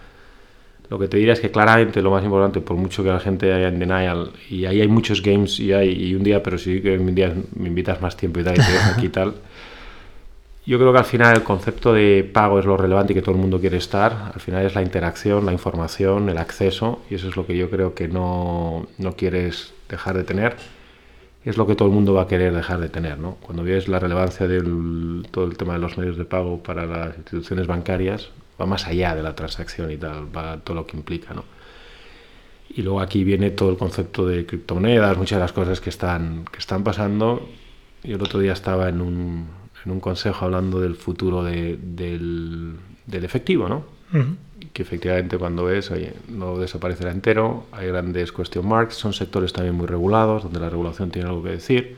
Lo 0.88 0.98
que 0.98 1.08
te 1.08 1.16
diría 1.18 1.34
es 1.34 1.40
que 1.40 1.50
claramente 1.50 2.00
lo 2.00 2.12
más 2.12 2.24
importante, 2.24 2.60
por 2.60 2.76
mucho 2.76 3.02
que 3.02 3.10
la 3.10 3.20
gente 3.20 3.52
haya 3.52 3.68
en 3.68 3.78
denial, 3.78 4.30
y 4.48 4.64
ahí 4.64 4.80
hay 4.80 4.88
muchos 4.88 5.20
games 5.20 5.58
y 5.58 5.72
hay 5.72 6.14
un 6.14 6.22
día, 6.22 6.42
pero 6.42 6.56
si 6.58 6.80
que 6.80 6.96
me 6.96 7.68
invitas 7.68 8.00
más 8.00 8.16
tiempo 8.16 8.40
y 8.40 8.44
tal, 8.44 8.54
y 8.54 8.58
te 8.58 8.78
aquí 8.94 9.06
y 9.06 9.10
tal. 9.10 9.34
Yo 10.66 10.80
creo 10.80 10.92
que 10.92 10.98
al 10.98 11.04
final 11.04 11.36
el 11.36 11.44
concepto 11.44 11.92
de 11.92 12.24
pago 12.24 12.58
es 12.58 12.64
lo 12.64 12.76
relevante 12.76 13.12
y 13.12 13.14
que 13.14 13.22
todo 13.22 13.36
el 13.36 13.40
mundo 13.40 13.60
quiere 13.60 13.76
estar. 13.76 14.32
Al 14.34 14.40
final 14.40 14.66
es 14.66 14.74
la 14.74 14.82
interacción, 14.82 15.46
la 15.46 15.52
información, 15.52 16.28
el 16.28 16.38
acceso, 16.38 17.02
y 17.08 17.14
eso 17.14 17.28
es 17.28 17.36
lo 17.36 17.46
que 17.46 17.56
yo 17.56 17.70
creo 17.70 17.94
que 17.94 18.08
no, 18.08 18.88
no 18.98 19.14
quieres 19.14 19.74
dejar 19.88 20.16
de 20.16 20.24
tener. 20.24 20.56
Es 21.44 21.56
lo 21.56 21.68
que 21.68 21.76
todo 21.76 21.86
el 21.86 21.94
mundo 21.94 22.14
va 22.14 22.22
a 22.22 22.26
querer 22.26 22.52
dejar 22.52 22.80
de 22.80 22.88
tener. 22.88 23.16
¿no? 23.16 23.36
Cuando 23.36 23.62
ves 23.62 23.86
la 23.86 24.00
relevancia 24.00 24.48
de 24.48 24.60
todo 25.30 25.44
el 25.44 25.56
tema 25.56 25.74
de 25.74 25.78
los 25.78 25.98
medios 25.98 26.16
de 26.16 26.24
pago 26.24 26.60
para 26.60 26.84
las 26.84 27.16
instituciones 27.16 27.68
bancarias, 27.68 28.30
va 28.60 28.66
más 28.66 28.88
allá 28.88 29.14
de 29.14 29.22
la 29.22 29.36
transacción 29.36 29.92
y 29.92 29.96
tal, 29.98 30.36
va 30.36 30.58
todo 30.58 30.74
lo 30.74 30.84
que 30.84 30.96
implica. 30.96 31.32
¿no? 31.32 31.44
Y 32.70 32.82
luego 32.82 33.00
aquí 33.00 33.22
viene 33.22 33.50
todo 33.50 33.70
el 33.70 33.76
concepto 33.76 34.26
de 34.26 34.44
criptomonedas, 34.44 35.16
muchas 35.16 35.36
de 35.36 35.42
las 35.42 35.52
cosas 35.52 35.80
que 35.80 35.90
están, 35.90 36.44
que 36.46 36.58
están 36.58 36.82
pasando. 36.82 37.48
Yo 38.02 38.16
el 38.16 38.22
otro 38.22 38.40
día 38.40 38.52
estaba 38.52 38.88
en 38.88 39.00
un, 39.00 39.46
en 39.86 39.92
un 39.92 40.00
consejo 40.00 40.44
hablando 40.44 40.80
del 40.80 40.96
futuro 40.96 41.44
de, 41.44 41.78
del, 41.80 42.74
del, 43.06 43.24
efectivo, 43.24 43.68
¿no? 43.68 43.84
Que 44.72 44.82
efectivamente 44.82 45.38
cuando 45.38 45.64
ves, 45.64 45.90
oye, 45.90 46.12
no 46.28 46.58
desaparecerá 46.58 47.12
entero, 47.12 47.66
hay 47.72 47.86
grandes 47.86 48.32
question 48.32 48.66
marks, 48.66 48.96
son 48.96 49.12
sectores 49.12 49.52
también 49.52 49.76
muy 49.76 49.86
regulados, 49.86 50.42
donde 50.42 50.58
la 50.58 50.68
regulación 50.68 51.10
tiene 51.10 51.28
algo 51.28 51.42
que 51.42 51.50
decir. 51.50 51.96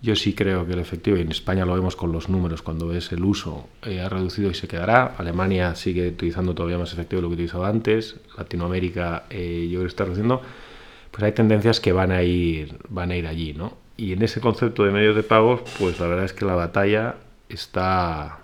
Yo 0.00 0.16
sí 0.16 0.34
creo 0.34 0.66
que 0.66 0.72
el 0.72 0.78
efectivo, 0.78 1.16
y 1.16 1.20
en 1.20 1.30
España 1.30 1.64
lo 1.64 1.74
vemos 1.74 1.94
con 1.94 2.10
los 2.10 2.28
números, 2.28 2.62
cuando 2.62 2.88
ves 2.88 3.12
el 3.12 3.24
uso, 3.24 3.68
eh, 3.82 4.00
ha 4.00 4.08
reducido 4.08 4.50
y 4.50 4.54
se 4.54 4.68
quedará. 4.68 5.14
Alemania 5.18 5.74
sigue 5.74 6.08
utilizando 6.08 6.54
todavía 6.54 6.78
más 6.78 6.92
efectivo 6.92 7.18
de 7.18 7.22
lo 7.22 7.28
que 7.28 7.34
utilizaba 7.34 7.68
antes. 7.68 8.16
Latinoamérica, 8.36 9.24
eh, 9.30 9.66
yo 9.70 9.78
creo 9.78 9.82
que 9.82 9.88
está 9.88 10.04
reduciendo. 10.04 10.42
Pues 11.10 11.22
hay 11.22 11.32
tendencias 11.32 11.80
que 11.80 11.92
van 11.92 12.12
a 12.12 12.22
ir, 12.22 12.76
van 12.88 13.12
a 13.12 13.16
ir 13.16 13.26
allí, 13.26 13.54
¿no? 13.54 13.83
Y 13.96 14.12
en 14.12 14.22
ese 14.22 14.40
concepto 14.40 14.84
de 14.84 14.90
medios 14.90 15.14
de 15.14 15.22
pagos, 15.22 15.60
pues 15.78 16.00
la 16.00 16.08
verdad 16.08 16.24
es 16.24 16.32
que 16.32 16.44
la 16.44 16.54
batalla 16.54 17.14
está, 17.48 18.38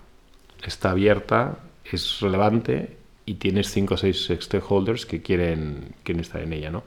está 0.63 0.91
abierta, 0.91 1.57
es 1.83 2.19
relevante 2.21 2.97
y 3.25 3.35
tienes 3.35 3.69
5 3.71 3.93
o 3.93 3.97
6 3.97 4.33
stakeholders 4.39 5.05
que 5.05 5.21
quieren, 5.21 5.93
quieren 6.03 6.21
estar 6.21 6.41
en 6.41 6.53
ella, 6.53 6.71
¿no? 6.71 6.83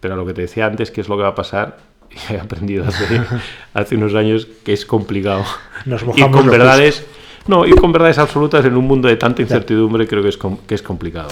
Pero 0.00 0.16
lo 0.16 0.26
que 0.26 0.34
te 0.34 0.42
decía 0.42 0.66
antes, 0.66 0.90
¿qué 0.90 1.00
es 1.00 1.08
lo 1.08 1.16
que 1.16 1.22
va 1.22 1.28
a 1.28 1.34
pasar? 1.34 1.78
He 2.30 2.38
aprendido 2.38 2.84
hace, 2.84 3.20
hace 3.74 3.96
unos 3.96 4.14
años 4.14 4.48
que 4.64 4.72
es 4.72 4.84
complicado. 4.84 5.44
Nos 5.84 6.02
y 6.02 6.22
con 6.30 6.46
verdades... 6.46 7.06
No, 7.46 7.66
ir 7.66 7.74
con 7.74 7.92
verdades 7.92 8.18
absolutas 8.18 8.64
en 8.64 8.76
un 8.76 8.86
mundo 8.86 9.08
de 9.08 9.16
tanta 9.16 9.42
incertidumbre 9.42 10.06
creo 10.06 10.22
que 10.22 10.28
es, 10.28 10.38
que 10.66 10.74
es 10.74 10.82
complicado. 10.82 11.28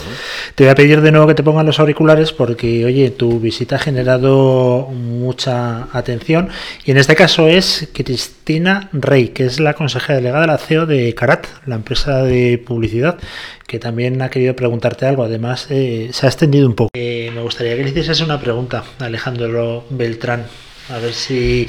Te 0.55 0.64
voy 0.64 0.70
a 0.70 0.75
pedir 0.75 1.01
de 1.01 1.12
nuevo 1.12 1.27
que 1.27 1.35
te 1.35 1.42
pongan 1.42 1.66
los 1.66 1.79
auriculares 1.79 2.33
porque, 2.33 2.85
oye, 2.85 3.11
tu 3.11 3.38
visita 3.38 3.77
ha 3.77 3.79
generado 3.79 4.88
mucha 4.92 5.88
atención 5.92 6.49
y 6.85 6.90
en 6.90 6.96
este 6.96 7.14
caso 7.14 7.49
es 7.49 7.88
Cristina 7.92 8.88
Rey, 8.92 9.29
que 9.29 9.46
es 9.46 9.61
la 9.61 9.75
consejera 9.75 10.16
delegada 10.16 10.42
de 10.42 10.46
la 10.49 10.59
CEO 10.59 10.87
de 10.87 11.14
Carat, 11.14 11.46
la 11.66 11.77
empresa 11.77 12.23
de 12.23 12.59
publicidad, 12.59 13.18
que 13.66 13.79
también 13.79 14.20
ha 14.23 14.31
querido 14.31 14.57
preguntarte 14.57 15.07
algo. 15.07 15.23
Además, 15.23 15.68
eh, 15.70 16.11
se 16.12 16.27
ha 16.27 16.29
extendido 16.29 16.66
un 16.66 16.75
poco. 16.75 16.90
Eh, 16.94 17.31
me 17.35 17.42
gustaría 17.42 17.77
que 17.77 17.85
le 17.85 17.90
hicieses 17.90 18.20
una 18.20 18.40
pregunta 18.40 18.83
a 18.99 19.05
Alejandro 19.05 19.85
Beltrán, 19.90 20.46
a 20.88 20.99
ver 20.99 21.12
si, 21.12 21.68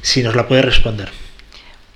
si 0.00 0.22
nos 0.22 0.36
la 0.36 0.46
puede 0.46 0.62
responder. 0.62 1.08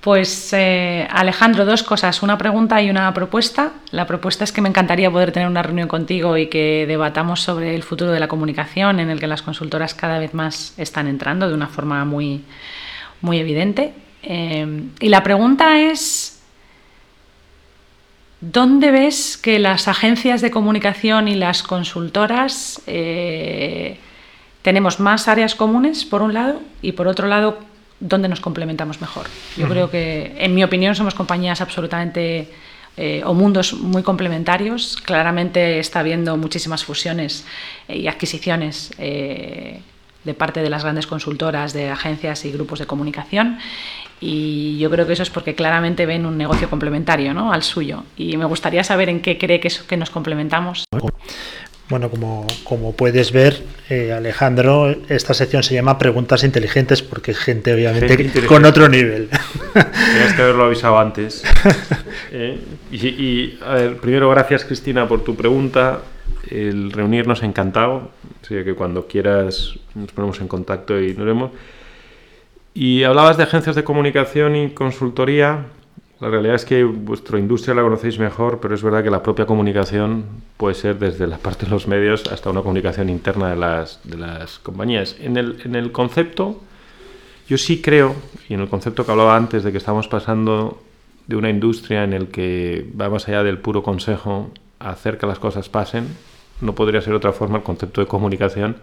Pues 0.05 0.53
eh, 0.53 1.07
Alejandro, 1.09 1.65
dos 1.65 1.81
cosas, 1.81 2.21
una 2.21 2.37
pregunta 2.37 2.79
y 2.79 2.91
una 2.91 3.11
propuesta. 3.11 3.71
La 3.89 4.05
propuesta 4.05 4.43
es 4.43 4.51
que 4.51 4.61
me 4.61 4.69
encantaría 4.69 5.09
poder 5.09 5.31
tener 5.31 5.49
una 5.49 5.63
reunión 5.63 5.87
contigo 5.87 6.37
y 6.37 6.45
que 6.45 6.85
debatamos 6.87 7.41
sobre 7.41 7.73
el 7.73 7.81
futuro 7.81 8.11
de 8.11 8.19
la 8.19 8.27
comunicación 8.27 8.99
en 8.99 9.09
el 9.09 9.19
que 9.19 9.25
las 9.25 9.41
consultoras 9.41 9.95
cada 9.95 10.19
vez 10.19 10.35
más 10.35 10.75
están 10.77 11.07
entrando 11.07 11.47
de 11.47 11.55
una 11.55 11.65
forma 11.65 12.05
muy, 12.05 12.43
muy 13.21 13.39
evidente. 13.39 13.95
Eh, 14.21 14.83
y 14.99 15.09
la 15.09 15.23
pregunta 15.23 15.79
es, 15.79 16.39
¿dónde 18.41 18.91
ves 18.91 19.37
que 19.37 19.57
las 19.57 19.87
agencias 19.87 20.39
de 20.41 20.51
comunicación 20.51 21.27
y 21.27 21.33
las 21.33 21.63
consultoras 21.63 22.79
eh, 22.85 23.97
tenemos 24.61 24.99
más 24.99 25.27
áreas 25.27 25.55
comunes, 25.55 26.05
por 26.05 26.21
un 26.21 26.35
lado, 26.35 26.61
y 26.83 26.91
por 26.91 27.07
otro 27.07 27.27
lado, 27.27 27.57
dónde 27.99 28.27
nos 28.27 28.39
complementamos 28.39 29.01
mejor. 29.01 29.27
Yo 29.57 29.67
creo 29.67 29.89
que, 29.89 30.35
en 30.37 30.53
mi 30.53 30.63
opinión, 30.63 30.95
somos 30.95 31.15
compañías 31.15 31.61
absolutamente 31.61 32.49
eh, 32.97 33.23
o 33.25 33.33
mundos 33.33 33.73
muy 33.73 34.03
complementarios. 34.03 34.97
Claramente 35.03 35.79
está 35.79 35.99
habiendo 35.99 36.37
muchísimas 36.37 36.83
fusiones 36.83 37.45
eh, 37.87 37.97
y 37.97 38.07
adquisiciones 38.07 38.91
eh, 38.97 39.81
de 40.23 40.33
parte 40.33 40.61
de 40.61 40.69
las 40.69 40.83
grandes 40.83 41.07
consultoras, 41.07 41.73
de 41.73 41.89
agencias 41.89 42.45
y 42.45 42.51
grupos 42.51 42.79
de 42.79 42.85
comunicación. 42.85 43.59
Y 44.21 44.77
yo 44.79 44.89
creo 44.89 45.05
que 45.05 45.13
eso 45.13 45.23
es 45.23 45.29
porque 45.29 45.55
claramente 45.55 46.05
ven 46.05 46.25
un 46.25 46.37
negocio 46.37 46.69
complementario 46.69 47.33
¿no? 47.33 47.51
al 47.51 47.63
suyo. 47.63 48.03
Y 48.15 48.37
me 48.37 48.45
gustaría 48.45 48.83
saber 48.83 49.09
en 49.09 49.21
qué 49.21 49.37
cree 49.37 49.59
que, 49.59 49.69
que 49.87 49.97
nos 49.97 50.09
complementamos. 50.09 50.85
Bueno, 51.87 52.09
como, 52.09 52.47
como 52.63 52.93
puedes 52.93 53.31
ver, 53.31 53.61
eh, 53.89 54.11
Alejandro, 54.11 54.95
esta 55.07 55.35
sección 55.35 55.61
se 55.61 55.75
llama 55.75 55.99
Preguntas 55.99 56.43
Inteligentes 56.43 57.03
porque 57.03 57.31
es 57.31 57.37
gente, 57.37 57.73
obviamente, 57.73 58.45
con 58.47 58.65
otro 58.65 58.89
nivel. 58.89 59.29
Tenías 59.73 60.33
que 60.35 60.41
haberlo 60.41 60.65
avisado 60.65 60.99
antes. 60.99 61.43
Eh, 62.31 62.59
y, 62.91 63.57
a 63.63 63.75
ver, 63.75 63.97
primero, 63.97 64.29
gracias, 64.29 64.65
Cristina, 64.65 65.07
por 65.07 65.23
tu 65.23 65.35
pregunta. 65.35 66.01
El 66.49 66.91
reunirnos 66.91 67.43
encantado. 67.43 68.11
Así 68.41 68.55
que 68.63 68.73
cuando 68.73 69.07
quieras 69.07 69.73
nos 69.93 70.11
ponemos 70.11 70.41
en 70.41 70.47
contacto 70.47 70.99
y 70.99 71.13
nos 71.13 71.25
vemos. 71.25 71.51
Y 72.73 73.03
hablabas 73.03 73.37
de 73.37 73.43
agencias 73.43 73.75
de 73.75 73.83
comunicación 73.83 74.55
y 74.55 74.71
consultoría. 74.71 75.65
La 76.21 76.29
realidad 76.29 76.55
es 76.55 76.63
que 76.63 76.83
vuestra 76.85 77.39
industria 77.39 77.75
la 77.75 77.81
conocéis 77.81 78.19
mejor, 78.19 78.59
pero 78.61 78.73
es 78.73 78.81
verdad 78.81 79.03
que 79.03 79.09
la 79.09 79.21
propia 79.21 79.45
comunicación 79.45 80.23
puede 80.55 80.73
ser 80.73 80.97
desde 80.97 81.27
la 81.27 81.37
parte 81.37 81.65
de 81.65 81.71
los 81.71 81.87
medios 81.87 82.25
hasta 82.31 82.49
una 82.49 82.61
comunicación 82.61 83.09
interna 83.09 83.49
de 83.49 83.57
las, 83.57 83.99
de 84.05 84.17
las 84.17 84.57
compañías. 84.59 85.17
En 85.19 85.35
el, 85.35 85.61
en 85.65 85.75
el 85.75 85.91
concepto, 85.91 86.61
yo 87.49 87.57
sí 87.57 87.81
creo, 87.81 88.15
y 88.47 88.53
en 88.53 88.61
el 88.61 88.69
concepto 88.69 89.05
que 89.05 89.11
hablaba 89.11 89.35
antes 89.35 89.63
de 89.65 89.73
que 89.73 89.77
estamos 89.77 90.07
pasando 90.07 90.81
de 91.27 91.35
una 91.35 91.49
industria 91.49 92.05
en 92.05 92.13
el 92.13 92.27
que 92.27 92.89
va 92.99 93.09
más 93.09 93.27
allá 93.27 93.43
del 93.43 93.57
puro 93.57 93.83
consejo 93.83 94.51
a 94.79 94.91
hacer 94.91 95.17
que 95.17 95.27
las 95.27 95.39
cosas 95.39 95.67
pasen, 95.67 96.07
no 96.61 96.75
podría 96.75 97.01
ser 97.01 97.13
otra 97.13 97.33
forma, 97.33 97.57
el 97.57 97.63
concepto 97.63 97.99
de 97.99 98.07
comunicación 98.07 98.77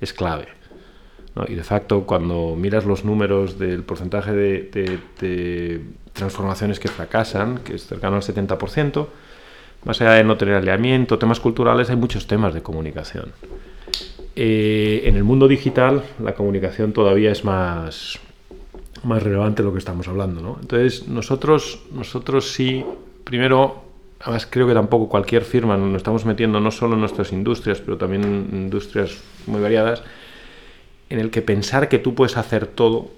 es 0.00 0.12
clave. 0.12 0.46
Y 1.48 1.54
de 1.54 1.64
facto, 1.64 2.04
cuando 2.04 2.56
miras 2.56 2.86
los 2.86 3.04
números 3.04 3.58
del 3.58 3.82
porcentaje 3.82 4.32
de, 4.32 5.00
de 5.20 5.80
transformaciones 6.16 6.80
que 6.80 6.88
fracasan, 6.88 7.58
que 7.58 7.76
es 7.76 7.86
cercano 7.86 8.16
al 8.16 8.22
70%. 8.22 9.06
Más 9.84 10.00
allá 10.00 10.12
de 10.12 10.24
no 10.24 10.36
tener 10.36 10.54
alineamiento, 10.54 11.18
temas 11.18 11.38
culturales, 11.38 11.90
hay 11.90 11.96
muchos 11.96 12.26
temas 12.26 12.54
de 12.54 12.62
comunicación. 12.62 13.32
Eh, 14.34 15.02
en 15.04 15.16
el 15.16 15.22
mundo 15.22 15.46
digital, 15.46 16.02
la 16.22 16.34
comunicación 16.34 16.92
todavía 16.92 17.30
es 17.30 17.44
más, 17.44 18.18
más 19.04 19.22
relevante 19.22 19.62
de 19.62 19.68
lo 19.68 19.72
que 19.72 19.78
estamos 19.78 20.08
hablando. 20.08 20.40
¿no? 20.40 20.58
Entonces, 20.60 21.06
nosotros, 21.06 21.84
nosotros 21.92 22.50
sí, 22.50 22.84
primero, 23.22 23.84
además 24.20 24.48
creo 24.50 24.66
que 24.66 24.74
tampoco 24.74 25.08
cualquier 25.08 25.44
firma 25.44 25.76
nos 25.76 25.96
estamos 25.96 26.24
metiendo 26.24 26.58
no 26.58 26.72
solo 26.72 26.94
en 26.94 27.00
nuestras 27.00 27.32
industrias, 27.32 27.80
pero 27.80 27.96
también 27.96 28.24
en 28.24 28.48
industrias 28.52 29.22
muy 29.46 29.60
variadas, 29.60 30.02
en 31.08 31.20
el 31.20 31.30
que 31.30 31.42
pensar 31.42 31.88
que 31.88 31.98
tú 31.98 32.14
puedes 32.14 32.36
hacer 32.36 32.66
todo 32.66 33.10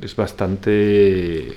es 0.00 0.16
bastante 0.16 1.56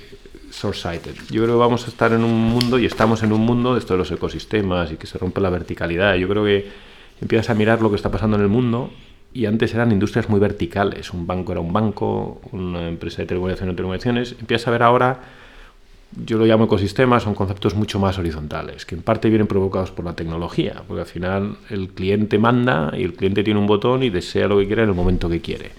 short-sighted. 0.50 1.14
Yo 1.30 1.42
creo 1.42 1.56
que 1.56 1.60
vamos 1.60 1.86
a 1.86 1.90
estar 1.90 2.12
en 2.12 2.24
un 2.24 2.34
mundo, 2.34 2.78
y 2.78 2.86
estamos 2.86 3.22
en 3.22 3.32
un 3.32 3.40
mundo 3.40 3.74
de 3.74 3.80
esto 3.80 3.96
los 3.96 4.10
ecosistemas 4.10 4.90
y 4.92 4.96
que 4.96 5.06
se 5.06 5.18
rompe 5.18 5.40
la 5.40 5.50
verticalidad. 5.50 6.14
Yo 6.14 6.28
creo 6.28 6.44
que 6.44 6.68
empiezas 7.20 7.50
a 7.50 7.54
mirar 7.54 7.82
lo 7.82 7.90
que 7.90 7.96
está 7.96 8.10
pasando 8.10 8.36
en 8.36 8.42
el 8.42 8.48
mundo 8.48 8.90
y 9.32 9.46
antes 9.46 9.74
eran 9.74 9.92
industrias 9.92 10.28
muy 10.28 10.40
verticales. 10.40 11.12
Un 11.12 11.26
banco 11.26 11.52
era 11.52 11.60
un 11.60 11.72
banco, 11.72 12.40
una 12.52 12.88
empresa 12.88 13.22
de 13.22 13.26
telecomunicaciones, 13.26 13.76
telecomunicaciones. 13.76 14.36
Empiezas 14.40 14.68
a 14.68 14.70
ver 14.70 14.82
ahora, 14.82 15.20
yo 16.12 16.38
lo 16.38 16.46
llamo 16.46 16.64
ecosistemas, 16.64 17.22
son 17.22 17.34
conceptos 17.34 17.74
mucho 17.74 17.98
más 17.98 18.18
horizontales, 18.18 18.86
que 18.86 18.94
en 18.94 19.02
parte 19.02 19.28
vienen 19.28 19.46
provocados 19.46 19.90
por 19.90 20.04
la 20.04 20.14
tecnología, 20.14 20.82
porque 20.86 21.02
al 21.02 21.06
final 21.06 21.56
el 21.70 21.88
cliente 21.88 22.38
manda 22.38 22.92
y 22.96 23.02
el 23.02 23.12
cliente 23.12 23.44
tiene 23.44 23.60
un 23.60 23.66
botón 23.66 24.02
y 24.02 24.10
desea 24.10 24.48
lo 24.48 24.58
que 24.58 24.66
quiere 24.66 24.82
en 24.82 24.88
el 24.88 24.94
momento 24.94 25.28
que 25.28 25.40
quiere. 25.40 25.70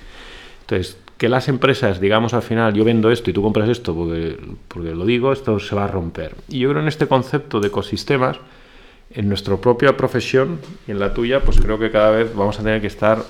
Entonces, 0.61 0.97
que 1.17 1.27
las 1.29 1.49
empresas, 1.49 1.99
digamos 1.99 2.33
al 2.33 2.43
final, 2.43 2.73
yo 2.73 2.85
vendo 2.85 3.11
esto 3.11 3.29
y 3.29 3.33
tú 3.33 3.41
compras 3.41 3.67
esto 3.69 3.93
porque, 3.95 4.39
porque 4.67 4.95
lo 4.95 5.05
digo, 5.05 5.33
esto 5.33 5.59
se 5.59 5.75
va 5.75 5.85
a 5.85 5.87
romper. 5.87 6.35
Y 6.47 6.59
yo 6.59 6.69
creo 6.69 6.81
en 6.81 6.87
este 6.87 7.07
concepto 7.07 7.59
de 7.59 7.67
ecosistemas, 7.67 8.37
en 9.11 9.27
nuestra 9.27 9.57
propia 9.57 9.97
profesión 9.97 10.59
y 10.87 10.91
en 10.91 10.99
la 10.99 11.13
tuya, 11.13 11.41
pues 11.41 11.59
creo 11.59 11.79
que 11.79 11.89
cada 11.89 12.11
vez 12.11 12.33
vamos 12.35 12.59
a 12.59 12.63
tener 12.63 12.79
que 12.79 12.87
estar 12.87 13.23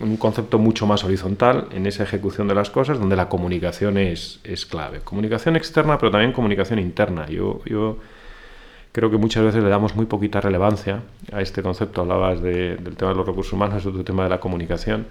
un 0.00 0.16
concepto 0.16 0.58
mucho 0.58 0.86
más 0.86 1.04
horizontal 1.04 1.68
en 1.72 1.86
esa 1.86 2.02
ejecución 2.02 2.48
de 2.48 2.54
las 2.54 2.70
cosas, 2.70 2.98
donde 2.98 3.16
la 3.16 3.28
comunicación 3.28 3.98
es, 3.98 4.40
es 4.44 4.66
clave. 4.66 5.00
Comunicación 5.00 5.56
externa, 5.56 5.98
pero 5.98 6.10
también 6.10 6.32
comunicación 6.32 6.78
interna. 6.78 7.26
Yo, 7.28 7.60
yo 7.66 7.98
creo 8.92 9.10
que 9.10 9.18
muchas 9.18 9.44
veces 9.44 9.62
le 9.62 9.68
damos 9.68 9.94
muy 9.94 10.06
poquita 10.06 10.40
relevancia 10.40 11.02
a 11.32 11.42
este 11.42 11.62
concepto. 11.62 12.00
Hablabas 12.00 12.40
del 12.42 12.96
tema 12.96 13.10
de 13.10 13.16
los 13.16 13.26
recursos 13.26 13.52
humanos, 13.52 13.84
otro 13.84 14.02
tema 14.02 14.24
de 14.24 14.30
la 14.30 14.40
comunicación 14.40 15.06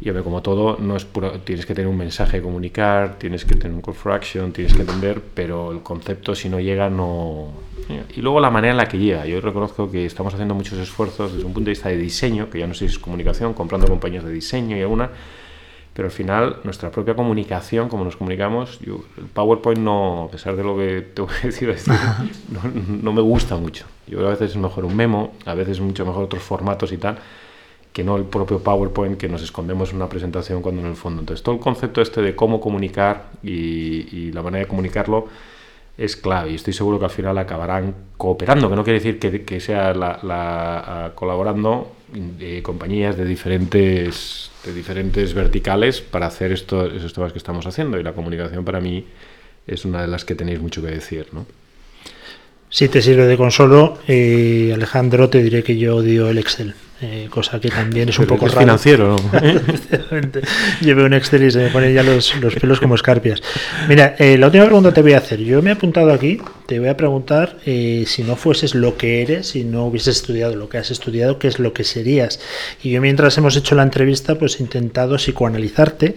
y 0.00 0.12
como 0.22 0.42
todo, 0.42 0.76
no 0.78 0.96
es 0.96 1.04
puro, 1.04 1.32
tienes 1.40 1.66
que 1.66 1.74
tener 1.74 1.88
un 1.88 1.96
mensaje 1.96 2.38
que 2.38 2.42
comunicar, 2.42 3.18
tienes 3.18 3.44
que 3.44 3.56
tener 3.56 3.74
un 3.74 3.82
call 3.82 3.94
for 3.94 4.12
action, 4.12 4.52
tienes 4.52 4.72
que 4.72 4.82
entender, 4.82 5.20
pero 5.34 5.72
el 5.72 5.82
concepto 5.82 6.34
si 6.36 6.48
no 6.48 6.60
llega 6.60 6.88
no... 6.88 7.48
Y 8.14 8.20
luego 8.20 8.38
la 8.38 8.50
manera 8.50 8.72
en 8.72 8.76
la 8.76 8.86
que 8.86 8.98
llega. 8.98 9.24
Yo 9.26 9.40
reconozco 9.40 9.90
que 9.90 10.04
estamos 10.04 10.34
haciendo 10.34 10.54
muchos 10.54 10.78
esfuerzos 10.78 11.32
desde 11.32 11.44
un 11.44 11.52
punto 11.52 11.66
de 11.66 11.72
vista 11.72 11.88
de 11.88 11.96
diseño, 11.96 12.48
que 12.48 12.58
ya 12.60 12.66
no 12.66 12.74
sé 12.74 12.86
si 12.86 12.94
es 12.94 12.98
comunicación, 12.98 13.54
comprando 13.54 13.88
compañías 13.88 14.24
de 14.24 14.30
diseño 14.30 14.76
y 14.76 14.82
alguna, 14.82 15.10
pero 15.94 16.06
al 16.06 16.12
final 16.12 16.60
nuestra 16.62 16.92
propia 16.92 17.16
comunicación, 17.16 17.88
como 17.88 18.04
nos 18.04 18.16
comunicamos, 18.16 18.78
yo, 18.80 19.00
el 19.16 19.24
PowerPoint 19.24 19.80
no, 19.80 20.24
a 20.24 20.30
pesar 20.30 20.54
de 20.54 20.62
lo 20.62 20.76
que 20.76 21.00
te 21.12 21.22
voy 21.22 21.34
a 21.42 21.46
decir, 21.46 21.74
no, 22.52 22.60
no 23.02 23.12
me 23.12 23.22
gusta 23.22 23.56
mucho. 23.56 23.86
Yo 24.06 24.24
a 24.24 24.30
veces 24.30 24.52
es 24.52 24.56
mejor 24.56 24.84
un 24.84 24.94
memo, 24.94 25.32
a 25.44 25.54
veces 25.54 25.78
es 25.78 25.80
mucho 25.80 26.06
mejor 26.06 26.24
otros 26.24 26.42
formatos 26.42 26.92
y 26.92 26.98
tal, 26.98 27.18
que 27.92 28.04
no 28.04 28.16
el 28.16 28.24
propio 28.24 28.60
PowerPoint 28.60 29.18
que 29.18 29.28
nos 29.28 29.42
escondemos 29.42 29.90
en 29.90 29.96
una 29.96 30.08
presentación 30.08 30.62
cuando 30.62 30.82
en 30.82 30.88
el 30.88 30.96
fondo. 30.96 31.20
Entonces, 31.20 31.42
todo 31.42 31.54
el 31.54 31.60
concepto 31.60 32.00
este 32.00 32.22
de 32.22 32.34
cómo 32.36 32.60
comunicar 32.60 33.30
y, 33.42 34.30
la 34.32 34.42
manera 34.42 34.64
de 34.64 34.68
comunicarlo 34.68 35.26
es 35.96 36.16
clave 36.16 36.52
y 36.52 36.54
estoy 36.54 36.72
seguro 36.72 36.98
que 36.98 37.06
al 37.06 37.10
final 37.10 37.36
acabarán 37.38 37.92
cooperando, 38.16 38.68
que 38.70 38.76
no 38.76 38.84
quiere 38.84 39.00
decir 39.00 39.18
que, 39.18 39.60
sea 39.60 39.94
la, 39.94 41.12
colaborando 41.16 41.90
de 42.12 42.62
compañías 42.62 43.16
de 43.16 43.24
diferentes, 43.24 44.50
de 44.64 44.72
diferentes 44.72 45.34
verticales 45.34 46.00
para 46.00 46.26
hacer 46.26 46.52
esto, 46.52 46.86
esos 46.86 47.12
temas 47.12 47.32
que 47.32 47.38
estamos 47.38 47.66
haciendo 47.66 47.98
y 47.98 48.04
la 48.04 48.12
comunicación 48.12 48.64
para 48.64 48.80
mí 48.80 49.06
es 49.66 49.84
una 49.84 50.02
de 50.02 50.08
las 50.08 50.24
que 50.24 50.36
tenéis 50.36 50.60
mucho 50.60 50.80
que 50.82 50.88
decir. 50.88 51.26
¿no? 51.32 51.46
Si 52.70 52.88
te 52.88 53.02
sirve 53.02 53.26
de 53.26 53.36
consolo, 53.36 53.98
eh, 54.06 54.72
Alejandro, 54.74 55.28
te 55.30 55.42
diré 55.42 55.62
que 55.62 55.78
yo 55.78 55.96
odio 55.96 56.28
el 56.28 56.38
Excel. 56.38 56.74
Eh, 57.00 57.28
cosa 57.30 57.60
que 57.60 57.68
también 57.68 58.08
es 58.08 58.18
un 58.18 58.26
poco 58.26 58.48
es 58.48 58.56
financiero, 58.56 59.14
¿no? 59.14 59.40
Lleve 60.80 61.04
un 61.04 61.14
Excel 61.14 61.44
y 61.44 61.50
se 61.52 61.58
me 61.60 61.68
ponen 61.68 61.94
ya 61.94 62.02
los, 62.02 62.34
pelos 62.60 62.80
como 62.80 62.96
escarpias. 62.96 63.40
Mira, 63.88 64.16
eh, 64.18 64.36
la 64.36 64.46
última 64.46 64.64
pregunta 64.64 64.92
te 64.92 65.00
voy 65.00 65.12
a 65.12 65.18
hacer. 65.18 65.38
Yo 65.38 65.62
me 65.62 65.70
he 65.70 65.74
apuntado 65.74 66.12
aquí, 66.12 66.40
te 66.66 66.80
voy 66.80 66.88
a 66.88 66.96
preguntar 66.96 67.56
eh, 67.66 68.02
si 68.08 68.24
no 68.24 68.34
fueses 68.34 68.74
lo 68.74 68.96
que 68.96 69.22
eres, 69.22 69.46
si 69.46 69.62
no 69.62 69.86
hubieses 69.86 70.16
estudiado 70.16 70.56
lo 70.56 70.68
que 70.68 70.78
has 70.78 70.90
estudiado, 70.90 71.38
qué 71.38 71.46
es 71.46 71.60
lo 71.60 71.72
que 71.72 71.84
serías. 71.84 72.40
Y 72.82 72.90
yo 72.90 73.00
mientras 73.00 73.38
hemos 73.38 73.54
hecho 73.54 73.76
la 73.76 73.84
entrevista, 73.84 74.34
pues 74.34 74.58
he 74.58 74.64
intentado 74.64 75.18
psicoanalizarte. 75.18 76.16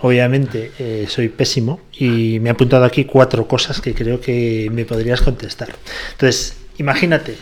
Obviamente 0.00 0.72
soy 1.08 1.28
pésimo 1.28 1.80
y 1.92 2.38
me 2.40 2.48
he 2.48 2.52
apuntado 2.52 2.84
aquí 2.84 3.04
cuatro 3.04 3.46
cosas 3.46 3.82
que 3.82 3.92
creo 3.92 4.18
que 4.18 4.70
me 4.72 4.86
podrías 4.86 5.20
contestar. 5.20 5.68
Entonces, 6.12 6.56
imagínate, 6.78 7.36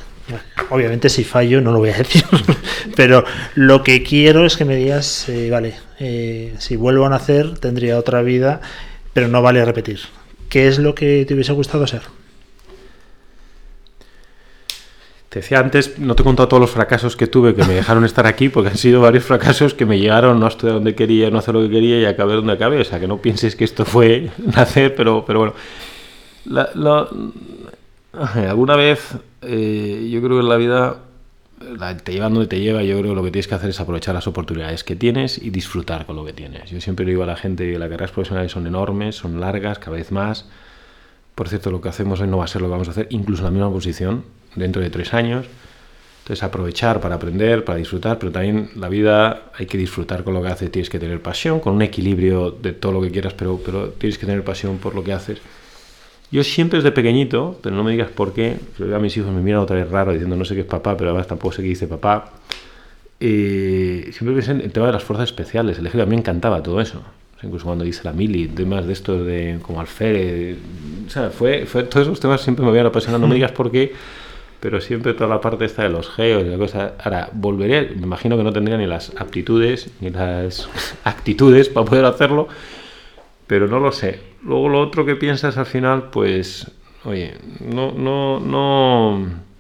Obviamente 0.71 1.09
si 1.09 1.25
fallo 1.25 1.61
no 1.61 1.73
lo 1.73 1.79
voy 1.79 1.91
a 1.91 1.99
decir, 1.99 2.25
pero 2.97 3.25
lo 3.55 3.83
que 3.83 4.03
quiero 4.03 4.47
es 4.47 4.57
que 4.57 4.65
me 4.65 4.77
digas, 4.77 5.29
eh, 5.29 5.51
vale, 5.51 5.75
eh, 5.99 6.55
si 6.59 6.77
vuelvo 6.77 7.07
a 7.07 7.11
nacer 7.11 7.59
tendría 7.59 7.99
otra 7.99 8.23
vida, 8.23 8.61
pero 9.13 9.29
no 9.29 9.43
vale 9.43 9.65
repetir. 9.65 10.01
¿Qué 10.49 10.69
es 10.69 10.79
lo 10.79 10.95
que 10.95 11.25
te 11.27 11.35
hubiese 11.35 11.53
gustado 11.53 11.87
ser? 11.87 12.03
Te 15.31 15.39
decía 15.39 15.61
antes, 15.61 15.97
no 16.01 16.17
te 16.17 16.23
he 16.23 16.25
contado 16.25 16.49
todos 16.49 16.61
los 16.61 16.71
fracasos 16.71 17.15
que 17.15 17.29
tuve 17.29 17.55
que 17.55 17.63
me 17.63 17.75
dejaron 17.75 18.05
estar 18.05 18.27
aquí, 18.27 18.49
porque 18.49 18.71
han 18.71 18.77
sido 18.77 19.01
varios 19.01 19.23
fracasos 19.23 19.75
que 19.75 19.87
me 19.87 19.97
llegaron, 19.97 20.41
no 20.41 20.47
a 20.47 20.49
estudiar 20.49 20.75
donde 20.75 20.97
quería, 20.97 21.31
no 21.31 21.39
hacer 21.39 21.55
lo 21.55 21.63
que 21.63 21.71
quería 21.71 22.01
y 22.01 22.05
acabé 22.05 22.35
donde 22.35 22.53
acabé. 22.53 22.81
O 22.81 22.85
sea, 22.85 22.99
que 22.99 23.07
no 23.07 23.19
pienses 23.23 23.55
que 23.55 23.63
esto 23.63 23.85
fue 23.85 24.31
nacer, 24.39 24.97
pero, 24.97 25.25
pero 25.25 25.39
bueno. 25.39 25.55
alguna 28.49 28.77
vez 28.77 29.17
eh, 29.43 30.09
yo 30.11 30.21
creo 30.21 30.39
que 30.39 30.43
en 30.43 30.49
la 30.49 30.57
vida 30.57 30.97
te 32.03 32.13
lleva 32.13 32.29
donde 32.29 32.47
te 32.47 32.59
lleva, 32.59 32.83
yo 32.83 32.99
creo 32.99 33.11
que 33.11 33.17
lo 33.17 33.23
que 33.23 33.31
tienes 33.31 33.47
que 33.47 33.55
hacer 33.55 33.71
es 33.71 33.81
aprovechar 33.81 34.15
las 34.15 34.27
oportunidades 34.27 34.83
que 34.83 34.97
tienes 34.97 35.39
y 35.39 35.51
disfrutar 35.51 36.07
con 36.07 36.17
lo 36.17 36.25
que 36.25 36.33
tienes. 36.33 36.71
Yo 36.71 36.81
siempre 36.81 37.05
digo 37.05 37.23
a 37.23 37.27
la 37.27 37.37
gente 37.37 37.71
que 37.71 37.79
las 37.79 37.89
carreras 37.89 38.13
profesionales 38.13 38.53
son 38.53 38.67
enormes, 38.67 39.17
son 39.17 39.41
largas, 39.41 39.79
cada 39.79 39.97
vez 39.97 40.11
más. 40.11 40.47
Por 41.35 41.49
cierto, 41.49 41.71
lo 41.71 41.81
que 41.81 41.91
hacemos 41.91 42.21
hoy 42.21 42.29
no 42.29 42.39
va 42.39 42.45
a 42.45 42.49
ser 42.49 42.63
lo 42.63 42.69
que 42.69 42.73
vamos 42.73 42.89
a 42.89 42.93
hacer, 42.93 43.09
incluso 43.11 43.43
en 43.43 43.45
la 43.45 43.51
misma 43.51 43.71
posición, 43.71 44.25
dentro 44.55 44.81
de 44.81 44.89
tres 44.89 45.13
años. 45.13 45.47
Entonces, 46.23 46.43
aprovechar 46.43 47.01
para 47.01 47.17
aprender, 47.17 47.65
para 47.65 47.79
disfrutar, 47.79 48.19
pero 48.19 48.33
también 48.33 48.71
la 48.77 48.89
vida 48.89 49.51
hay 49.55 49.67
que 49.67 49.77
disfrutar 49.77 50.25
con 50.25 50.33
lo 50.33 50.43
que 50.43 50.49
haces, 50.49 50.71
tienes 50.71 50.89
que 50.89 50.99
tener 50.99 51.21
pasión, 51.21 51.61
con 51.61 51.75
un 51.75 51.83
equilibrio 51.83 52.51
de 52.53 52.73
todo 52.73 52.93
lo 52.93 53.03
que 53.03 53.11
quieras, 53.11 53.35
pero, 53.35 53.61
pero 53.65 53.91
tienes 53.91 54.17
que 54.17 54.27
tener 54.27 54.45
pasión 54.45 54.79
por 54.79 54.95
lo 54.95 55.05
que 55.05 55.13
haces 55.13 55.41
yo 56.33 56.45
siempre 56.45 56.79
desde 56.79 56.93
pequeñito, 56.93 57.59
pero 57.61 57.75
no 57.75 57.83
me 57.83 57.91
digas 57.91 58.11
por 58.11 58.33
qué, 58.33 58.57
a 58.95 58.99
mis 58.99 59.17
hijos 59.17 59.33
me 59.33 59.41
miran 59.41 59.61
otra 59.61 59.77
vez 59.77 59.91
raro 59.91 60.13
diciendo 60.13 60.37
no 60.37 60.45
sé 60.45 60.55
qué 60.55 60.61
es 60.61 60.67
papá, 60.67 60.97
pero 60.97 61.11
además 61.11 61.27
tampoco 61.27 61.53
sé 61.55 61.63
qué 61.63 61.69
dice 61.69 61.89
papá. 61.89 62.31
Eh, 63.19 64.11
siempre 64.13 64.35
pensé 64.35 64.53
en 64.53 64.61
el 64.61 64.73
tema 64.73 64.87
de 64.87 64.93
las 64.93 65.03
fuerzas 65.03 65.29
especiales. 65.29 65.79
El 65.79 65.87
a 65.89 66.05
mí 66.07 66.11
me 66.11 66.17
encantaba 66.17 66.63
todo 66.63 66.81
eso. 66.81 67.03
incluso 67.43 67.65
cuando 67.67 67.85
dice 67.85 68.03
la 68.05 68.13
mili, 68.13 68.47
temas 68.47 68.87
de 68.87 68.93
estos 68.93 69.27
de 69.27 69.59
como 69.61 69.81
alfere. 69.81 70.57
O 71.07 71.11
sea, 71.11 71.31
fue, 71.31 71.67
fue, 71.67 71.83
todos 71.83 72.07
esos 72.07 72.21
temas 72.21 72.41
siempre 72.43 72.65
me 72.65 72.71
habían 72.71 72.87
apasionado. 72.87 73.21
No 73.21 73.27
me 73.27 73.35
digas 73.35 73.51
por 73.51 73.73
qué, 73.73 73.93
pero 74.61 74.81
siempre 74.81 75.15
toda 75.15 75.29
la 75.29 75.41
parte 75.41 75.65
esta 75.65 75.83
de 75.83 75.89
los 75.89 76.09
geos 76.11 76.45
y 76.45 76.49
la 76.49 76.59
cosa. 76.59 76.93
Ahora, 77.03 77.29
volveré, 77.33 77.91
me 77.97 78.03
imagino 78.03 78.37
que 78.37 78.45
no 78.45 78.53
tendría 78.53 78.79
ni 78.79 78.87
las 78.87 79.13
aptitudes 79.17 79.91
ni 80.01 80.11
las 80.11 80.69
actitudes 81.05 81.69
para 81.69 81.87
poder 81.87 82.05
hacerlo, 82.05 82.47
pero 83.49 83.67
no 83.67 83.81
lo 83.81 83.91
sé 83.91 84.30
Luego 84.43 84.69
lo 84.69 84.81
otro 84.81 85.05
que 85.05 85.17
piensas 85.17 85.59
al 85.59 85.67
final, 85.67 86.11
pues, 86.11 86.71
oye, 87.05 87.35
no, 87.61 87.93
no, 87.93 88.41
no... 88.41 89.51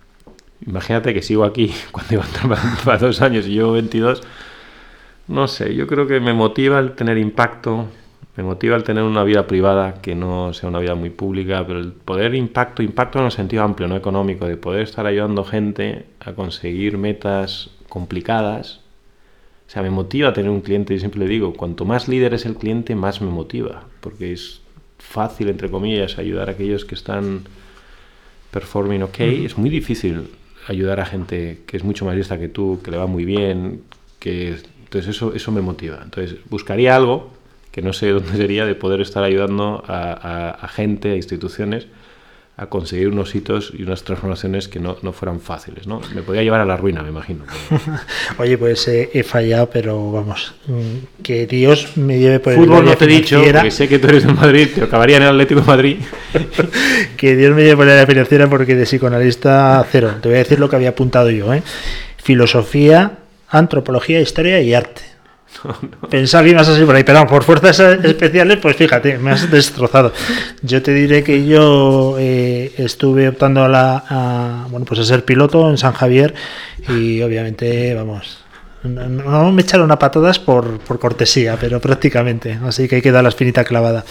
Imagínate 0.66 1.14
que 1.14 1.22
sigo 1.22 1.44
aquí 1.44 1.72
cuando 1.90 2.14
iba 2.14 2.24
a 2.24 2.84
para 2.84 2.98
dos 2.98 3.22
años 3.22 3.46
y 3.46 3.52
llevo 3.52 3.72
22. 3.72 4.22
No 5.28 5.48
sé, 5.48 5.74
yo 5.74 5.86
creo 5.86 6.06
que 6.06 6.20
me 6.20 6.32
motiva 6.32 6.78
el 6.80 6.92
tener 6.92 7.16
impacto, 7.16 7.86
me 8.36 8.42
motiva 8.42 8.76
el 8.76 8.84
tener 8.84 9.04
una 9.04 9.22
vida 9.22 9.46
privada 9.46 10.00
que 10.02 10.14
no 10.14 10.52
sea 10.52 10.68
una 10.68 10.80
vida 10.80 10.94
muy 10.94 11.10
pública, 11.10 11.64
pero 11.66 11.78
el 11.78 11.92
poder 11.92 12.34
impacto, 12.34 12.82
impacto 12.82 13.20
en 13.20 13.26
el 13.26 13.30
sentido 13.30 13.62
amplio, 13.62 13.86
no 13.86 13.96
económico, 13.96 14.46
de 14.46 14.56
poder 14.56 14.82
estar 14.82 15.06
ayudando 15.06 15.44
gente 15.44 16.06
a 16.20 16.32
conseguir 16.32 16.98
metas 16.98 17.70
complicadas, 17.88 18.80
o 19.68 19.72
sea, 19.72 19.82
me 19.82 19.90
motiva 19.90 20.32
tener 20.32 20.50
un 20.50 20.62
cliente, 20.62 20.94
y 20.94 20.98
siempre 20.98 21.20
le 21.20 21.28
digo, 21.28 21.52
cuanto 21.52 21.84
más 21.84 22.08
líder 22.08 22.34
es 22.34 22.44
el 22.44 22.56
cliente, 22.56 22.96
más 22.96 23.20
me 23.20 23.30
motiva, 23.30 23.84
porque 24.00 24.32
es 24.32 24.59
fácil, 25.00 25.48
entre 25.48 25.70
comillas, 25.70 26.18
ayudar 26.18 26.48
a 26.48 26.52
aquellos 26.52 26.84
que 26.84 26.94
están 26.94 27.42
performing 28.50 29.02
ok. 29.02 29.20
Es 29.20 29.58
muy 29.58 29.70
difícil 29.70 30.28
ayudar 30.66 31.00
a 31.00 31.06
gente 31.06 31.60
que 31.66 31.76
es 31.76 31.84
mucho 31.84 32.04
más 32.04 32.16
lista 32.16 32.38
que 32.38 32.48
tú, 32.48 32.80
que 32.84 32.90
le 32.90 32.96
va 32.96 33.06
muy 33.06 33.24
bien, 33.24 33.82
que 34.18 34.56
entonces 34.84 35.16
eso, 35.16 35.34
eso 35.34 35.52
me 35.52 35.60
motiva. 35.60 36.00
Entonces 36.02 36.38
buscaría 36.48 36.94
algo 36.94 37.30
que 37.72 37.82
no 37.82 37.92
sé 37.92 38.10
dónde 38.10 38.32
sería 38.36 38.64
de 38.66 38.74
poder 38.74 39.00
estar 39.00 39.24
ayudando 39.24 39.84
a 39.86 40.68
gente, 40.72 41.12
a 41.12 41.16
instituciones 41.16 41.86
a 42.60 42.66
conseguir 42.66 43.08
unos 43.08 43.34
hitos 43.34 43.72
y 43.74 43.84
unas 43.84 44.04
transformaciones 44.04 44.68
que 44.68 44.80
no, 44.80 44.98
no 45.00 45.14
fueran 45.14 45.40
fáciles. 45.40 45.86
¿no? 45.86 46.02
Me 46.14 46.20
podía 46.20 46.42
llevar 46.42 46.60
a 46.60 46.66
la 46.66 46.76
ruina, 46.76 47.02
me 47.02 47.08
imagino. 47.08 47.44
Oye, 48.38 48.58
pues 48.58 48.86
eh, 48.86 49.08
he 49.14 49.22
fallado, 49.22 49.70
pero 49.70 50.12
vamos, 50.12 50.52
mm, 50.66 51.22
que 51.22 51.46
Dios 51.46 51.96
me 51.96 52.18
lleve 52.18 52.38
por 52.38 52.52
el 52.52 52.58
Fútbol 52.58 52.84
no 52.84 52.94
te 52.98 53.06
he 53.06 53.08
dicho, 53.08 53.42
que 53.42 53.70
sé 53.70 53.88
que 53.88 53.98
tú 53.98 54.08
eres 54.08 54.26
de 54.26 54.34
Madrid, 54.34 54.68
te 54.74 54.84
acabaría 54.84 55.16
en 55.16 55.22
el 55.22 55.28
Atlético 55.30 55.62
de 55.62 55.66
Madrid. 55.66 55.96
que 57.16 57.34
Dios 57.34 57.56
me 57.56 57.62
lleve 57.62 57.76
por 57.78 57.86
la 57.86 58.06
financiera 58.06 58.46
porque 58.46 58.76
de 58.76 58.84
psicoanalista 58.84 59.82
cero. 59.90 60.16
Te 60.20 60.28
voy 60.28 60.36
a 60.36 60.40
decir 60.40 60.60
lo 60.60 60.68
que 60.68 60.76
había 60.76 60.90
apuntado 60.90 61.30
yo. 61.30 61.54
¿eh? 61.54 61.62
Filosofía, 62.22 63.20
antropología, 63.48 64.20
historia 64.20 64.60
y 64.60 64.74
arte. 64.74 65.09
Pensaba 66.10 66.44
que 66.44 66.50
ibas 66.50 66.68
a 66.68 66.86
por 66.86 66.94
ahí, 66.94 67.04
pero 67.04 67.26
por 67.26 67.44
fuerzas 67.44 67.80
especiales, 68.04 68.58
pues 68.58 68.76
fíjate, 68.76 69.18
me 69.18 69.32
has 69.32 69.50
destrozado. 69.50 70.12
Yo 70.62 70.82
te 70.82 70.92
diré 70.92 71.22
que 71.22 71.46
yo 71.46 72.16
eh, 72.18 72.72
estuve 72.78 73.28
optando 73.28 73.64
a, 73.64 73.68
la, 73.68 74.66
bueno, 74.70 74.86
pues 74.86 75.00
a 75.00 75.04
ser 75.04 75.24
piloto 75.24 75.68
en 75.70 75.78
San 75.78 75.92
Javier 75.92 76.34
y 76.88 77.20
obviamente, 77.22 77.94
vamos, 77.94 78.40
no 78.82 79.52
me 79.52 79.62
echaron 79.62 79.90
a 79.90 79.98
patadas 79.98 80.38
por, 80.38 80.78
por, 80.78 80.98
cortesía, 80.98 81.58
pero 81.60 81.80
prácticamente. 81.80 82.58
Así 82.64 82.88
que 82.88 82.96
hay 82.96 83.02
que 83.02 83.12
dar 83.12 83.22
la 83.22 83.28
espinita 83.28 83.64
clavada. 83.64 84.04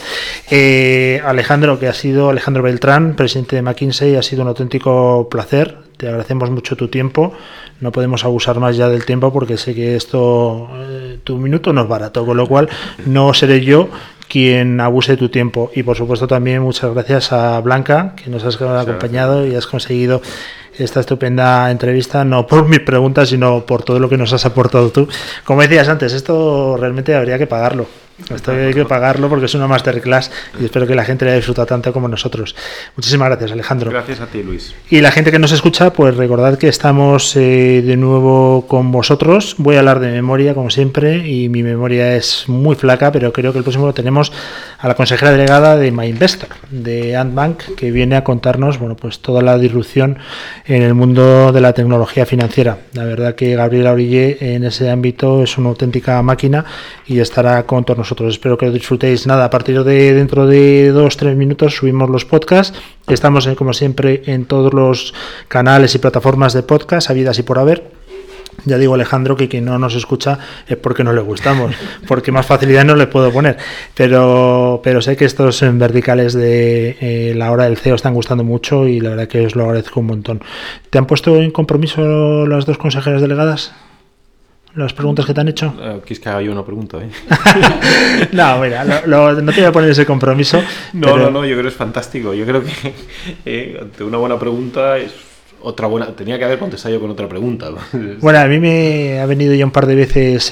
Eh, 0.50 1.22
Alejandro, 1.26 1.80
que 1.80 1.88
ha 1.88 1.94
sido 1.94 2.30
Alejandro 2.30 2.62
Beltrán, 2.62 3.16
presidente 3.16 3.56
de 3.56 3.64
McKinsey, 3.64 4.16
ha 4.16 4.22
sido 4.22 4.44
un 4.44 4.50
auténtico 4.50 5.28
placer. 5.30 5.78
Te 5.98 6.08
agradecemos 6.08 6.52
mucho 6.52 6.76
tu 6.76 6.88
tiempo. 6.88 7.34
No 7.80 7.92
podemos 7.92 8.26
abusar 8.26 8.60
más 8.60 8.76
ya 8.76 8.90
del 8.90 9.06
tiempo 9.06 9.32
porque 9.32 9.58
sé 9.58 9.74
que 9.74 9.96
esto, 9.96 10.70
eh, 10.76 11.20
tu 11.24 11.38
minuto 11.38 11.72
no 11.72 11.82
es 11.82 11.88
barato, 11.88 12.26
con 12.26 12.38
lo 12.38 12.48
cual 12.48 12.70
no 13.06 13.34
seré 13.34 13.62
yo 13.62 13.90
quien 14.28 14.80
abuse 14.80 15.14
de 15.14 15.18
tu 15.18 15.30
tiempo. 15.30 15.72
Y 15.76 15.84
por 15.84 15.98
supuesto 15.98 16.28
también 16.28 16.62
muchas 16.62 16.94
gracias 16.94 17.32
a 17.32 17.60
Blanca, 17.62 18.14
que 18.16 18.30
nos 18.30 18.44
has 18.44 18.62
acompañado 18.62 19.46
y 19.46 19.56
has 19.56 19.68
conseguido 19.68 20.22
esta 20.78 21.02
estupenda 21.02 21.70
entrevista, 21.72 22.24
no 22.24 22.48
por 22.48 22.68
mis 22.68 22.80
preguntas, 22.80 23.30
sino 23.30 23.66
por 23.66 23.84
todo 23.84 24.00
lo 24.00 24.10
que 24.10 24.18
nos 24.18 24.32
has 24.34 24.46
aportado 24.46 24.92
tú. 24.92 25.08
Como 25.44 25.62
decías 25.62 25.90
antes, 25.90 26.14
esto 26.14 26.78
realmente 26.78 27.16
habría 27.16 27.38
que 27.38 27.48
pagarlo. 27.48 27.88
Esto 28.34 28.52
hay 28.52 28.74
que 28.74 28.86
pagarlo 28.86 29.30
porque 29.30 29.46
es 29.46 29.56
una 29.56 29.68
masterclass 29.68 30.32
y 30.60 30.66
espero 30.66 30.86
que 30.86 30.96
la 30.96 31.04
gente 31.04 31.26
la 31.26 31.34
disfruta 31.34 31.66
tanto 31.66 31.92
como 31.94 32.08
nosotros. 32.08 32.56
Muchísimas 32.96 33.30
gracias, 33.30 33.52
Alejandro. 33.52 33.92
Gracias 33.92 34.20
a 34.20 34.28
ti, 34.28 34.44
Luis. 34.44 34.76
Y 34.90 35.02
la 35.02 35.12
gente 35.12 35.32
que 35.32 35.40
nos 35.40 35.52
escucha, 35.52 35.92
pues 35.94 36.16
recordad 36.16 36.58
que 36.58 36.68
estamos 36.68 37.36
eh, 37.36 37.82
de 37.86 37.98
nuevo 37.98 38.66
con 38.68 38.92
vosotros. 38.92 39.56
Voy 39.58 39.78
a 39.78 39.80
hablar 39.80 40.00
de 40.00 40.12
memoria, 40.12 40.54
como 40.54 40.70
siempre, 40.70 41.28
y 41.28 41.50
mi 41.50 41.64
memoria 41.64 42.16
es 42.16 42.44
muy 42.48 42.76
flaca, 42.76 43.12
pero 43.12 43.34
creo 43.34 43.52
que 43.52 43.60
el 43.60 43.64
próximo 43.64 43.86
lo 43.86 43.94
tenemos 43.94 44.32
a 44.78 44.88
la 44.88 44.96
consejera 44.96 45.32
delegada 45.32 45.78
de 45.78 45.92
MyInvestor, 45.92 46.50
de 46.70 47.16
Antbank, 47.16 47.76
que 47.76 47.92
viene 47.92 48.16
a 48.16 48.24
contarnos, 48.24 48.78
bueno, 48.78 48.96
pues 48.96 49.20
toda 49.20 49.42
la 49.42 49.58
disrupción 49.58 50.18
en 50.66 50.84
el 50.84 50.94
mundo 50.94 51.52
de 51.52 51.62
la 51.62 51.74
tecnología 51.74 52.26
financiera. 52.26 52.78
La 52.94 53.06
verdad 53.06 53.36
que 53.36 53.56
Gabriela 53.56 53.92
Orille 53.92 54.38
en 54.40 54.64
ese 54.64 54.90
ámbito 54.90 55.44
es 55.44 55.58
una 55.58 55.70
auténtica 55.70 56.22
máquina 56.22 56.66
y 57.08 57.20
estará 57.20 57.64
con 57.64 57.84
todos 57.84 57.98
nosotros. 57.98 58.09
Espero 58.28 58.58
que 58.58 58.66
lo 58.66 58.72
disfrutéis. 58.72 59.28
Nada, 59.28 59.46
a 59.46 59.50
partir 59.50 59.84
de 59.84 60.14
dentro 60.14 60.48
de 60.48 60.90
dos, 60.90 61.18
tres 61.18 61.36
minutos 61.36 61.76
subimos 61.76 62.10
los 62.10 62.26
podcasts. 62.26 62.78
Estamos, 63.08 63.46
eh, 63.48 63.56
como 63.56 63.74
siempre, 63.74 64.24
en 64.26 64.46
todos 64.46 64.74
los 64.74 65.14
canales 65.48 65.94
y 65.96 66.00
plataformas 66.00 66.54
de 66.54 66.64
podcast, 66.64 67.10
habidas 67.10 67.38
y 67.40 67.44
por 67.44 67.60
haber. 67.60 68.00
Ya 68.66 68.78
digo 68.78 68.94
Alejandro 68.94 69.38
que 69.38 69.48
quien 69.48 69.66
no 69.66 69.80
nos 69.80 69.96
escucha 69.96 70.40
es 70.68 70.76
porque 70.78 71.04
no 71.04 71.14
le 71.14 71.22
gustamos, 71.22 71.74
porque 72.08 72.32
más 72.32 72.46
facilidad 72.46 72.84
no 72.84 72.96
le 72.96 73.08
puedo 73.08 73.32
poner. 73.32 73.58
Pero, 73.96 74.82
pero 74.84 75.02
sé 75.02 75.16
que 75.16 75.26
estos 75.26 75.62
en 75.62 75.80
verticales 75.80 76.34
de 76.34 76.98
eh, 77.00 77.34
la 77.36 77.52
hora 77.52 77.66
del 77.66 77.78
CEO 77.78 77.96
están 77.96 78.14
gustando 78.14 78.44
mucho 78.44 78.88
y 78.88 79.00
la 79.00 79.12
verdad 79.12 79.28
que 79.28 79.46
os 79.46 79.56
lo 79.56 79.64
agradezco 79.64 80.00
un 80.00 80.08
montón. 80.08 80.42
¿Te 80.90 80.98
han 80.98 81.06
puesto 81.06 81.36
en 81.38 81.52
compromiso 81.52 82.46
las 82.48 82.66
dos 82.66 82.78
consejeras 82.78 83.22
delegadas? 83.22 83.72
Las 84.76 84.94
preguntas 84.94 85.26
que 85.26 85.34
te 85.34 85.42
han 85.42 85.48
hecho? 85.48 85.74
Eh, 85.80 86.00
¿Quieres 86.02 86.20
que 86.20 86.30
haga 86.30 86.42
yo 86.42 86.52
una 86.52 86.64
pregunta? 86.64 86.98
Eh? 86.98 87.10
no, 88.32 88.60
mira, 88.60 88.84
no 88.84 89.52
te 89.52 89.62
voy 89.62 89.64
a 89.66 89.72
poner 89.72 89.90
ese 89.90 90.06
compromiso. 90.06 90.62
No, 90.94 91.18
no, 91.18 91.32
no, 91.32 91.46
yo 91.46 91.54
creo 91.54 91.64
que 91.64 91.70
es 91.70 91.76
fantástico. 91.76 92.34
Yo 92.34 92.46
creo 92.46 92.64
que 92.64 92.94
eh, 93.46 93.78
ante 93.82 94.04
una 94.04 94.18
buena 94.18 94.38
pregunta 94.38 94.98
es 94.98 95.12
otra 95.62 95.88
buena. 95.88 96.08
Tenía 96.08 96.38
que 96.38 96.46
haber 96.46 96.60
contestado 96.60 96.94
yo 96.96 97.02
con 97.02 97.10
otra 97.10 97.28
pregunta. 97.28 97.70
bueno, 98.20 98.40
a 98.40 98.46
mí 98.46 98.60
me 98.60 99.20
ha 99.20 99.26
venido 99.26 99.54
ya 99.54 99.66
un 99.66 99.72
par 99.72 99.86
de 99.88 99.96
veces 99.96 100.50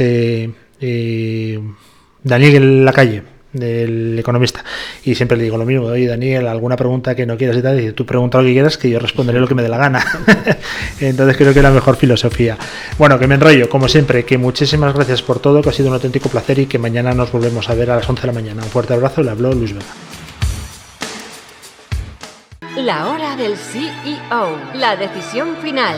Daniel 2.24 2.56
en 2.56 2.86
la 2.86 2.94
calle 2.94 3.37
del 3.58 4.18
economista. 4.20 4.64
Y 5.04 5.16
siempre 5.16 5.38
le 5.38 5.44
digo 5.44 5.58
lo 5.58 5.66
mismo, 5.66 5.86
oye 5.88 6.08
Daniel, 6.08 6.48
alguna 6.48 6.76
pregunta 6.76 7.16
que 7.16 7.26
no 7.26 7.38
quieras 7.38 7.58
y 7.58 7.62
tal, 7.62 7.80
y 7.80 7.92
tú 7.92 8.06
pregunta 8.06 8.38
lo 8.40 8.46
que 8.46 8.54
quieras, 8.54 8.78
que 8.78 8.90
yo 8.90 9.00
responderé 9.00 9.40
lo 9.40 9.48
que 9.48 9.56
me 9.56 9.64
dé 9.64 9.70
la 9.70 9.78
gana. 9.78 10.06
Entonces 11.00 11.38
creo 11.38 11.54
que 11.54 11.60
es 11.60 11.64
la 11.64 11.72
mejor 11.72 11.96
filosofía. 11.96 12.58
Bueno, 12.98 13.20
que 13.20 13.28
me 13.28 13.36
enrollo, 13.36 13.70
como 13.70 13.88
siempre, 13.88 14.26
que 14.26 14.38
muchísimas 14.38 14.94
gracias 14.94 15.22
por 15.22 15.40
todo, 15.40 15.62
que 15.62 15.70
ha 15.70 15.74
sido 15.74 15.90
un 15.90 15.96
auténtico 15.96 16.30
placer 16.30 16.60
y 16.60 16.66
que 16.66 16.80
mañana 16.80 17.14
nos 17.14 17.32
volvemos 17.32 17.70
a 17.70 17.76
ver 17.76 17.92
a 17.92 17.98
las 17.98 18.10
11 18.10 18.22
de 18.22 18.28
la 18.28 18.34
mañana. 18.34 18.64
Un 18.64 18.70
fuerte 18.70 18.94
abrazo, 18.94 19.24
le 19.24 19.32
habló 19.32 19.54
Luis 19.54 19.74
Vega. 19.74 19.86
La 22.78 23.08
hora 23.08 23.36
del 23.36 23.58
CEO, 23.58 24.58
la 24.76 24.96
decisión 24.96 25.56
final. 25.64 25.96